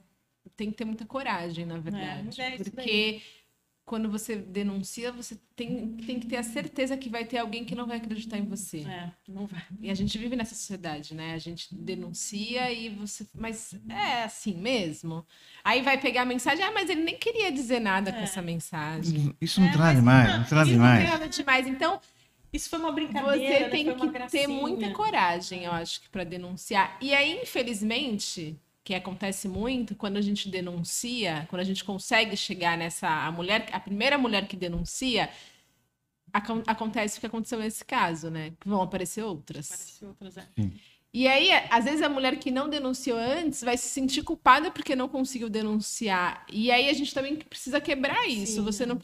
tem 0.57 0.71
que 0.71 0.77
ter 0.77 0.85
muita 0.85 1.05
coragem, 1.05 1.67
na 1.67 1.79
verdade. 1.79 2.23
mas 2.27 2.39
é 2.39 2.55
isso 2.55 2.71
porque 2.71 3.21
quando 3.85 4.11
você 4.11 4.37
denuncia, 4.37 5.13
você 5.13 5.39
tem, 5.55 5.89
tem 5.99 6.19
que 6.19 6.27
ter 6.27 6.37
a 6.37 6.43
certeza 6.43 6.97
que 6.97 7.09
vai 7.11 7.25
ter 7.25 7.37
alguém 7.39 7.65
que 7.67 7.75
não 7.75 7.87
vai 7.87 7.99
acreditar 7.99 8.39
em 8.39 8.45
você. 8.47 8.79
É, 8.79 9.11
não 9.29 9.47
vai. 9.47 9.63
E 9.81 9.91
a 9.91 9.95
gente 9.95 10.17
vive 10.17 10.35
nessa 10.37 10.55
sociedade, 10.55 11.15
né? 11.15 11.35
A 11.35 11.39
gente 11.39 11.75
denuncia 11.75 12.73
e 12.73 12.89
você. 12.89 13.27
Mas 13.35 13.75
é 13.89 14.25
assim 14.25 14.55
mesmo? 14.57 15.27
Aí 15.63 15.83
vai 15.83 16.01
pegar 16.01 16.23
a 16.23 16.25
mensagem, 16.25 16.65
ah, 16.65 16.73
mas 16.73 16.89
ele 16.89 17.03
nem 17.03 17.19
queria 17.19 17.53
dizer 17.53 17.79
nada 17.81 18.11
com 18.11 18.21
É. 18.21 18.23
essa 18.23 18.41
mensagem. 18.41 19.37
Isso 19.41 19.61
não 19.61 19.69
É, 19.69 19.73
traz 19.73 19.97
demais, 19.97 20.29
não, 20.31 20.39
não 20.39 20.45
traz 20.45 20.69
Isso 20.69 20.79
não 20.79 20.85
tem 21.19 21.29
demais. 21.31 21.67
Então, 21.67 22.01
Isso 22.53 22.71
foi 22.71 22.79
uma 22.79 22.93
brincadeira, 22.93 23.37
você 23.37 23.61
né? 23.65 23.69
tem 23.69 23.85
que 23.97 24.31
ter 24.31 24.47
muita 24.47 24.91
coragem, 24.93 25.65
eu 25.65 25.73
acho, 25.73 26.01
que 26.01 26.09
para 26.09 26.23
denunciar. 26.25 26.97
E 27.01 27.13
aí, 27.13 27.43
infelizmente, 27.43 28.57
que 28.85 28.95
acontece 28.95 29.49
muito 29.49 29.95
quando 29.97 30.19
a 30.19 30.21
gente 30.21 30.49
denuncia, 30.49 31.47
quando 31.49 31.61
a 31.61 31.65
gente 31.65 31.83
consegue 31.83 32.37
chegar 32.37 32.77
nessa 32.77 33.09
a 33.09 33.33
mulher, 33.33 33.67
a 33.73 33.81
primeira 33.81 34.19
mulher 34.19 34.47
que 34.47 34.57
denuncia, 34.57 35.31
acon- 36.33 36.63
acontece 36.67 37.17
o 37.17 37.21
que 37.21 37.27
aconteceu 37.27 37.59
nesse 37.59 37.85
caso, 37.85 38.31
né? 38.31 38.53
Que 38.61 38.69
vão 38.69 38.83
aparecer 38.83 39.23
outras. 39.23 39.69
Parece 39.69 40.05
outras, 40.05 40.37
é. 40.37 40.47
E 41.17 41.29
aí, 41.29 41.49
às 41.71 41.85
vezes, 41.85 42.03
a 42.03 42.09
mulher 42.09 42.37
que 42.41 42.51
não 42.51 42.69
denunciou 42.69 43.17
antes 43.17 43.63
vai 43.63 43.77
se 43.77 43.87
sentir 43.89 44.25
culpada 44.25 44.69
porque 44.69 44.97
não 44.97 45.09
conseguiu 45.09 45.49
denunciar. 45.49 46.45
E 46.53 46.73
aí 46.73 46.89
a 46.89 46.93
gente 46.93 47.15
também 47.15 47.37
precisa 47.37 47.81
quebrar 47.81 48.27
isso. 48.29 48.57
Sim. 48.57 48.63
Você 48.65 48.85
não. 48.85 48.99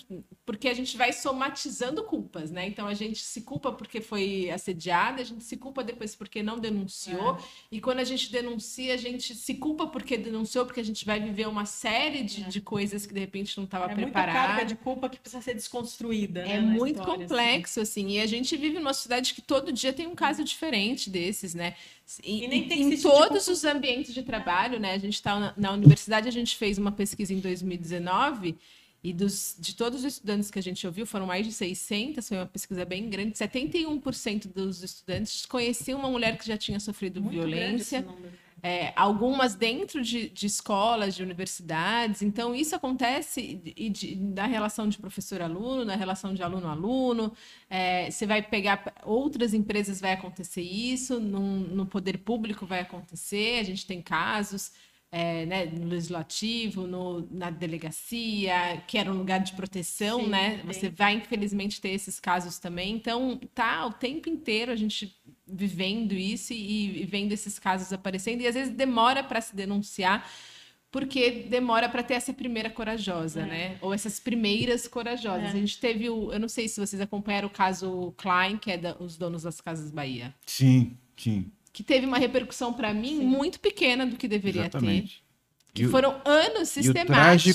Porque 0.44 0.68
a 0.68 0.75
gente 0.75 0.96
vai 0.96 1.12
somatizando 1.12 2.03
culpas, 2.03 2.51
né? 2.51 2.66
Então 2.66 2.88
a 2.88 2.94
gente 2.94 3.20
se 3.20 3.42
culpa 3.42 3.70
porque 3.70 4.01
foi 4.01 4.51
assediada, 4.51 5.23
a 5.23 5.25
gente 5.25 5.44
se 5.44 5.57
culpa 5.57 5.85
depois 5.85 6.16
porque 6.16 6.42
não 6.42 6.59
denunciou. 6.59 7.38
E 7.70 7.81
quando 7.81 8.01
a 8.01 8.05
gente 8.05 8.33
denuncia, 8.33 8.92
a 8.94 8.96
gente 8.96 9.33
se 9.33 9.55
culpa 9.55 9.87
porque 9.87 10.16
denunciou, 10.18 10.66
porque 10.66 10.81
a 10.81 10.85
gente 10.85 11.05
vai 11.07 11.20
viver 11.20 11.46
uma 11.46 11.64
série 11.64 12.25
de, 12.25 12.42
É. 12.42 12.49
de 12.49 12.61
coisas 12.61 13.07
que 13.07 13.14
de 13.14 13.20
repente 13.20 13.57
não 13.57 13.66
estava 13.66 13.85
É 13.85 13.88
muita 13.94 14.03
preparada. 14.03 14.33
carga 14.49 14.64
de 14.64 14.75
culpa 14.75 15.09
que 15.09 15.18
precisa 15.20 15.40
ser 15.40 15.55
desconstruída. 15.55 16.40
É 16.40 16.59
né, 16.59 16.61
na 16.61 16.73
muito 16.73 16.99
história, 16.99 17.12
assim. 17.12 17.23
complexo, 17.29 17.81
assim. 17.81 18.09
E 18.09 18.20
a 18.20 18.27
gente 18.27 18.57
vive 18.57 18.81
numa 18.81 18.92
sociedade 18.92 19.33
que 19.33 19.40
todo 19.42 19.73
dia 19.73 19.92
tem 19.92 20.09
um 20.09 20.16
caso 20.16 20.42
diferente 20.42 21.09
desses, 21.09 21.55
né? 21.55 21.77
E, 22.25 22.44
E 22.44 22.49
nem 22.49 22.66
tem 22.68 22.83
em 22.83 22.92
esse 22.92 23.03
todos 23.03 23.40
tipo- 23.44 23.53
os 23.53 23.64
ambientes 23.64 24.12
de 24.14 24.23
trabalho, 24.23 24.81
né? 24.81 24.92
A 24.94 24.99
gente 24.99 25.14
está 25.14 25.38
na, 25.38 25.55
na 25.57 25.73
universidade, 25.73 26.27
a 26.29 26.33
gente 26.33 26.57
fez 26.57 26.79
uma 26.79 26.90
pesquisa 26.92 27.33
em 27.33 27.40
2019 27.40 28.57
e 29.03 29.12
dos, 29.12 29.57
de 29.59 29.75
todos 29.75 30.01
os 30.01 30.05
estudantes 30.05 30.51
que 30.51 30.59
a 30.59 30.62
gente 30.62 30.87
ouviu, 30.87 31.07
foram 31.07 31.27
mais 31.27 31.46
de 31.46 31.53
600, 31.53 32.29
foi 32.29 32.37
uma 32.37 32.46
pesquisa 32.46 32.85
bem 32.85 33.09
grande, 33.09 33.33
71% 33.33 34.46
dos 34.53 34.83
estudantes 34.83 35.46
conheciam 35.46 35.99
uma 35.99 36.11
mulher 36.11 36.37
que 36.37 36.46
já 36.46 36.57
tinha 36.59 36.79
sofrido 36.79 37.20
Muito 37.20 37.35
grande 37.37 37.51
violência 37.57 37.99
esse 37.99 38.07
número. 38.07 38.33
É, 38.62 38.92
algumas 38.96 39.55
dentro 39.55 40.03
de, 40.03 40.29
de 40.29 40.46
escolas, 40.46 41.14
de 41.14 41.23
universidades. 41.23 42.23
Então, 42.23 42.55
isso 42.55 42.75
acontece 42.77 43.61
e 43.77 43.88
de- 43.90 44.16
na 44.16 44.46
relação 44.46 44.88
de 44.88 44.99
professor-aluno, 44.99 45.85
na 45.85 45.96
relação 45.96 46.35
de 46.35 46.42
aluno-aluno. 46.42 47.33
É, 47.68 48.11
você 48.11 48.27
vai 48.27 48.42
pegar 48.42 48.94
outras 49.05 49.55
empresas, 49.55 50.01
vai 50.01 50.12
acontecer 50.12 50.62
isso, 50.62 51.18
num- 51.20 51.61
no 51.68 51.87
poder 51.87 52.18
público 52.18 52.66
vai 52.66 52.81
acontecer. 52.81 53.61
A 53.61 53.64
gente 53.64 53.87
tem 53.87 54.01
casos. 54.03 54.73
é, 55.12 55.44
né, 55.44 55.66
no 55.66 55.88
legislativo, 55.88 56.87
no- 56.87 57.27
na 57.33 57.51
delegacia, 57.51 58.81
que 58.87 58.96
era 58.96 59.11
um 59.12 59.16
lugar 59.18 59.40
de 59.40 59.55
proteção, 59.55 60.20
Sim, 60.20 60.29
né? 60.29 60.62
Você 60.64 60.88
vai, 60.88 61.14
infelizmente, 61.14 61.81
ter 61.81 61.88
esses 61.90 62.20
casos 62.20 62.59
também. 62.61 62.94
Então, 62.94 63.37
tá 63.53 63.87
o 63.87 63.92
tempo 63.92 64.29
inteiro 64.29 64.70
a 64.70 64.77
gente 64.77 65.12
vivendo 65.53 66.13
isso 66.13 66.53
e, 66.53 67.03
e 67.03 67.07
vendo 67.07 67.33
esses 67.33 67.59
casos 67.59 67.93
aparecendo. 67.93 68.41
E 68.43 68.47
às 68.47 68.55
vezes 68.55 68.73
demora 68.75 69.23
para 69.25 69.41
se 69.41 69.55
denunciar, 69.55 70.29
porque 70.91 71.31
demora 71.49 71.89
para 71.89 72.03
ter 72.03 72.15
essa 72.15 72.33
primeira 72.33 72.69
corajosa, 72.69 73.43
É. 73.43 73.47
né? 73.47 73.79
Ou 73.81 73.95
essas 73.95 74.19
primeiras 74.19 74.89
corajosas. 74.89 75.45
É. 75.45 75.49
A 75.49 75.53
gente 75.61 75.79
teve 75.79 76.09
o. 76.11 76.33
Eu 76.33 76.41
não 76.41 76.49
sei 76.49 76.67
se 76.69 76.81
vocês 76.81 77.01
acompanharam 77.01 77.47
o 77.49 77.51
caso 77.51 78.13
Klein, 78.17 78.57
que 78.59 78.71
é 78.73 78.77
da- 78.77 78.97
os 78.99 79.17
donos 79.17 79.43
das 79.45 79.61
Casas 79.61 79.91
Bahia. 79.91 80.35
Sim, 80.47 80.97
sim, 81.17 81.47
Que 81.73 81.85
teve 81.85 82.05
uma 82.07 82.19
repercussão 82.19 82.73
para 82.73 82.93
mim 82.93 83.19
Sim. 83.19 83.25
muito 83.25 83.61
pequena 83.61 84.05
do 84.05 84.17
que 84.17 84.27
deveria 84.27 84.69
ter. 84.69 85.09
Que 85.72 85.87
foram 85.87 86.20
anos 86.24 86.76
E 86.76 86.80
o 86.80 86.83
sistemáticos. 86.83 87.06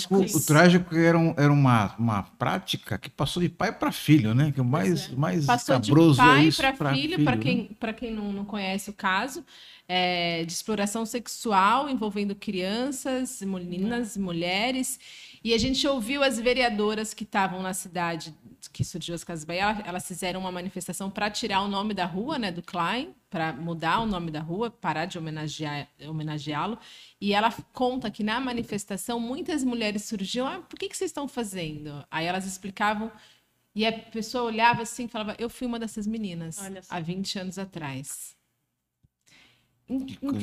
trágico, 0.08 0.16
o 0.38 0.42
trágico 0.46 0.96
era, 0.96 1.18
um- 1.18 1.34
era 1.38 1.52
uma, 1.52 1.94
uma 2.00 2.24
prática 2.24 2.98
que 2.98 3.10
passou 3.10 3.44
de 3.44 3.50
pai 3.50 3.72
para 3.74 3.92
filho, 3.92 4.34
né? 4.34 4.52
Que 4.54 4.62
o 4.62 4.66
mais, 4.66 5.12
é. 5.12 5.16
mais 5.16 5.46
Passou 5.46 5.78
de 5.80 5.90
cabroso 5.90 6.22
é 6.22 6.26
pai 6.26 6.50
para 6.52 6.94
filho, 6.94 7.24
para 7.24 7.36
né? 7.36 7.42
quem, 7.42 7.66
pra 7.80 7.94
quem 7.94 8.12
não, 8.14 8.32
não 8.32 8.46
conhece 8.46 8.90
o 8.90 8.94
caso, 8.94 9.44
é, 9.88 10.46
de 10.46 10.52
exploração 10.54 11.06
sexual 11.06 11.90
envolvendo 11.90 12.34
crianças, 12.36 13.42
meninas, 13.42 14.16
mulheres. 14.18 14.98
E 15.46 15.54
a 15.54 15.60
gente 15.60 15.88
ouviu 15.88 16.24
as 16.24 16.40
vereadoras 16.40 17.14
que 17.14 17.24
estavam 17.24 17.62
na 17.62 17.72
cidade 17.72 18.34
que 18.74 18.84
surgiu 18.84 19.14
as 19.14 19.24
Casas 19.24 19.46
Bahia, 19.46 19.84
elas- 19.86 20.08
fizeram 20.08 20.40
uma 20.40 20.52
manifestação 20.52 21.10
para 21.10 21.30
tirar 21.30 21.62
o 21.62 21.68
nome 21.68 21.94
da 21.94 22.04
rua, 22.06 22.40
né, 22.40 22.52
do 22.52 22.64
Klein, 22.64 23.14
para 23.30 23.54
mudar 23.54 24.00
o 24.02 24.08
nome 24.08 24.32
da 24.32 24.40
rua, 24.42 24.72
parar 24.72 25.06
de 25.06 25.18
homenageá-lo. 25.20 26.78
E 27.22 27.32
ela 27.32 27.52
conta 27.72 28.10
que 28.10 28.24
na 28.24 28.40
manifestação 28.40 29.20
muitas 29.20 29.64
mulheres 29.64 30.06
surgiam, 30.06 30.48
ah, 30.48 30.60
por 30.62 30.80
que, 30.80 30.90
que 30.90 30.98
vocês 30.98 31.12
estão 31.12 31.28
fazendo? 31.28 32.04
Aí 32.10 32.26
elas 32.26 32.46
explicavam 32.48 33.12
e 33.76 33.86
a 33.86 33.94
pessoa 33.94 34.46
olhava 34.46 34.82
assim 34.82 35.06
e 35.06 35.08
falava: 35.08 35.36
Eu 35.38 35.50
fui 35.50 35.68
uma 35.68 35.78
dessas 35.80 36.08
meninas 36.08 36.58
há 36.90 37.00
20 37.00 37.38
anos 37.40 37.60
atrás. 37.60 38.35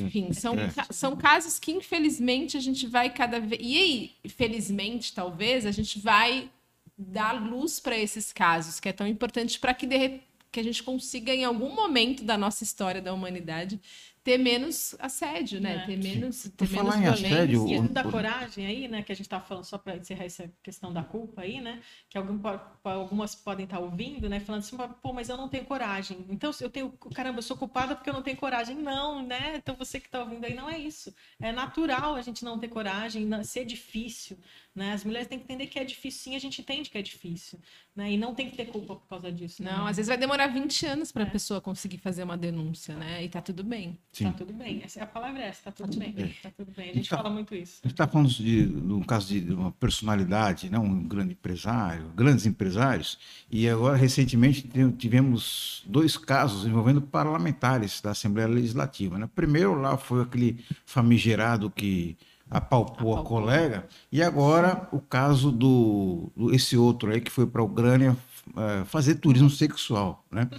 Enfim, 0.07 0.33
são, 0.33 0.55
ca- 0.75 0.87
são 0.91 1.17
casos 1.17 1.59
que, 1.59 1.73
infelizmente, 1.73 2.57
a 2.57 2.61
gente 2.61 2.87
vai 2.87 3.11
cada 3.13 3.41
vez. 3.41 3.61
E 3.63 3.77
aí, 3.77 4.11
felizmente, 4.29 5.13
talvez, 5.13 5.67
a 5.67 5.71
gente 5.71 5.99
vai 5.99 6.49
dar 6.97 7.33
luz 7.33 7.81
para 7.81 7.97
esses 7.99 8.33
casos, 8.33 8.79
que 8.79 8.89
é 8.89 8.93
tão 8.93 9.07
importante 9.07 9.59
para 9.59 9.75
que, 9.75 9.87
de 9.87 10.21
que 10.53 10.61
a 10.61 10.63
gente 10.63 10.83
consiga, 10.83 11.35
em 11.35 11.45
algum 11.45 11.75
momento 11.75 12.23
da 12.25 12.37
nossa 12.39 12.63
história 12.63 13.01
da 13.01 13.13
humanidade, 13.13 13.81
ter 14.25 14.39
menos 14.39 14.95
assédio, 14.99 15.61
né? 15.61 15.77
É. 15.77 15.87
Ter 15.87 15.97
menos, 15.97 16.43
ter 16.57 16.67
falar 16.67 16.97
menos 16.99 17.23
em 17.23 17.27
assédio, 17.27 17.65
violência. 17.65 17.85
E 17.87 17.89
o- 17.91 17.93
da 17.93 18.05
coragem 18.05 18.67
aí, 18.67 18.87
né, 18.89 19.03
que 19.03 19.11
a 19.11 19.15
gente 19.17 19.27
está 19.27 19.41
falando 19.41 19.65
só 19.65 19.77
para 19.79 19.97
encerrar 19.97 20.25
essa 20.25 20.53
questão 20.63 20.93
da 20.93 21.03
culpa 21.03 21.43
aí, 21.43 21.61
né, 21.61 21.81
que 22.09 22.17
algum, 22.17 22.39
algumas 22.85 23.35
podem 23.35 23.65
estar 23.65 23.81
ouvindo, 23.81 24.29
né, 24.29 24.39
falando 24.41 24.61
assim, 24.61 24.77
pô, 25.03 25.13
mas 25.13 25.29
eu 25.29 25.37
não 25.37 25.49
tenho 25.49 25.65
coragem. 25.65 26.25
Então, 26.31 26.51
eu 26.61 26.71
tenho, 26.71 26.91
caramba, 27.15 27.39
eu 27.39 27.43
sou 27.43 27.57
culpada 27.57 27.97
porque 27.97 28.09
eu 28.11 28.15
não 28.15 28.23
tenho 28.23 28.37
coragem. 28.37 28.77
Não, 28.77 29.23
né? 29.27 29.57
Então 29.57 29.75
você 29.77 29.99
que 30.01 30.07
está 30.07 30.21
ouvindo 30.21 30.45
aí, 30.45 30.55
não 30.55 30.69
é 30.71 30.79
isso. 30.79 31.15
É 31.41 31.51
natural 31.53 32.15
a 32.15 32.23
gente 32.23 32.45
não 32.45 32.59
ter 32.59 32.69
coragem, 32.69 33.25
não- 33.27 33.43
ser 33.45 33.65
difícil, 33.65 34.39
né? 34.75 34.93
As 34.93 35.05
mulheres 35.05 35.29
têm 35.29 35.39
que 35.39 35.45
entender 35.45 35.67
que 35.67 35.79
é 35.79 35.85
difícil, 35.85 36.21
sim, 36.23 36.37
a 36.37 36.39
gente 36.39 36.61
entende 36.61 36.89
que 36.91 36.99
é 36.99 37.03
difícil, 37.03 37.59
né? 37.95 38.13
E 38.13 38.17
não 38.17 38.35
tem 38.35 38.49
que 38.51 38.57
ter 38.57 38.67
culpa 38.67 38.97
por 38.97 39.07
causa 39.09 39.31
disso. 39.31 39.63
Não, 39.63 39.85
né? 39.85 39.91
às 39.91 39.97
vezes 39.97 40.09
vai 40.09 40.17
demorar 40.17 40.47
20 40.47 40.87
anos 40.87 41.13
para 41.13 41.25
a 41.25 41.27
É. 41.27 41.31
pessoa 41.31 41.61
conseguir 41.61 41.99
fazer 41.99 42.23
uma 42.23 42.37
denúncia, 42.39 42.95
né? 42.97 43.23
E 43.25 43.29
tá 43.29 43.41
tudo 43.43 43.63
bem. 43.63 43.99
Sim. 44.13 44.25
Tá 44.25 44.33
tudo 44.33 44.53
bem. 44.53 44.81
Essa, 44.85 45.03
a 45.03 45.07
palavra 45.07 45.43
é 45.43 45.49
essa, 45.49 45.65
tá 45.65 45.73
tudo, 45.73 45.99
bem. 45.99 46.13
bem. 46.13 46.35
Tá 46.43 46.51
tudo 46.57 46.73
bem. 46.75 46.91
A 46.91 46.95
gente 46.95 47.07
Então- 47.07 47.19
fala 47.19 47.31
muito 47.31 47.55
isso. 47.55 47.81
A 47.85 47.89
gente 47.89 47.95
está 47.95 48.09
falando 48.09 48.29
de, 48.31 48.67
de 48.67 48.93
um 48.93 49.03
caso 49.03 49.27
de 49.41 49.53
uma 49.53 49.71
personalidade, 49.73 50.71
né? 50.71 50.79
um 50.79 51.03
grande 51.07 51.33
empresário, 51.33 52.09
grandes 52.17 52.47
empresários, 52.47 53.19
e 53.51 53.69
agora, 53.69 53.97
recentemente, 53.97 54.63
te- 54.63 54.93
tivemos 54.93 55.83
dois 55.87 56.17
casos 56.17 56.67
envolvendo 56.67 57.03
parlamentares 57.03 58.01
da 58.01 58.13
Assembleia 58.13 58.49
Legislativa. 58.49 59.19
Né? 59.19 59.29
Primeiro, 59.35 59.75
lá 59.75 59.97
foi 59.97 60.23
aquele 60.23 60.65
famigerado 60.87 61.71
que 61.71 62.17
apalpou, 62.53 63.17
a 63.17 63.25
colega, 63.25 63.87
e 64.11 64.23
agora 64.23 64.89
o 64.93 65.01
caso 65.01 65.51
do, 65.51 66.31
do 66.37 66.55
esse 66.55 66.77
outro 66.77 67.11
aí 67.11 67.21
que 67.21 67.31
foi 67.31 67.47
para 67.47 67.63
a 67.63 67.65
Ucrânia 67.65 68.17
eh, 68.57 68.85
fazer 68.87 69.15
turismo 69.15 69.49
sexual. 69.49 70.25
Né? 70.31 70.51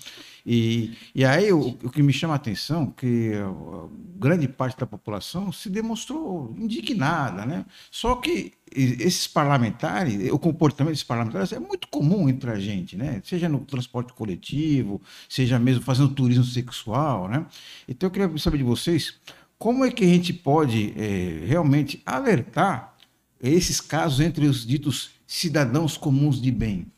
E, 0.45 0.97
e 1.13 1.23
aí 1.23 1.51
o, 1.51 1.77
o 1.83 1.89
que 1.89 2.01
me 2.01 2.11
chama 2.11 2.33
a 2.33 2.37
atenção 2.37 2.83
é 2.83 2.99
que 2.99 3.33
a, 3.35 3.45
a 3.45 3.87
grande 4.17 4.47
parte 4.47 4.79
da 4.79 4.87
população 4.87 5.51
se 5.51 5.69
demonstrou 5.69 6.55
indignada, 6.57 7.45
né? 7.45 7.65
Só 7.91 8.15
que 8.15 8.53
esses 8.75 9.27
parlamentares, 9.27 10.31
o 10.31 10.39
comportamento 10.39 10.93
desses 10.93 11.03
parlamentares 11.03 11.51
é 11.51 11.59
muito 11.59 11.87
comum 11.89 12.27
entre 12.27 12.49
a 12.49 12.59
gente, 12.59 12.95
né? 12.97 13.21
Seja 13.23 13.47
no 13.47 13.59
transporte 13.59 14.13
coletivo, 14.13 15.01
seja 15.29 15.59
mesmo 15.59 15.83
fazendo 15.83 16.09
turismo 16.09 16.45
sexual, 16.45 17.27
né? 17.27 17.45
Então 17.87 18.07
eu 18.07 18.11
queria 18.11 18.37
saber 18.37 18.57
de 18.57 18.63
vocês 18.63 19.19
como 19.63 19.85
é 19.85 19.89
que 19.89 20.03
a 20.03 20.07
gente 20.07 20.33
pode 20.33 20.93
eh, 20.97 21.45
realmente 21.45 22.03
alertar 22.05 22.97
esses 23.41 23.79
casos 23.79 24.19
entre 24.19 24.45
os 24.45 24.67
ditos 24.67 25.11
cidadãos 25.25 25.95
comuns 25.95 26.41
de 26.41 26.51
bem. 26.51 26.91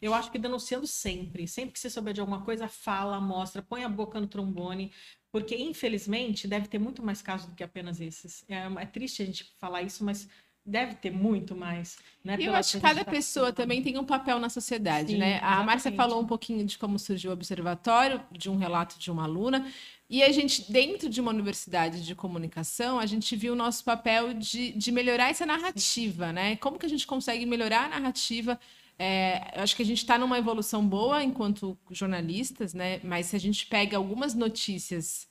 Eu 0.00 0.14
acho 0.14 0.32
que 0.32 0.38
denunciando 0.38 0.86
sempre. 0.86 1.46
Sempre 1.46 1.72
que 1.72 1.78
você 1.80 1.90
souber 1.90 2.14
de 2.14 2.20
alguma 2.20 2.40
coisa, 2.40 2.66
fala, 2.66 3.20
mostra, 3.20 3.60
põe 3.60 3.84
a 3.84 3.90
boca 3.90 4.18
no 4.18 4.26
trombone. 4.26 4.90
Porque, 5.30 5.54
infelizmente, 5.54 6.48
deve 6.48 6.66
ter 6.66 6.78
muito 6.78 7.02
mais 7.02 7.20
casos 7.20 7.46
do 7.46 7.54
que 7.54 7.62
apenas 7.62 8.00
esses. 8.00 8.42
É, 8.48 8.64
é 8.80 8.86
triste 8.86 9.22
a 9.22 9.26
gente 9.26 9.52
falar 9.58 9.82
isso, 9.82 10.02
mas 10.02 10.26
deve 10.64 10.94
ter 10.94 11.10
muito 11.10 11.54
mais. 11.54 11.98
Né, 12.24 12.36
E 12.40 12.44
eu 12.46 12.54
acho 12.54 12.72
que 12.72 12.80
cada 12.80 13.04
pessoa 13.04 13.52
também 13.52 13.82
tem 13.82 13.98
um 13.98 14.04
papel 14.04 14.38
na 14.38 14.48
sociedade, 14.48 15.12
Sim, 15.12 15.18
né? 15.18 15.38
A 15.42 15.62
Márcia 15.62 15.88
exatamente. 15.88 15.96
falou 15.96 16.22
um 16.22 16.26
pouquinho 16.26 16.64
de 16.64 16.78
como 16.78 16.98
surgiu 16.98 17.30
o 17.30 17.34
observatório, 17.34 18.20
de 18.32 18.48
um 18.48 18.56
relato 18.56 18.98
de 18.98 19.10
uma 19.10 19.24
aluna. 19.24 19.70
E 20.08 20.22
a 20.22 20.32
gente, 20.32 20.70
dentro 20.72 21.08
de 21.08 21.20
uma 21.20 21.30
universidade 21.30 22.04
de 22.04 22.14
comunicação, 22.14 22.98
a 22.98 23.06
gente 23.06 23.36
viu 23.36 23.52
o 23.52 23.56
nosso 23.56 23.84
papel 23.84 24.32
de, 24.34 24.72
de 24.72 24.90
melhorar 24.90 25.30
essa 25.30 25.44
narrativa, 25.44 26.32
né? 26.32 26.56
Como 26.56 26.78
que 26.78 26.86
a 26.86 26.88
gente 26.88 27.06
consegue 27.06 27.44
melhorar 27.44 27.84
a 27.86 27.88
narrativa? 27.88 28.58
É, 28.98 29.52
eu 29.56 29.62
acho 29.62 29.74
que 29.76 29.82
a 29.82 29.86
gente 29.86 29.98
está 29.98 30.16
numa 30.16 30.38
evolução 30.38 30.86
boa 30.86 31.22
enquanto 31.22 31.76
jornalistas, 31.90 32.72
né? 32.72 33.00
Mas 33.02 33.26
se 33.26 33.36
a 33.36 33.40
gente 33.40 33.66
pega 33.66 33.96
algumas 33.96 34.34
notícias 34.34 35.26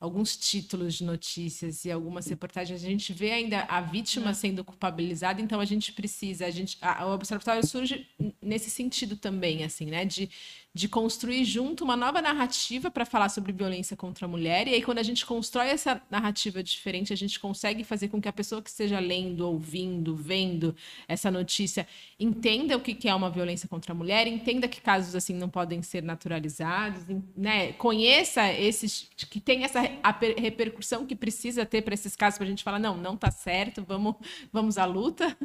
alguns 0.00 0.36
títulos 0.36 0.94
de 0.94 1.04
notícias 1.04 1.84
e 1.84 1.90
algumas 1.90 2.26
reportagens, 2.26 2.84
a 2.84 2.86
gente 2.86 3.12
vê 3.12 3.32
ainda 3.32 3.62
a 3.62 3.80
vítima 3.80 4.32
sendo 4.32 4.64
culpabilizada, 4.64 5.40
então 5.40 5.58
a 5.60 5.64
gente 5.64 5.92
precisa, 5.92 6.46
a 6.46 6.50
gente, 6.50 6.78
a, 6.80 7.06
o 7.06 7.14
observatório 7.14 7.66
surge 7.66 8.06
nesse 8.40 8.70
sentido 8.70 9.16
também, 9.16 9.64
assim, 9.64 9.86
né, 9.86 10.04
de, 10.04 10.30
de 10.78 10.88
construir 10.88 11.44
junto 11.44 11.82
uma 11.82 11.96
nova 11.96 12.22
narrativa 12.22 12.88
para 12.88 13.04
falar 13.04 13.30
sobre 13.30 13.50
violência 13.50 13.96
contra 13.96 14.26
a 14.26 14.28
mulher, 14.28 14.68
e 14.68 14.74
aí 14.74 14.80
quando 14.80 14.98
a 14.98 15.02
gente 15.02 15.26
constrói 15.26 15.70
essa 15.70 16.00
narrativa 16.08 16.62
diferente, 16.62 17.12
a 17.12 17.16
gente 17.16 17.40
consegue 17.40 17.82
fazer 17.82 18.06
com 18.06 18.20
que 18.20 18.28
a 18.28 18.32
pessoa 18.32 18.62
que 18.62 18.70
esteja 18.70 19.00
lendo, 19.00 19.40
ouvindo, 19.40 20.14
vendo 20.14 20.76
essa 21.08 21.32
notícia 21.32 21.84
entenda 22.18 22.76
o 22.76 22.80
que 22.80 23.08
é 23.08 23.14
uma 23.14 23.28
violência 23.28 23.68
contra 23.68 23.90
a 23.90 23.94
mulher, 23.94 24.28
entenda 24.28 24.68
que 24.68 24.80
casos 24.80 25.16
assim 25.16 25.34
não 25.34 25.48
podem 25.48 25.82
ser 25.82 26.00
naturalizados, 26.00 27.02
né? 27.36 27.72
Conheça 27.72 28.52
esses 28.52 29.08
que 29.16 29.40
tem 29.40 29.64
essa 29.64 29.80
repercussão 29.80 31.04
que 31.04 31.16
precisa 31.16 31.66
ter 31.66 31.82
para 31.82 31.94
esses 31.94 32.14
casos 32.14 32.38
para 32.38 32.46
a 32.46 32.50
gente 32.50 32.62
falar 32.62 32.78
não, 32.78 32.96
não 32.96 33.16
tá 33.16 33.32
certo, 33.32 33.84
vamos 33.84 34.14
vamos 34.52 34.78
à 34.78 34.84
luta. 34.84 35.36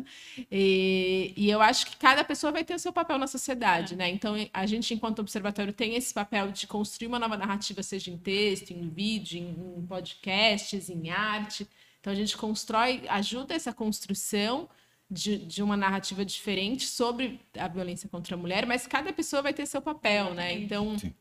E, 0.52 1.34
e 1.36 1.50
eu 1.50 1.60
acho 1.60 1.88
que 1.88 1.98
cada 1.98 2.24
pessoa 2.24 2.52
vai 2.52 2.64
ter 2.64 2.76
o 2.76 2.80
seu 2.80 2.94
papel 2.94 3.18
na 3.18 3.26
sociedade, 3.26 3.96
né? 3.96 4.10
Então 4.10 4.36
a 4.54 4.66
gente 4.68 4.94
enquanto 4.94 5.23
observatório 5.24 5.74
tem 5.74 5.96
esse 5.96 6.14
papel 6.14 6.52
de 6.52 6.68
construir 6.68 7.08
uma 7.08 7.20
nova 7.20 7.36
narrativa, 7.36 7.82
seja 7.82 8.12
em 8.12 8.18
texto, 8.18 8.72
em 8.72 8.88
vídeo, 8.90 9.40
em, 9.40 9.80
em 9.80 9.86
podcasts, 9.86 10.90
em 10.90 11.10
arte. 11.10 11.68
Então 12.00 12.14
a 12.14 12.16
gente 12.16 12.38
constrói, 12.38 13.04
ajuda 13.08 13.54
essa 13.54 13.74
construção 13.74 14.70
de, 15.10 15.38
de 15.38 15.62
uma 15.64 15.78
narrativa 15.78 16.26
diferente 16.26 16.86
sobre 16.86 17.40
a 17.58 17.68
violência 17.68 18.10
contra 18.10 18.36
a 18.36 18.38
mulher, 18.38 18.66
mas 18.66 18.88
cada 18.88 19.14
pessoa 19.14 19.42
vai 19.42 19.54
ter 19.54 19.66
seu 19.66 19.82
papel, 19.82 20.34
né? 20.34 20.54
Então, 20.54 20.98
Sim. 20.98 21.14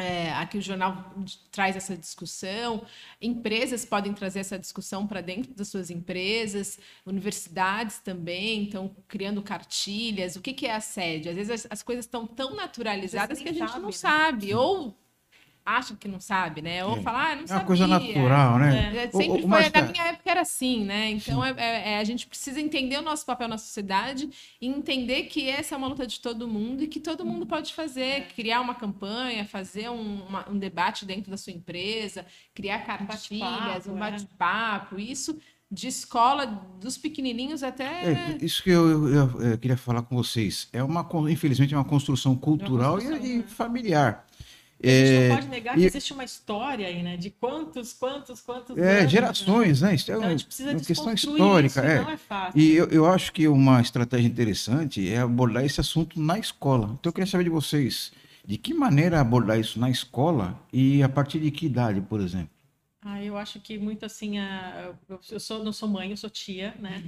É, 0.00 0.32
aqui 0.32 0.58
o 0.58 0.62
jornal 0.62 1.14
traz 1.50 1.76
essa 1.76 1.96
discussão, 1.96 2.84
empresas 3.20 3.84
podem 3.84 4.12
trazer 4.12 4.40
essa 4.40 4.58
discussão 4.58 5.06
para 5.06 5.20
dentro 5.20 5.54
das 5.54 5.68
suas 5.68 5.90
empresas, 5.90 6.78
universidades 7.04 7.98
também 7.98 8.64
estão 8.64 8.94
criando 9.06 9.42
cartilhas. 9.42 10.36
O 10.36 10.40
que, 10.40 10.52
que 10.52 10.66
é 10.66 10.74
assédio? 10.74 11.30
Às 11.30 11.36
vezes 11.36 11.66
as, 11.66 11.72
as 11.72 11.82
coisas 11.82 12.04
estão 12.04 12.26
tão 12.26 12.54
naturalizadas 12.54 13.38
que 13.38 13.48
a 13.48 13.52
gente 13.52 13.72
nem 13.72 13.82
não 13.82 13.92
sabe, 13.92 14.46
né? 14.46 14.52
sabe, 14.52 14.54
ou 14.54 14.98
acha 15.64 15.94
que 15.94 16.08
não 16.08 16.20
sabe, 16.20 16.62
né? 16.62 16.84
Ou 16.84 16.96
É. 16.96 17.02
fala, 17.02 17.30
ah, 17.32 17.36
não 17.36 17.44
É 17.44 17.46
sabia. 17.46 17.56
uma 17.62 17.66
coisa 17.66 17.86
natural, 17.86 18.58
né? 18.58 18.92
É, 19.04 19.08
O- 19.08 19.16
Sempre 19.16 19.28
o- 19.38 19.40
foi, 19.42 19.46
Marta, 19.48 19.80
na 19.82 19.92
minha 19.92 20.04
época 20.04 20.30
era 20.30 20.40
assim, 20.40 20.84
né? 20.84 21.10
Então 21.10 21.44
é, 21.44 21.54
é- 21.56 21.92
é- 21.92 21.98
a 21.98 22.04
gente 22.04 22.26
precisa 22.26 22.60
entender 22.60 22.96
o 22.98 23.02
nosso 23.02 23.24
papel 23.26 23.46
na 23.48 23.58
sociedade 23.58 24.28
e 24.60 24.66
entender 24.66 25.24
que 25.24 25.48
essa 25.48 25.74
é 25.74 25.78
uma 25.78 25.86
luta 25.88 26.06
de 26.06 26.18
todo 26.20 26.48
mundo 26.48 26.82
e 26.82 26.86
que 26.88 26.98
todo 27.00 27.24
mundo 27.24 27.46
pode 27.46 27.72
fazer, 27.74 28.26
criar 28.34 28.60
uma 28.60 28.74
campanha, 28.74 29.44
fazer 29.44 29.88
um, 29.90 30.22
uma- 30.26 30.48
um 30.50 30.58
debate 30.58 31.04
dentro 31.04 31.30
da 31.30 31.36
sua 31.36 31.52
empresa, 31.52 32.24
criar 32.54 32.80
cartilhas, 32.80 33.28
bate-papo, 33.38 33.90
um 33.90 33.96
é. 33.96 34.00
bate-papo, 34.10 34.98
isso 34.98 35.38
de 35.72 35.86
escola, 35.86 36.46
dos 36.80 36.98
pequenininhos 36.98 37.62
até. 37.62 37.84
É, 38.12 38.38
isso 38.42 38.60
que 38.60 38.70
eu, 38.70 39.08
eu- 39.08 39.40
eu, 39.40 39.58
queria 39.58 39.76
falar 39.76 40.02
com 40.02 40.16
vocês. 40.16 40.68
É 40.72 40.82
uma, 40.82 41.06
infelizmente, 41.30 41.72
é 41.72 41.76
uma 41.76 41.84
construção 41.84 42.34
cultural 42.34 42.98
e- 42.98 43.02
construção, 43.02 43.24
e, 43.26 43.38
né? 43.38 43.44
familiar. 43.46 44.26
A 44.82 44.86
gente 44.88 45.10
É, 45.12 45.28
não 45.28 45.36
pode 45.36 45.48
negar 45.48 45.76
e- 45.76 45.80
que 45.80 45.86
existe 45.86 46.12
uma 46.12 46.24
história 46.24 46.86
aí, 46.86 47.02
né? 47.02 47.16
De 47.16 47.30
quantos, 47.30 47.92
quantos, 47.92 48.40
quantos. 48.40 48.76
É, 48.78 49.00
anos, 49.00 49.12
gerações, 49.12 49.82
né? 49.82 49.94
Isso 49.94 50.10
é 50.10 50.14
Então, 50.14 50.22
uma, 50.24 50.28
a 50.28 50.30
gente 50.30 50.46
precisa 50.46 50.70
uma 50.70 50.80
questão 50.80 51.12
histórica. 51.12 51.66
isso, 51.66 51.78
e 51.80 51.86
é. 51.92 52.00
não 52.00 52.10
é 52.10 52.16
fácil. 52.16 52.60
E 52.60 52.72
eu, 52.74 52.86
eu 52.88 53.06
acho 53.06 53.32
que 53.32 53.46
uma 53.46 53.80
estratégia 53.80 54.26
interessante 54.26 55.06
é 55.08 55.18
abordar 55.18 55.64
esse 55.64 55.80
assunto 55.80 56.18
na 56.20 56.38
escola. 56.38 56.90
Então 56.98 57.10
eu 57.10 57.12
queria 57.12 57.26
saber 57.30 57.44
de 57.44 57.50
vocês, 57.50 58.10
de 58.44 58.56
que 58.56 58.72
maneira 58.72 59.20
abordar 59.20 59.58
isso 59.60 59.78
na 59.78 59.90
escola 59.90 60.58
e 60.72 61.02
a 61.02 61.08
partir 61.08 61.40
de 61.40 61.50
que 61.50 61.66
idade, 61.66 62.00
por 62.00 62.20
exemplo? 62.20 62.48
Ah, 63.02 63.22
eu 63.24 63.38
acho 63.38 63.58
que 63.60 63.78
muito 63.78 64.04
assim, 64.04 64.38
a, 64.38 64.92
eu 65.30 65.40
sou, 65.40 65.64
não 65.64 65.72
sou 65.72 65.88
mãe, 65.88 66.10
eu 66.10 66.16
sou 66.18 66.28
tia, 66.28 66.74
né? 66.78 67.02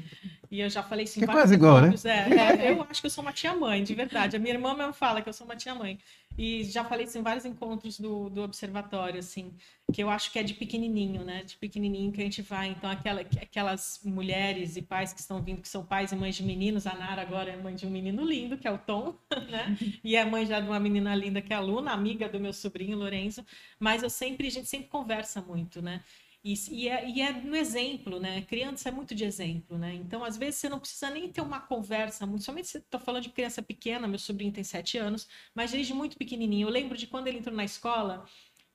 E 0.51 0.59
eu 0.61 0.71
já 0.71 0.83
falei 0.83 1.05
assim. 1.05 1.21
Que 1.21 1.25
é 1.25 1.29
quase 1.29 1.53
igual, 1.53 1.83
né? 1.83 1.95
É, 2.05 2.69
é, 2.69 2.71
eu 2.71 2.87
acho 2.89 3.01
que 3.03 3.07
eu 3.07 3.11
sou 3.11 3.21
uma 3.23 3.33
tia-mãe, 3.33 3.85
de 3.85 3.95
verdade. 3.95 4.35
A 4.35 4.39
minha 4.39 4.55
irmã 4.55 4.75
mesmo 4.75 4.95
fala 4.95 5.21
que 5.21 5.29
eu 5.29 5.35
sou 5.35 5.45
uma 5.47 5.55
tia-mãe. 5.55 5.99
E 6.37 6.65
já 6.65 6.85
falei 6.85 7.05
isso 7.05 7.19
em 7.19 7.23
vários 7.23 7.45
encontros 7.45 7.99
do, 7.99 8.31
do 8.31 8.43
observatório, 8.43 9.21
assim, 9.21 9.53
que 9.93 10.03
eu 10.03 10.09
acho 10.09 10.33
que 10.33 10.39
é 10.39 10.43
de 10.43 10.55
pequenininho, 10.55 11.25
né? 11.25 11.43
De 11.45 11.57
pequenininho 11.57 12.11
que 12.11 12.21
a 12.21 12.25
gente 12.25 12.43
vai. 12.43 12.69
Então, 12.69 12.91
aquela, 12.91 13.21
aquelas 13.21 14.01
mulheres 14.05 14.77
e 14.77 14.83
pais 14.83 15.13
que 15.13 15.21
estão 15.21 15.43
vindo, 15.43 15.61
que 15.61 15.69
são 15.69 15.85
pais 15.85 16.13
e 16.13 16.17
mães 16.17 16.35
de 16.35 16.43
meninos, 16.43 16.87
a 16.87 16.95
Nara 16.95 17.23
agora 17.23 17.51
é 17.51 17.57
mãe 17.57 17.75
de 17.75 17.87
um 17.87 17.91
menino 17.91 18.25
lindo, 18.25 18.57
que 18.57 18.67
é 18.67 18.71
o 18.71 18.79
Tom, 18.79 19.15
né? 19.51 19.77
E 20.03 20.17
é 20.17 20.25
mãe 20.25 20.47
já 20.47 20.61
de 20.61 20.67
uma 20.67 20.81
menina 20.81 21.15
linda, 21.15 21.43
que 21.43 21.53
é 21.53 21.57
a 21.57 21.61
Luna, 21.61 21.93
amiga 21.93 22.29
do 22.29 22.41
meu 22.41 22.53
sobrinho, 22.53 22.97
Lorenzo. 22.97 23.45
Mas 23.79 24.03
eu 24.03 24.11
sempre, 24.11 24.47
a 24.47 24.51
gente 24.51 24.69
sempre 24.69 24.89
conversa 24.89 25.41
muito, 25.43 25.83
né? 25.83 26.03
E, 26.45 26.55
e, 26.73 26.89
é, 26.89 27.09
e, 27.09 27.21
é, 27.21 27.33
no 27.33 27.55
exemplo, 27.55 28.19
né? 28.19 28.43
Criança 28.43 28.89
é 28.89 28.93
muito 28.93 29.15
de 29.15 29.25
exemplo, 29.25 29.79
né? 29.79 29.95
Então, 29.95 30.25
às 30.25 30.37
vezes, 30.37 30.57
você 30.61 30.69
não 30.69 30.81
precisa 30.81 31.09
nem 31.11 31.31
ter 31.31 31.41
uma 31.41 31.61
conversa 31.61 32.27
muito. 32.27 32.45
Somente 32.45 32.67
se 32.69 32.79
estou 32.79 32.99
falando 33.01 33.23
de 33.23 33.29
criança 33.31 33.63
pequena, 33.63 34.09
meu 34.09 34.19
sobrinho 34.19 34.53
tem 34.53 34.65
sete 34.65 34.99
anos, 34.99 35.29
mas 35.55 35.71
desde 35.71 35.95
muito 35.95 36.17
pequenininho. 36.19 36.67
Eu 36.67 36.73
lembro 36.73 36.99
de 36.99 37.07
quando 37.07 37.29
ele 37.29 37.39
entrou 37.39 37.55
na 37.55 37.65
escola, 37.65 38.25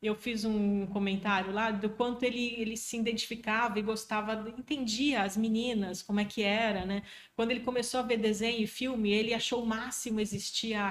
eu 0.01 0.15
fiz 0.15 0.45
um 0.45 0.85
comentário 0.87 1.51
lá 1.51 1.71
do 1.71 1.89
quanto 1.89 2.23
ele, 2.23 2.53
ele 2.57 2.77
se 2.77 2.97
identificava 2.97 3.77
e 3.79 3.81
gostava, 3.81 4.47
entendia 4.57 5.23
as 5.23 5.35
meninas, 5.35 6.01
como 6.03 6.19
é 6.19 6.25
que 6.25 6.43
era, 6.43 6.85
né? 6.85 7.03
Quando 7.35 7.51
ele 7.51 7.61
começou 7.61 7.99
a 7.99 8.03
ver 8.03 8.17
desenho 8.17 8.61
e 8.63 8.67
filme, 8.67 9.11
ele 9.11 9.33
achou 9.33 9.61
o 9.63 9.65
máximo 9.65 10.19
existir 10.19 10.73
a, 10.75 10.89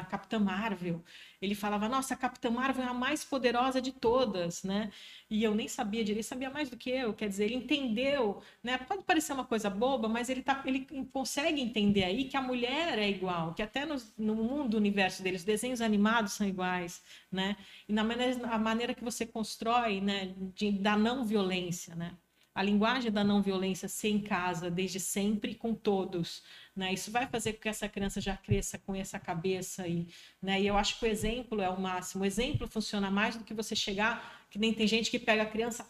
a 0.00 0.04
Capitã 0.06 0.38
Marvel. 0.40 1.04
Ele 1.46 1.54
falava, 1.54 1.88
nossa, 1.88 2.14
a 2.14 2.16
Capitã 2.16 2.50
Marvel 2.50 2.84
é 2.84 2.88
a 2.88 2.94
mais 2.94 3.24
poderosa 3.24 3.80
de 3.80 3.92
todas, 3.92 4.64
né? 4.64 4.90
E 5.30 5.42
eu 5.44 5.54
nem 5.54 5.68
sabia 5.68 6.04
direito, 6.04 6.26
sabia 6.26 6.50
mais 6.50 6.68
do 6.68 6.76
que 6.76 6.90
eu, 6.90 7.14
quer 7.14 7.28
dizer, 7.28 7.44
ele 7.44 7.54
entendeu, 7.54 8.42
né? 8.62 8.76
Pode 8.78 9.04
parecer 9.04 9.32
uma 9.32 9.44
coisa 9.44 9.70
boba, 9.70 10.08
mas 10.08 10.28
ele, 10.28 10.42
tá, 10.42 10.62
ele 10.66 10.86
consegue 11.12 11.60
entender 11.60 12.04
aí 12.04 12.24
que 12.24 12.36
a 12.36 12.42
mulher 12.42 12.98
é 12.98 13.08
igual, 13.08 13.54
que 13.54 13.62
até 13.62 13.86
no, 13.86 13.96
no 14.18 14.34
mundo, 14.34 14.76
universo 14.76 15.22
deles, 15.22 15.44
desenhos 15.44 15.80
animados 15.80 16.32
são 16.32 16.46
iguais, 16.46 17.02
né? 17.30 17.56
E 17.88 17.92
na 17.92 18.02
maneira, 18.02 18.48
a 18.48 18.58
maneira 18.58 18.94
que 18.94 19.04
você 19.04 19.24
constrói, 19.24 20.00
né, 20.00 20.34
de, 20.54 20.72
da 20.72 20.96
não 20.96 21.24
violência, 21.24 21.94
né? 21.94 22.16
A 22.54 22.62
linguagem 22.62 23.12
da 23.12 23.22
não 23.22 23.42
violência 23.42 23.86
ser 23.88 24.08
em 24.08 24.20
casa, 24.20 24.70
desde 24.70 24.98
sempre, 24.98 25.54
com 25.54 25.74
todos, 25.74 26.42
né? 26.76 26.92
Isso 26.92 27.10
vai 27.10 27.26
fazer 27.26 27.54
com 27.54 27.60
que 27.60 27.68
essa 27.68 27.88
criança 27.88 28.20
já 28.20 28.36
cresça 28.36 28.78
com 28.78 28.94
essa 28.94 29.18
cabeça 29.18 29.82
aí, 29.82 30.06
né? 30.42 30.60
E 30.60 30.66
eu 30.66 30.76
acho 30.76 30.98
que 30.98 31.06
o 31.06 31.08
exemplo 31.08 31.60
é 31.60 31.68
o 31.70 31.80
máximo. 31.80 32.22
O 32.22 32.26
exemplo 32.26 32.68
funciona 32.68 33.10
mais 33.10 33.36
do 33.36 33.44
que 33.44 33.54
você 33.54 33.74
chegar, 33.74 34.46
que 34.50 34.58
nem 34.58 34.72
tem 34.74 34.86
gente 34.86 35.10
que 35.10 35.18
pega 35.18 35.42
a 35.42 35.46
criança, 35.46 35.88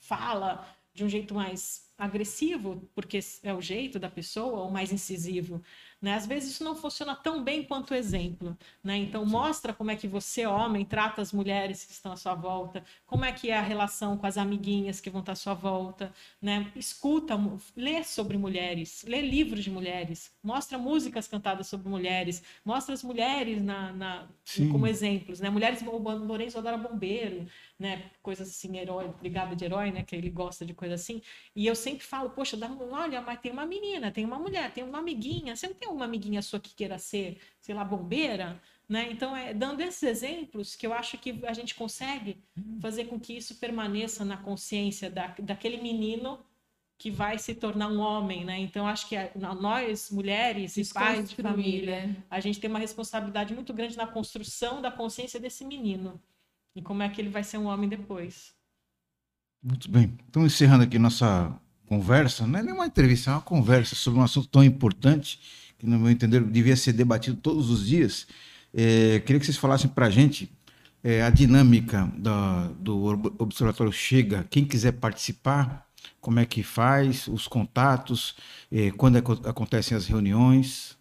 fala 0.00 0.66
de 0.94 1.04
um 1.04 1.08
jeito 1.08 1.34
mais 1.34 1.90
agressivo, 1.96 2.88
porque 2.94 3.20
é 3.42 3.54
o 3.54 3.60
jeito 3.60 3.98
da 3.98 4.10
pessoa, 4.10 4.60
ou 4.62 4.70
mais 4.70 4.92
incisivo. 4.92 5.62
Né? 6.02 6.14
Às 6.14 6.26
vezes 6.26 6.50
isso 6.50 6.64
não 6.64 6.74
funciona 6.74 7.14
tão 7.14 7.44
bem 7.44 7.62
quanto 7.62 7.92
o 7.92 7.94
exemplo. 7.94 8.58
Né? 8.82 8.96
Então, 8.96 9.24
mostra 9.24 9.72
como 9.72 9.92
é 9.92 9.96
que 9.96 10.08
você, 10.08 10.44
homem, 10.44 10.84
trata 10.84 11.22
as 11.22 11.32
mulheres 11.32 11.84
que 11.84 11.92
estão 11.92 12.10
à 12.10 12.16
sua 12.16 12.34
volta, 12.34 12.84
como 13.06 13.24
é 13.24 13.30
que 13.30 13.50
é 13.50 13.56
a 13.56 13.62
relação 13.62 14.16
com 14.16 14.26
as 14.26 14.36
amiguinhas 14.36 15.00
que 15.00 15.08
vão 15.08 15.20
estar 15.20 15.32
à 15.32 15.36
sua 15.36 15.54
volta. 15.54 16.12
Né? 16.40 16.72
Escuta, 16.74 17.38
lê 17.76 18.02
sobre 18.02 18.36
mulheres, 18.36 19.04
lê 19.06 19.20
livros 19.20 19.62
de 19.62 19.70
mulheres, 19.70 20.32
mostra 20.42 20.76
músicas 20.76 21.28
cantadas 21.28 21.68
sobre 21.68 21.88
mulheres, 21.88 22.42
mostra 22.64 22.92
as 22.92 23.04
mulheres 23.04 23.62
na, 23.62 23.92
na 23.92 24.28
como 24.72 24.88
exemplos. 24.88 25.38
Né? 25.38 25.50
Mulheres, 25.50 25.80
o 25.82 25.98
Lourenço 25.98 26.58
adora 26.58 26.76
bombeiro, 26.76 27.46
né? 27.82 28.10
coisas 28.22 28.48
assim, 28.48 28.78
herói, 28.78 29.08
brigada 29.20 29.56
de 29.56 29.64
herói, 29.64 29.90
né? 29.90 30.04
que 30.04 30.14
ele 30.14 30.30
gosta 30.30 30.64
de 30.64 30.72
coisa 30.72 30.94
assim. 30.94 31.20
E 31.54 31.66
eu 31.66 31.74
sempre 31.74 32.04
falo, 32.04 32.30
poxa, 32.30 32.56
olha, 32.92 33.20
mas 33.20 33.40
tem 33.40 33.50
uma 33.50 33.66
menina, 33.66 34.12
tem 34.12 34.24
uma 34.24 34.38
mulher, 34.38 34.72
tem 34.72 34.84
uma 34.84 35.00
amiguinha, 35.00 35.56
você 35.56 35.66
não 35.66 35.74
tem 35.74 35.88
uma 35.88 36.04
amiguinha 36.04 36.40
sua 36.40 36.60
que 36.60 36.74
queira 36.74 36.96
ser, 36.96 37.38
sei 37.60 37.74
lá, 37.74 37.84
bombeira, 37.84 38.62
né? 38.88 39.08
Então, 39.10 39.36
é 39.36 39.52
dando 39.52 39.80
esses 39.80 40.02
exemplos 40.04 40.76
que 40.76 40.86
eu 40.86 40.92
acho 40.92 41.18
que 41.18 41.40
a 41.44 41.52
gente 41.52 41.74
consegue 41.74 42.38
fazer 42.80 43.06
com 43.06 43.18
que 43.18 43.36
isso 43.36 43.56
permaneça 43.56 44.24
na 44.24 44.36
consciência 44.36 45.10
da, 45.10 45.34
daquele 45.40 45.78
menino 45.78 46.38
que 46.98 47.10
vai 47.10 47.36
se 47.36 47.52
tornar 47.52 47.88
um 47.88 47.98
homem, 47.98 48.44
né? 48.44 48.60
Então, 48.60 48.86
acho 48.86 49.08
que 49.08 49.16
nós, 49.34 50.08
mulheres 50.08 50.76
e 50.76 50.94
pais 50.94 51.28
de 51.30 51.34
família, 51.34 52.16
a 52.30 52.38
gente 52.38 52.60
tem 52.60 52.70
uma 52.70 52.78
responsabilidade 52.78 53.52
muito 53.52 53.74
grande 53.74 53.96
na 53.96 54.06
construção 54.06 54.80
da 54.80 54.90
consciência 54.90 55.40
desse 55.40 55.64
menino 55.64 56.20
e 56.74 56.82
como 56.82 57.02
é 57.02 57.08
que 57.08 57.20
ele 57.20 57.28
vai 57.28 57.44
ser 57.44 57.58
um 57.58 57.66
homem 57.66 57.88
depois. 57.88 58.54
Muito 59.62 59.90
bem. 59.90 60.12
Então, 60.28 60.44
encerrando 60.44 60.84
aqui 60.84 60.98
nossa 60.98 61.54
conversa, 61.86 62.46
não 62.46 62.58
é 62.58 62.62
nem 62.62 62.72
uma 62.72 62.86
entrevista, 62.86 63.30
é 63.30 63.34
uma 63.34 63.40
conversa 63.40 63.94
sobre 63.94 64.18
um 64.18 64.22
assunto 64.22 64.48
tão 64.48 64.64
importante 64.64 65.38
que, 65.78 65.86
no 65.86 65.98
meu 65.98 66.10
entender, 66.10 66.42
devia 66.42 66.76
ser 66.76 66.92
debatido 66.92 67.36
todos 67.36 67.70
os 67.70 67.86
dias. 67.86 68.26
É, 68.74 69.20
queria 69.20 69.38
que 69.38 69.46
vocês 69.46 69.58
falassem 69.58 69.90
para 69.90 70.06
a 70.06 70.10
gente 70.10 70.50
é, 71.04 71.22
a 71.22 71.30
dinâmica 71.30 72.10
da, 72.16 72.68
do 72.78 73.04
Observatório 73.38 73.92
Chega, 73.92 74.46
quem 74.48 74.64
quiser 74.64 74.92
participar, 74.92 75.86
como 76.20 76.40
é 76.40 76.46
que 76.46 76.62
faz, 76.62 77.28
os 77.28 77.46
contatos, 77.46 78.34
é, 78.70 78.90
quando 78.92 79.18
é, 79.18 79.22
acontecem 79.48 79.96
as 79.96 80.06
reuniões. 80.06 80.96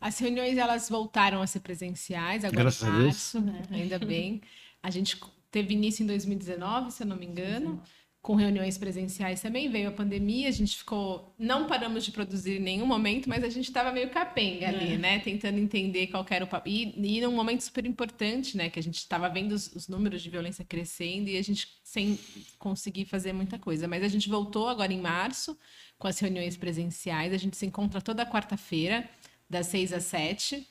As 0.00 0.18
reuniões 0.18 0.58
elas 0.58 0.88
voltaram 0.88 1.40
a 1.40 1.46
ser 1.46 1.60
presenciais 1.60 2.44
agora 2.44 2.64
Graças 2.64 2.88
em 2.88 2.90
março, 2.90 3.40
né? 3.40 3.62
ainda 3.70 3.98
bem. 3.98 4.40
A 4.86 4.90
gente 4.90 5.18
teve 5.50 5.74
início 5.74 6.04
em 6.04 6.06
2019, 6.06 6.92
se 6.92 7.02
eu 7.02 7.08
não 7.08 7.16
me 7.16 7.26
engano 7.26 7.82
com 8.22 8.36
reuniões 8.36 8.78
presenciais 8.78 9.40
também, 9.40 9.68
veio 9.68 9.88
a 9.88 9.92
pandemia, 9.92 10.48
a 10.48 10.52
gente 10.52 10.76
ficou, 10.76 11.34
não 11.36 11.66
paramos 11.66 12.04
de 12.04 12.12
produzir 12.12 12.58
em 12.58 12.60
nenhum 12.60 12.86
momento, 12.86 13.28
mas 13.28 13.42
a 13.42 13.48
gente 13.48 13.64
estava 13.64 13.90
meio 13.90 14.10
capenga 14.10 14.68
ali, 14.68 14.94
é. 14.94 14.96
né, 14.96 15.18
tentando 15.18 15.58
entender 15.58 16.06
qual 16.06 16.24
era 16.30 16.44
o 16.44 16.46
papel, 16.46 16.72
e, 16.72 17.16
e 17.18 17.20
num 17.20 17.32
momento 17.32 17.62
super 17.62 17.84
importante, 17.84 18.56
né, 18.56 18.70
que 18.70 18.78
a 18.78 18.82
gente 18.82 18.98
estava 18.98 19.28
vendo 19.28 19.52
os, 19.52 19.74
os, 19.74 19.88
números 19.88 20.22
de 20.22 20.30
violência 20.30 20.64
crescendo 20.64 21.28
e 21.28 21.36
a 21.36 21.42
gente 21.42 21.68
sem 21.82 22.16
conseguir 22.56 23.06
fazer 23.06 23.32
muita 23.32 23.58
coisa, 23.58 23.88
mas 23.88 24.04
a 24.04 24.08
gente 24.08 24.28
voltou 24.28 24.68
agora 24.68 24.92
em 24.92 25.00
março 25.00 25.58
com 25.98 26.06
as 26.06 26.18
reuniões 26.20 26.56
presenciais, 26.56 27.32
a 27.32 27.38
gente 27.38 27.56
se 27.56 27.66
encontra 27.66 28.00
toda 28.00 28.24
quarta-feira, 28.24 29.08
das 29.50 29.66
seis 29.66 29.92
às 29.92 30.04
sete, 30.04 30.66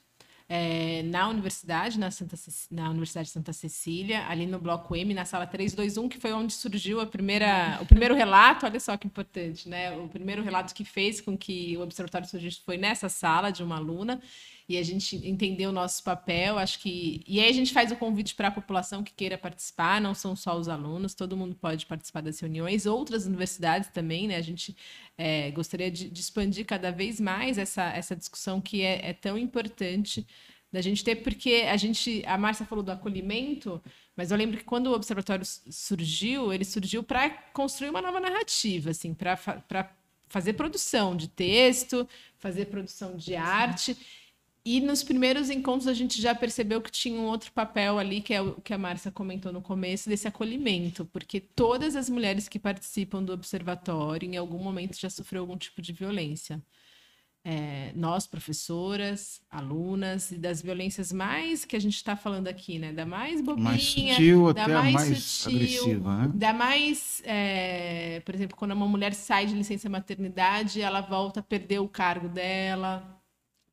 é, 0.47 1.01
na 1.03 1.27
universidade, 1.27 1.99
na, 1.99 2.11
Santa, 2.11 2.35
na 2.69 2.89
Universidade 2.89 3.27
de 3.27 3.33
Santa 3.33 3.51
Cecília, 3.51 4.27
ali 4.27 4.45
no 4.45 4.59
bloco 4.59 4.95
M, 4.95 5.13
na 5.13 5.25
sala 5.25 5.47
321, 5.47 6.07
que 6.07 6.19
foi 6.19 6.33
onde 6.33 6.53
surgiu 6.53 7.01
a 7.01 7.05
primeira, 7.05 7.79
o 7.81 7.85
primeiro 7.85 8.13
relato, 8.13 8.65
olha 8.65 8.79
só 8.79 8.95
que 8.95 9.07
importante, 9.07 9.67
né? 9.67 9.91
O 9.97 10.07
primeiro 10.07 10.43
relato 10.43 10.73
que 10.73 10.85
fez 10.85 11.19
com 11.19 11.35
que 11.35 11.75
o 11.77 11.81
observatório 11.81 12.27
surgisse 12.27 12.61
foi 12.63 12.77
nessa 12.77 13.09
sala 13.09 13.51
de 13.51 13.63
uma 13.63 13.77
aluna 13.77 14.21
e 14.67 14.77
a 14.77 14.83
gente 14.83 15.15
entendeu 15.27 15.69
o 15.69 15.73
nosso 15.73 16.03
papel, 16.03 16.57
acho 16.57 16.79
que. 16.79 17.23
E 17.27 17.39
aí 17.39 17.49
a 17.49 17.53
gente 17.53 17.71
faz 17.71 17.91
o 17.91 17.95
convite 17.95 18.33
para 18.33 18.47
a 18.47 18.51
população 18.51 19.03
que 19.03 19.13
queira 19.13 19.37
participar, 19.37 20.01
não 20.01 20.15
são 20.15 20.35
só 20.35 20.57
os 20.57 20.67
alunos, 20.67 21.13
todo 21.13 21.37
mundo 21.37 21.55
pode 21.55 21.85
participar 21.85 22.21
das 22.21 22.39
reuniões, 22.39 22.87
outras 22.87 23.27
universidades 23.27 23.89
também, 23.89 24.27
né? 24.27 24.37
A 24.37 24.41
gente 24.41 24.75
é, 25.17 25.51
gostaria 25.51 25.91
de, 25.91 26.09
de, 26.09 26.19
expandir 26.19 26.65
cada 26.65 26.91
vez 26.91 27.19
mais 27.19 27.59
essa, 27.59 27.83
essa 27.83 28.15
discussão 28.15 28.59
que 28.59 28.81
é, 28.81 29.09
é 29.09 29.13
tão 29.13 29.37
importante 29.37 30.25
da 30.71 30.81
gente 30.81 31.03
ter, 31.03 31.17
porque 31.17 31.65
a 31.69 31.77
gente. 31.77 32.23
A 32.25 32.37
Márcia 32.37 32.65
falou 32.65 32.83
do 32.83 32.91
acolhimento, 32.91 33.79
mas 34.15 34.31
eu 34.31 34.37
lembro 34.37 34.57
que 34.57 34.63
quando 34.63 34.87
o 34.87 34.93
observatório 34.93 35.45
surgiu, 35.45 36.51
ele 36.51 36.65
surgiu 36.65 37.03
para 37.03 37.29
construir 37.53 37.91
uma 37.91 38.01
nova 38.01 38.19
narrativa, 38.19 38.89
assim, 38.89 39.13
para 39.13 39.37
fazer 40.27 40.53
produção 40.53 41.15
de 41.15 41.27
texto, 41.27 42.07
fazer 42.39 42.65
produção 42.65 43.15
de 43.15 43.35
arte. 43.35 43.95
E 44.65 44.81
nos 44.81 45.03
primeiros 45.03 45.51
encontros 45.51 45.87
a 45.87 45.93
gente 45.93 46.19
já 46.19 46.33
percebeu 46.33 46.81
que 46.81 46.91
tinha 46.91 47.19
um 47.19 47.25
outro 47.25 47.51
papel 47.51 47.99
ali, 47.99 48.19
que 48.19 48.33
é 48.33 48.41
o 48.41 48.59
que 48.59 48.73
a 48.73 48.77
Márcia 48.79 49.11
comentou 49.11 49.53
no 49.53 49.61
começo, 49.61 50.09
desse 50.09 50.27
acolhimento, 50.27 51.05
porque 51.05 51.39
todas 51.39 51.95
as 51.95 52.09
mulheres 52.09 52.47
que 52.47 52.57
participam 52.57 53.21
do 53.21 53.31
observatório, 53.31 54.27
em 54.27 54.37
algum 54.37 54.57
momento, 54.57 54.99
já 54.99 55.07
sofreu 55.07 55.43
algum 55.43 55.55
tipo 55.55 55.83
de 55.83 55.93
violência. 55.93 56.59
É, 57.47 57.91
nós, 57.93 58.25
professoras, 58.25 59.39
alunas, 59.51 60.31
e 60.31 60.37
das 60.39 60.63
violências 60.63 61.11
mais 61.11 61.63
que 61.63 61.75
a 61.75 61.79
gente 61.79 61.97
está 61.97 62.15
falando 62.15 62.47
aqui, 62.47 62.79
né? 62.79 62.91
Da 62.91 63.05
mais 63.05 63.41
bobinha, 63.41 63.69
mais 63.69 63.83
sutil, 63.83 64.51
da 64.51 64.63
até 64.63 64.73
mais, 64.73 64.93
mais 64.95 65.23
sutil, 65.23 65.57
agressiva, 65.57 66.17
né? 66.17 66.31
Da 66.33 66.53
mais, 66.53 67.21
é, 67.23 68.19
por 68.25 68.33
exemplo, 68.33 68.57
quando 68.57 68.71
uma 68.71 68.87
mulher 68.87 69.13
sai 69.13 69.45
de 69.45 69.53
licença 69.53 69.87
maternidade, 69.87 70.81
ela 70.81 71.01
volta 71.01 71.39
a 71.39 71.43
perder 71.43 71.77
o 71.77 71.87
cargo 71.87 72.27
dela, 72.27 73.14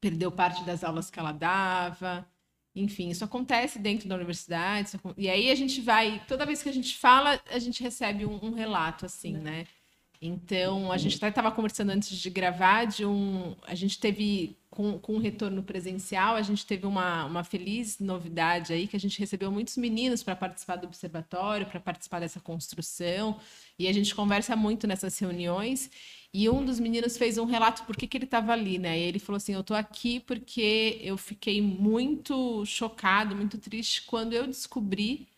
perdeu 0.02 0.32
parte 0.32 0.64
das 0.64 0.82
aulas 0.82 1.08
que 1.08 1.18
ela 1.20 1.30
dava. 1.30 2.28
Enfim, 2.74 3.10
isso 3.10 3.24
acontece 3.24 3.78
dentro 3.78 4.08
da 4.08 4.16
universidade. 4.16 4.98
E 5.16 5.30
aí 5.30 5.48
a 5.50 5.54
gente 5.54 5.80
vai, 5.80 6.20
toda 6.26 6.44
vez 6.44 6.60
que 6.60 6.68
a 6.68 6.72
gente 6.72 6.98
fala, 6.98 7.40
a 7.48 7.58
gente 7.60 7.80
recebe 7.82 8.26
um, 8.26 8.38
um 8.42 8.52
relato, 8.52 9.06
assim, 9.06 9.34
né? 9.36 9.64
Então, 10.24 10.92
a 10.92 10.96
gente 10.96 11.16
até 11.16 11.30
estava 11.30 11.50
conversando 11.50 11.90
antes 11.90 12.16
de 12.16 12.30
gravar 12.30 12.84
de 12.84 13.04
um. 13.04 13.56
A 13.66 13.74
gente 13.74 13.98
teve 13.98 14.56
com, 14.70 14.96
com 14.96 15.16
o 15.16 15.18
retorno 15.18 15.64
presencial, 15.64 16.36
a 16.36 16.42
gente 16.42 16.64
teve 16.64 16.86
uma, 16.86 17.24
uma 17.24 17.42
feliz 17.42 17.98
novidade 17.98 18.72
aí, 18.72 18.86
que 18.86 18.94
a 18.94 19.00
gente 19.00 19.18
recebeu 19.18 19.50
muitos 19.50 19.76
meninos 19.76 20.22
para 20.22 20.36
participar 20.36 20.76
do 20.76 20.86
observatório, 20.86 21.66
para 21.66 21.80
participar 21.80 22.20
dessa 22.20 22.38
construção, 22.38 23.40
e 23.76 23.88
a 23.88 23.92
gente 23.92 24.14
conversa 24.14 24.54
muito 24.54 24.86
nessas 24.86 25.18
reuniões. 25.18 25.90
E 26.32 26.48
um 26.48 26.64
dos 26.64 26.78
meninos 26.78 27.16
fez 27.16 27.36
um 27.36 27.44
relato 27.44 27.82
por 27.84 27.96
que, 27.96 28.06
que 28.06 28.16
ele 28.16 28.24
estava 28.24 28.52
ali, 28.52 28.78
né? 28.78 28.96
E 28.96 29.02
ele 29.02 29.18
falou 29.18 29.38
assim: 29.38 29.54
Eu 29.54 29.60
estou 29.62 29.76
aqui 29.76 30.20
porque 30.20 31.00
eu 31.02 31.18
fiquei 31.18 31.60
muito 31.60 32.64
chocado, 32.64 33.34
muito 33.34 33.58
triste 33.58 34.02
quando 34.02 34.34
eu 34.34 34.46
descobri 34.46 35.31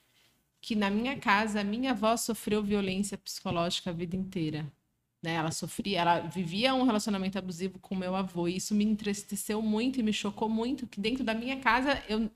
que 0.64 0.74
na 0.74 0.88
minha 0.88 1.14
casa 1.18 1.60
a 1.60 1.64
minha 1.64 1.90
avó 1.90 2.16
sofreu 2.16 2.62
violência 2.62 3.18
psicológica 3.18 3.90
a 3.90 3.92
vida 3.92 4.16
inteira. 4.16 4.66
Né? 5.22 5.34
Ela 5.34 5.50
sofria, 5.50 6.00
ela 6.00 6.20
vivia 6.20 6.74
um 6.74 6.84
relacionamento 6.84 7.36
abusivo 7.36 7.78
com 7.78 7.94
meu 7.94 8.16
avô. 8.16 8.48
E 8.48 8.56
isso 8.56 8.74
me 8.74 8.82
entristeceu 8.82 9.60
muito 9.60 10.00
e 10.00 10.02
me 10.02 10.10
chocou 10.10 10.48
muito 10.48 10.86
que 10.86 10.98
dentro 10.98 11.22
da 11.22 11.34
minha 11.34 11.60
casa 11.60 12.02
eu 12.08 12.30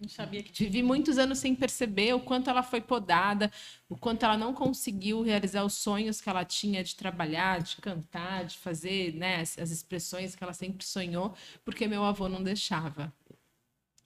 não 0.00 0.08
sabia 0.08 0.42
que 0.42 0.64
vivi 0.64 0.82
muitos 0.82 1.18
anos 1.18 1.38
sem 1.38 1.54
perceber 1.54 2.14
o 2.14 2.20
quanto 2.20 2.48
ela 2.48 2.62
foi 2.62 2.80
podada, 2.80 3.52
o 3.86 3.98
quanto 3.98 4.24
ela 4.24 4.38
não 4.38 4.54
conseguiu 4.54 5.20
realizar 5.20 5.62
os 5.62 5.74
sonhos 5.74 6.22
que 6.22 6.30
ela 6.30 6.42
tinha 6.42 6.82
de 6.82 6.96
trabalhar, 6.96 7.60
de 7.60 7.76
cantar, 7.76 8.46
de 8.46 8.56
fazer 8.56 9.12
né, 9.14 9.42
as, 9.42 9.58
as 9.58 9.70
expressões 9.70 10.34
que 10.34 10.42
ela 10.42 10.54
sempre 10.54 10.86
sonhou, 10.86 11.34
porque 11.62 11.86
meu 11.86 12.02
avô 12.02 12.30
não 12.30 12.42
deixava. 12.42 13.12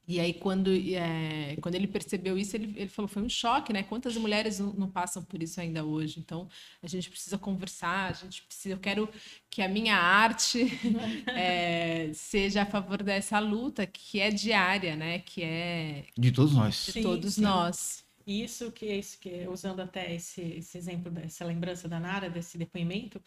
E 0.09 0.19
aí, 0.19 0.33
quando, 0.33 0.71
é, 0.75 1.55
quando 1.61 1.75
ele 1.75 1.87
percebeu 1.87 2.39
isso, 2.39 2.57
ele, 2.57 2.73
ele 2.77 2.89
falou: 2.89 3.07
foi 3.07 3.23
um 3.23 3.29
choque, 3.29 3.75
né? 3.75 3.83
Quantas 3.83 4.17
mulheres 4.17 4.59
não, 4.59 4.73
não, 4.73 4.91
passam 4.91 5.23
por 5.23 5.43
isso 5.43 5.61
ainda 5.61 5.85
hoje? 5.85 6.19
Então, 6.19 6.49
a 6.83 6.87
gente 6.87 7.11
precisa 7.11 7.37
conversar, 7.37 8.09
a 8.09 8.13
gente 8.15 8.43
precisa. 8.43 8.75
Eu 8.75 8.79
quero 8.79 9.07
que 9.51 9.61
a 9.61 9.69
minha 9.69 9.97
arte 9.97 10.67
é, 11.29 12.11
seja 12.15 12.63
a 12.63 12.67
favor 12.67 13.03
dessa 13.03 13.39
luta 13.39 13.87
que 13.87 14.19
é 14.19 14.31
diária, 14.31 14.97
né? 14.97 15.19
Que 15.19 15.43
é. 15.43 16.07
De 16.17 16.33
todos 16.33 16.55
nós. 16.55 16.87
De 16.87 16.93
sim, 16.93 17.03
todos 17.03 17.35
sim. 17.35 17.43
nós. 17.43 18.03
Isso 18.27 18.73
que, 18.73 18.87
isso 18.87 19.19
que, 19.21 19.47
usando 19.47 19.81
até 19.81 20.15
esse, 20.15 20.41
esse 20.41 20.79
exemplo, 20.79 21.13
essa 21.23 21.45
lembrança 21.45 21.87
da 21.87 22.01
Nara, 22.01 22.31
desse 22.31 22.57
depoimento, 22.57 23.21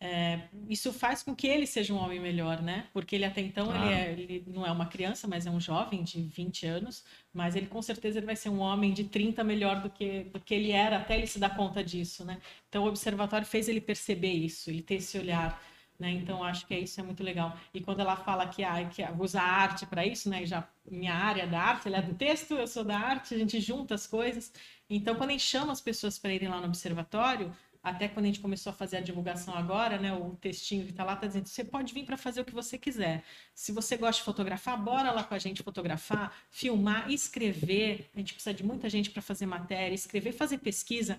é, 0.00 0.42
isso 0.68 0.92
faz 0.92 1.24
com 1.24 1.34
que 1.34 1.48
ele 1.48 1.66
seja 1.66 1.92
um 1.92 1.96
homem 1.96 2.20
melhor, 2.20 2.62
né? 2.62 2.86
Porque 2.92 3.16
ele 3.16 3.24
até 3.24 3.40
então 3.40 3.74
ele, 3.74 3.92
é, 3.92 4.12
ele, 4.12 4.44
não 4.46 4.64
é 4.64 4.70
uma 4.70 4.86
criança, 4.86 5.26
mas 5.26 5.44
é 5.44 5.50
um 5.50 5.60
jovem 5.60 6.04
de 6.04 6.22
20 6.22 6.66
anos, 6.66 7.04
mas 7.32 7.56
ele 7.56 7.66
com 7.66 7.82
certeza 7.82 8.18
ele 8.18 8.26
vai 8.26 8.36
ser 8.36 8.48
um 8.48 8.60
homem 8.60 8.92
de 8.92 9.04
30 9.04 9.42
melhor 9.42 9.82
do 9.82 9.90
que, 9.90 10.24
do 10.24 10.38
que 10.38 10.54
ele 10.54 10.70
era 10.70 10.98
até 10.98 11.16
ele 11.16 11.26
se 11.26 11.40
dar 11.40 11.56
conta 11.56 11.82
disso, 11.82 12.24
né? 12.24 12.40
Então 12.68 12.84
o 12.84 12.88
observatório 12.88 13.46
fez 13.46 13.68
ele 13.68 13.80
perceber 13.80 14.32
isso, 14.32 14.70
ele 14.70 14.82
ter 14.82 14.96
esse 14.96 15.18
olhar. 15.18 15.60
Né? 15.98 16.12
Então 16.12 16.44
acho 16.44 16.64
que 16.64 16.74
é 16.74 16.78
isso 16.78 17.00
é 17.00 17.02
muito 17.02 17.24
legal. 17.24 17.56
E 17.74 17.80
quando 17.80 17.98
ela 17.98 18.14
fala 18.14 18.46
que, 18.46 18.62
ah, 18.62 18.84
que 18.88 19.02
usa 19.18 19.40
a 19.40 19.44
arte 19.44 19.84
para 19.84 20.06
isso, 20.06 20.30
né? 20.30 20.46
Já 20.46 20.68
minha 20.88 21.12
área 21.12 21.44
da 21.44 21.60
arte, 21.60 21.88
ela 21.88 21.98
é 21.98 22.02
do 22.02 22.14
texto, 22.14 22.54
eu 22.54 22.68
sou 22.68 22.84
da 22.84 22.96
arte, 22.96 23.34
a 23.34 23.38
gente 23.38 23.60
junta 23.60 23.96
as 23.96 24.06
coisas. 24.06 24.52
Então 24.88 25.16
quando 25.16 25.30
a 25.30 25.32
gente 25.32 25.44
chama 25.44 25.72
as 25.72 25.80
pessoas 25.80 26.16
para 26.16 26.32
irem 26.32 26.48
lá 26.48 26.60
no 26.60 26.68
observatório, 26.68 27.52
até 27.88 28.08
quando 28.08 28.24
a 28.24 28.28
gente 28.28 28.40
começou 28.40 28.70
a 28.70 28.72
fazer 28.72 28.98
a 28.98 29.00
divulgação 29.00 29.54
agora, 29.54 29.98
né, 29.98 30.12
o 30.12 30.36
textinho 30.36 30.84
que 30.84 30.90
está 30.90 31.04
lá 31.04 31.14
está 31.14 31.26
dizendo: 31.26 31.46
você 31.46 31.64
pode 31.64 31.92
vir 31.94 32.04
para 32.04 32.16
fazer 32.16 32.40
o 32.40 32.44
que 32.44 32.54
você 32.54 32.76
quiser. 32.78 33.24
Se 33.54 33.72
você 33.72 33.96
gosta 33.96 34.20
de 34.20 34.24
fotografar, 34.24 34.80
bora 34.82 35.10
lá 35.10 35.24
com 35.24 35.34
a 35.34 35.38
gente 35.38 35.62
fotografar, 35.62 36.34
filmar, 36.50 37.10
escrever. 37.10 38.10
A 38.14 38.18
gente 38.18 38.34
precisa 38.34 38.54
de 38.54 38.64
muita 38.64 38.88
gente 38.88 39.10
para 39.10 39.22
fazer 39.22 39.46
matéria, 39.46 39.94
escrever, 39.94 40.32
fazer 40.32 40.58
pesquisa. 40.58 41.18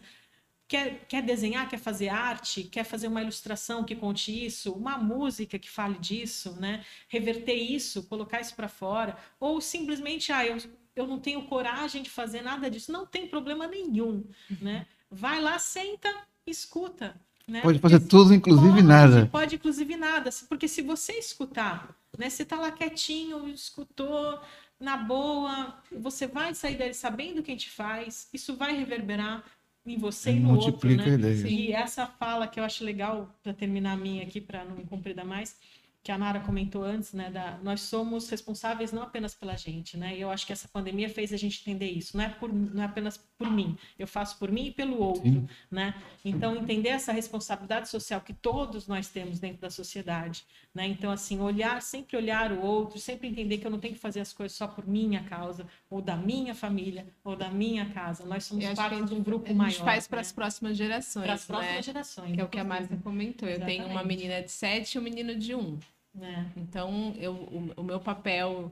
Quer, 0.68 1.06
quer 1.08 1.24
desenhar, 1.24 1.68
quer 1.68 1.80
fazer 1.80 2.10
arte, 2.10 2.64
quer 2.64 2.84
fazer 2.84 3.08
uma 3.08 3.24
ilustração 3.24 3.84
que 3.84 3.96
conte 3.96 4.46
isso, 4.46 4.72
uma 4.72 5.00
música 5.00 5.58
que 5.58 5.68
fale 5.68 5.98
disso, 5.98 6.56
né? 6.60 6.86
Reverter 7.08 7.56
isso, 7.56 8.04
colocar 8.04 8.40
isso 8.40 8.56
para 8.56 8.68
fora, 8.68 9.18
ou 9.40 9.60
simplesmente, 9.60 10.32
ah, 10.32 10.46
eu, 10.46 10.58
eu 10.96 11.08
não 11.08 11.20
tenho 11.20 11.48
coragem 11.48 12.04
de 12.04 12.10
fazer 12.12 12.44
nada 12.44 12.70
disso. 12.70 12.92
Não 12.92 13.06
tem 13.06 13.28
problema 13.28 13.66
nenhum, 13.66 14.24
né? 14.62 14.86
Vai 15.10 15.42
lá, 15.42 15.58
senta, 15.58 16.08
escuta. 16.50 17.16
Né? 17.48 17.62
Pode 17.62 17.80
fazer 17.80 18.00
porque 18.00 18.10
tudo, 18.10 18.34
inclusive 18.34 18.70
pode, 18.70 18.84
nada. 18.84 19.26
Pode, 19.32 19.56
inclusive 19.56 19.96
nada. 19.96 20.30
Porque 20.48 20.68
se 20.68 20.82
você 20.82 21.14
escutar, 21.14 21.96
né? 22.18 22.30
Você 22.30 22.46
tá 22.46 22.58
lá 22.58 22.72
quietinho, 22.72 23.48
escutou, 23.50 24.40
na 24.80 24.96
boa, 24.96 25.76
você 25.92 26.26
vai 26.26 26.54
sair 26.56 26.78
dele 26.78 26.94
sabendo 26.94 27.40
o 27.40 27.44
que 27.44 27.52
a 27.52 27.54
gente 27.54 27.70
faz, 27.70 28.30
isso 28.34 28.56
vai 28.56 28.76
reverberar 28.78 29.44
em 29.86 29.98
você 29.98 30.32
e 30.32 30.40
no 30.40 30.58
outro, 30.58 30.90
né? 30.90 31.06
E 31.48 31.74
essa 31.74 32.06
fala 32.06 32.48
que 32.48 32.60
eu 32.60 32.64
acho 32.64 32.84
legal, 32.84 33.34
para 33.44 33.54
terminar 33.54 33.94
a 33.94 33.98
minha 33.98 34.24
aqui, 34.24 34.40
para 34.40 34.64
não 34.64 34.76
me 34.76 34.86
compridar 34.86 35.26
mais, 35.26 35.58
que 36.02 36.12
a 36.12 36.18
Nara 36.18 36.40
comentou 36.40 36.84
antes, 36.84 37.14
né, 37.14 37.30
da, 37.30 37.58
nós 37.62 37.82
somos 37.82 38.30
responsáveis 38.30 38.92
não 38.92 39.04
apenas 39.04 39.36
pela 39.36 39.56
gente, 39.58 39.98
né, 39.98 40.16
e 40.16 40.22
eu 40.22 40.32
acho 40.32 40.46
que 40.46 40.54
essa 40.54 40.68
pandemia 40.68 41.10
fez 41.10 41.34
a 41.34 41.38
gente 41.38 41.62
entender 41.62 41.90
isso, 41.92 42.16
não 42.16 42.24
é, 42.24 42.30
por, 42.30 42.52
não 42.52 42.82
é 42.82 42.86
apenas 42.86 43.18
por 43.38 43.52
mim, 43.52 43.78
eu 43.98 44.08
faço 44.08 44.38
por 44.38 44.52
mim 44.52 44.68
e 44.68 44.72
pelo 44.72 44.98
outro, 44.98 45.24
Sim. 45.24 45.48
né, 45.70 45.94
então 46.24 46.56
entender 46.56 46.90
essa 46.90 47.12
responsabilidade 47.12 47.90
social 47.90 48.22
que 48.22 48.34
todos 48.34 48.88
nós 48.88 49.10
temos 49.10 49.40
dentro 49.40 49.62
da 49.62 49.70
sociedade, 49.70 50.44
né, 50.74 50.88
então 50.88 51.12
assim, 51.12 51.40
olhar, 51.40 51.82
sempre 51.82 52.16
olhar 52.16 52.52
o 52.52 52.62
outro, 52.62 52.98
sempre 52.98 53.28
entender 53.28 53.58
que 53.58 53.68
eu 53.68 53.72
não 53.72 53.80
tenho 53.80 53.94
que 53.94 54.00
fazer 54.00 54.22
as 54.22 54.32
coisas 54.32 54.58
só 54.58 54.68
por 54.68 54.88
minha 54.88 55.24
causa, 55.24 55.68
ou 55.90 56.02
da 56.02 56.16
minha 56.16 56.56
família, 56.56 57.08
ou 57.24 57.36
da 57.36 57.50
minha 57.50 57.86
casa, 57.90 58.26
nós 58.26 58.46
somos 58.46 58.66
parte 58.74 59.04
de 59.04 59.14
um 59.14 59.22
grupo 59.22 59.54
maior. 59.54 59.68
A 59.68 59.72
gente 59.72 59.84
faz 59.84 60.08
para 60.08 60.22
as 60.22 60.30
né? 60.30 60.36
próximas 60.36 60.78
gerações, 60.78 61.26
Para 61.26 61.34
as 61.34 61.46
próximas 61.46 61.76
né? 61.76 61.82
gerações. 61.82 62.34
Que 62.34 62.42
é 62.42 62.44
o 62.44 62.48
que 62.48 62.60
a 62.60 62.64
Marta 62.64 62.96
comentou, 62.98 63.48
eu 63.48 63.56
Exatamente. 63.56 63.82
tenho 63.82 63.92
uma 63.92 64.04
menina 64.04 64.42
de 64.42 64.52
sete 64.52 64.96
e 64.96 65.00
um 65.00 65.02
menino 65.02 65.36
de 65.36 65.54
um, 65.54 65.78
é. 66.22 66.46
Então, 66.58 67.14
eu, 67.18 67.34
o, 67.34 67.74
o, 67.78 67.84
meu 67.84 68.00
papel 68.00 68.72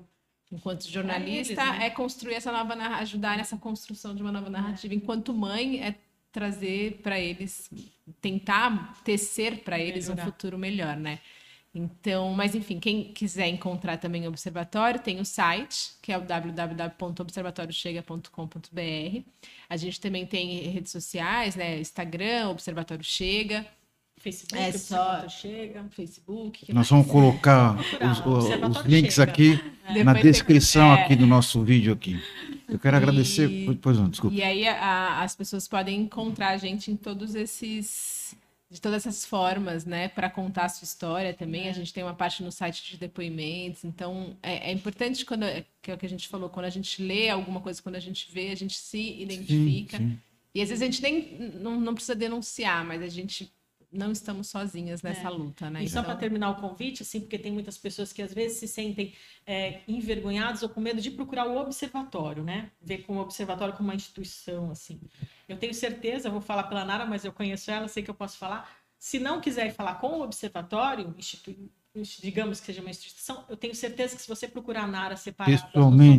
enquanto 0.51 0.87
jornalista 0.87 1.61
é, 1.61 1.65
eles, 1.65 1.79
né? 1.79 1.85
é 1.87 1.89
construir 1.89 2.35
essa 2.35 2.51
nova 2.51 2.73
ajudar 2.97 3.37
nessa 3.37 3.57
construção 3.57 4.13
de 4.15 4.21
uma 4.21 4.31
nova 4.31 4.49
narrativa. 4.49 4.93
É. 4.93 4.97
Enquanto 4.97 5.33
mãe, 5.33 5.83
é 5.83 5.95
trazer 6.31 6.99
para 7.01 7.19
eles, 7.19 7.69
tentar 8.21 9.01
tecer 9.03 9.63
para 9.63 9.79
eles 9.79 10.07
Melhorar. 10.07 10.23
um 10.23 10.31
futuro 10.31 10.57
melhor, 10.57 10.95
né? 10.95 11.19
Então, 11.73 12.33
mas 12.33 12.55
enfim, 12.55 12.79
quem 12.79 13.11
quiser 13.13 13.47
encontrar 13.47 13.97
também 13.97 14.25
o 14.25 14.29
observatório, 14.29 14.99
tem 14.99 15.19
o 15.19 15.25
site, 15.25 15.93
que 16.01 16.11
é 16.11 16.17
o 16.17 16.21
www.observatoriochega.com.br. 16.21 19.21
A 19.69 19.77
gente 19.77 20.01
também 20.01 20.25
tem 20.25 20.69
redes 20.69 20.91
sociais, 20.91 21.55
né? 21.55 21.79
Instagram, 21.79 22.49
Observatório 22.49 23.03
Chega. 23.03 23.63
Facebook, 24.27 24.61
é 24.61 24.71
só 24.73 25.29
chega, 25.29 25.85
Facebook. 25.91 26.73
Nós 26.73 26.89
vamos 26.89 27.07
colocar 27.07 27.77
os, 27.77 28.77
os 28.77 28.85
links 28.85 29.15
chega. 29.15 29.31
aqui 29.31 29.59
é. 29.85 30.03
na 30.03 30.13
descrição 30.13 30.93
é. 30.93 31.01
aqui 31.01 31.15
do 31.15 31.25
nosso 31.25 31.63
vídeo 31.63 31.93
aqui. 31.93 32.21
Eu 32.67 32.77
quero 32.77 32.97
e... 32.97 32.99
agradecer. 32.99 33.49
Pois 33.81 33.97
não, 33.97 34.09
desculpa. 34.09 34.35
E 34.35 34.43
aí 34.43 34.67
a, 34.67 35.21
as 35.21 35.33
pessoas 35.33 35.65
podem 35.67 36.01
encontrar 36.01 36.49
a 36.49 36.57
gente 36.57 36.91
em 36.91 36.97
todos 36.97 37.35
esses 37.35 38.35
de 38.69 38.81
todas 38.81 39.05
essas 39.05 39.25
formas, 39.25 39.85
né, 39.85 40.09
para 40.09 40.29
contar 40.29 40.65
a 40.65 40.69
sua 40.69 40.83
história 40.83 41.33
também. 41.33 41.67
É. 41.67 41.69
A 41.69 41.73
gente 41.73 41.93
tem 41.93 42.03
uma 42.03 42.13
parte 42.13 42.43
no 42.43 42.51
site 42.51 42.83
de 42.91 42.97
depoimentos, 42.97 43.85
então 43.85 44.35
é, 44.43 44.69
é, 44.69 44.73
importante 44.73 45.25
quando 45.25 45.45
que 45.81 45.89
é 45.89 45.93
o 45.93 45.97
que 45.97 46.05
a 46.05 46.09
gente 46.09 46.27
falou, 46.27 46.49
quando 46.49 46.65
a 46.65 46.69
gente 46.69 47.01
lê 47.01 47.29
alguma 47.29 47.61
coisa, 47.61 47.81
quando 47.81 47.95
a 47.95 48.01
gente 48.01 48.29
vê, 48.29 48.49
a 48.49 48.55
gente 48.55 48.75
se 48.75 49.21
identifica. 49.21 49.97
Sim, 49.97 50.09
sim. 50.09 50.19
E 50.53 50.61
às 50.61 50.67
vezes 50.67 50.81
a 50.81 50.85
gente 50.85 51.01
nem 51.01 51.51
não, 51.61 51.79
não 51.79 51.93
precisa 51.93 52.15
denunciar, 52.15 52.83
mas 52.83 53.01
a 53.01 53.07
gente 53.07 53.49
não 53.91 54.11
estamos 54.11 54.47
sozinhas 54.47 55.01
nessa 55.01 55.27
é. 55.27 55.29
luta, 55.29 55.69
né? 55.69 55.83
E 55.83 55.89
só 55.89 55.99
então... 55.99 56.11
para 56.11 56.19
terminar 56.19 56.49
o 56.51 56.55
convite, 56.55 57.03
assim, 57.03 57.21
porque 57.21 57.39
tem 57.39 57.51
muitas 57.51 57.77
pessoas 57.77 58.11
que 58.11 58.21
às 58.21 58.33
vezes 58.33 58.57
se 58.57 58.67
sentem 58.67 59.13
é, 59.45 59.81
envergonhadas 59.87 60.61
ou 60.63 60.69
com 60.69 60.81
medo 60.81 60.99
de 60.99 61.11
procurar 61.11 61.47
o 61.47 61.57
observatório, 61.57 62.43
né? 62.43 62.71
Ver 62.81 62.99
com 62.99 63.17
o 63.17 63.21
observatório 63.21 63.73
como 63.73 63.89
uma 63.89 63.95
instituição, 63.95 64.71
assim. 64.71 64.99
Eu 65.47 65.57
tenho 65.57 65.73
certeza, 65.73 66.29
vou 66.29 66.41
falar 66.41 66.63
pela 66.63 66.83
Nara, 66.83 67.05
mas 67.05 67.23
eu 67.23 67.31
conheço 67.31 67.71
ela, 67.71 67.87
sei 67.87 68.03
que 68.03 68.09
eu 68.09 68.15
posso 68.15 68.37
falar. 68.37 68.69
Se 68.99 69.19
não 69.19 69.39
quiser 69.39 69.73
falar 69.73 69.95
com 69.95 70.19
o 70.19 70.23
observatório, 70.23 71.15
digamos 72.21 72.59
que 72.59 72.65
seja 72.65 72.81
uma 72.81 72.89
instituição, 72.89 73.45
eu 73.47 73.55
tenho 73.55 73.73
certeza 73.73 74.15
que 74.15 74.21
se 74.21 74.27
você 74.27 74.47
procurar 74.47 74.83
a 74.83 74.87
Nara 74.87 75.15
separada, 75.15 75.69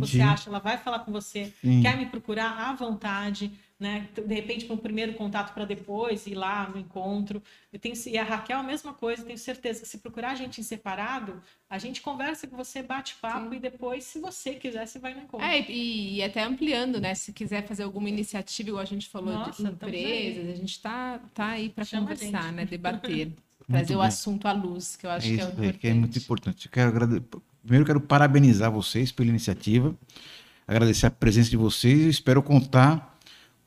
você 0.00 0.20
acha, 0.20 0.48
ela 0.48 0.58
vai 0.58 0.78
falar 0.78 1.00
com 1.00 1.12
você, 1.12 1.52
Sim. 1.60 1.82
quer 1.82 1.96
me 1.96 2.06
procurar 2.06 2.68
à 2.68 2.72
vontade, 2.72 3.52
né? 3.78 4.08
De 4.12 4.34
repente, 4.34 4.64
para 4.64 4.74
um 4.74 4.78
primeiro 4.78 5.14
contato 5.14 5.54
para 5.54 5.64
depois 5.64 6.26
ir 6.26 6.34
lá 6.34 6.68
no 6.68 6.78
encontro. 6.78 7.40
Eu 7.72 7.78
tenho, 7.78 7.94
e 8.06 8.18
a 8.18 8.24
Raquel, 8.24 8.58
a 8.58 8.62
mesma 8.62 8.92
coisa, 8.92 9.24
tenho 9.24 9.38
certeza 9.38 9.82
que 9.82 9.88
se 9.88 9.98
procurar 9.98 10.32
a 10.32 10.34
gente 10.34 10.60
em 10.60 10.64
separado, 10.64 11.40
a 11.70 11.78
gente 11.78 12.00
conversa 12.02 12.48
com 12.48 12.56
você, 12.56 12.82
bate 12.82 13.14
papo 13.20 13.50
Sim. 13.50 13.56
e 13.56 13.60
depois, 13.60 14.04
se 14.04 14.18
você 14.18 14.54
quiser, 14.54 14.86
você 14.86 14.98
vai 14.98 15.14
no 15.14 15.22
encontro. 15.22 15.46
É, 15.46 15.60
e, 15.70 16.16
e, 16.16 16.22
até 16.22 16.42
ampliando, 16.42 17.00
né? 17.00 17.14
Se 17.14 17.32
quiser 17.32 17.66
fazer 17.66 17.84
alguma 17.84 18.08
iniciativa, 18.08 18.68
igual 18.70 18.82
a 18.82 18.86
gente 18.86 19.08
falou, 19.08 19.32
Nossa, 19.32 19.62
de 19.62 19.70
empresas, 19.70 20.48
a 20.48 20.56
gente 20.56 20.72
está 20.72 21.20
tá 21.32 21.46
aí 21.50 21.68
para 21.68 21.86
conversar, 21.86 22.52
né? 22.52 22.64
Debater. 22.64 23.32
trazer 23.68 23.94
o 23.94 24.02
assunto 24.02 24.48
à 24.48 24.52
luz, 24.52 24.96
que 24.96 25.06
eu 25.06 25.10
acho 25.10 25.26
é 25.26 25.36
que 25.36 25.40
é 25.40 25.44
importante. 25.44 25.78
Que 25.78 25.86
é 25.88 25.94
muito 25.94 26.18
importante. 26.18 26.66
Eu 26.66 26.72
quero 26.72 26.88
agradecer. 26.88 27.22
Primeiro, 27.62 27.84
quero 27.84 28.00
parabenizar 28.00 28.72
vocês 28.72 29.12
pela 29.12 29.28
iniciativa, 29.28 29.94
agradecer 30.66 31.06
a 31.06 31.10
presença 31.10 31.50
de 31.50 31.56
vocês 31.56 32.00
e 32.00 32.08
espero 32.08 32.42
contar 32.42 33.17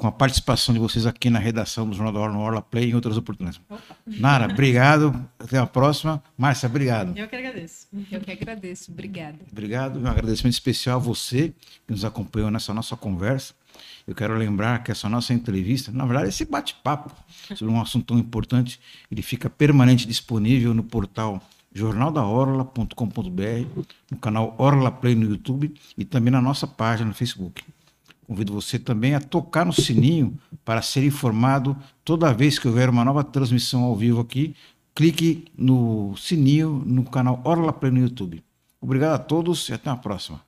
com 0.02 0.08
a 0.08 0.12
participação 0.12 0.74
de 0.74 0.80
vocês 0.80 1.06
aqui 1.06 1.30
na 1.30 1.38
redação 1.38 1.88
do 1.88 1.96
Jornal 1.96 2.12
da 2.12 2.20
Hora, 2.22 2.34
no 2.34 2.40
Orla 2.40 2.60
Play 2.60 2.86
e 2.86 2.90
em 2.90 2.96
outras 2.96 3.18
oportunidades. 3.18 3.62
Opa. 3.70 3.96
Nara, 4.08 4.52
obrigado. 4.52 5.30
Até 5.38 5.60
a 5.60 5.68
próxima. 5.68 6.24
Márcia, 6.36 6.68
obrigado. 6.68 7.16
Eu 7.16 7.28
que 7.28 7.36
agradeço. 7.36 7.88
Eu 8.12 8.20
que 8.20 8.32
agradeço. 8.32 8.92
Obrigada. 8.92 9.38
Obrigado. 9.52 10.00
Um 10.00 10.08
agradecimento 10.08 10.54
especial 10.54 10.96
a 10.96 11.00
você 11.00 11.54
que 11.86 11.94
nos 11.94 12.04
acompanhou 12.04 12.50
nessa 12.50 12.74
nossa 12.74 12.98
conversa. 12.98 13.54
Eu 14.08 14.16
quero 14.16 14.36
lembrar 14.36 14.84
que 14.84 14.92
essa 14.92 15.08
nossa 15.08 15.36
entrevista, 15.36 15.92
na 15.92 16.04
verdade, 16.04 16.30
esse 16.30 16.46
bate-papo 16.46 17.12
sobre 17.56 17.72
um 17.72 17.80
assunto 17.80 18.08
tão 18.08 18.18
importante, 18.18 18.80
ele 19.12 19.22
fica 19.22 19.52
permanente 19.52 20.08
disponível 20.08 20.74
no 20.74 20.82
portal 20.82 21.40
jornaldaorla.com.br, 21.74 23.86
no 24.10 24.18
canal 24.18 24.56
Orla 24.58 24.92
Play 24.92 25.14
no 25.14 25.30
YouTube 25.30 25.72
e 25.96 26.04
também 26.04 26.32
na 26.32 26.42
nossa 26.42 26.66
página 26.66 27.10
no 27.10 27.14
Facebook. 27.14 27.64
Convido 28.32 28.54
você 28.54 28.80
também 28.80 29.14
a 29.14 29.20
tocar 29.20 29.66
no 29.66 29.74
sininho 29.74 30.40
para 30.64 30.82
ser 30.82 31.04
informado 31.06 31.76
toda 32.02 32.34
vez 32.34 32.58
que 32.58 32.66
houver 32.66 32.88
uma 32.88 33.04
nova 33.04 33.26
transmissão 33.26 33.84
ao 33.84 33.94
vivo 33.94 34.22
aqui. 34.22 34.56
Clique 34.96 35.52
no 35.58 36.16
sininho 36.16 36.82
no 36.86 37.04
canal 37.04 37.42
Orla 37.44 37.74
Play 37.74 37.92
no 37.92 38.00
YouTube. 38.00 38.42
Obrigado 38.80 39.16
a 39.16 39.20
todos 39.20 39.68
e 39.68 39.74
até 39.74 39.90
a 39.90 39.98
próxima. 39.98 40.40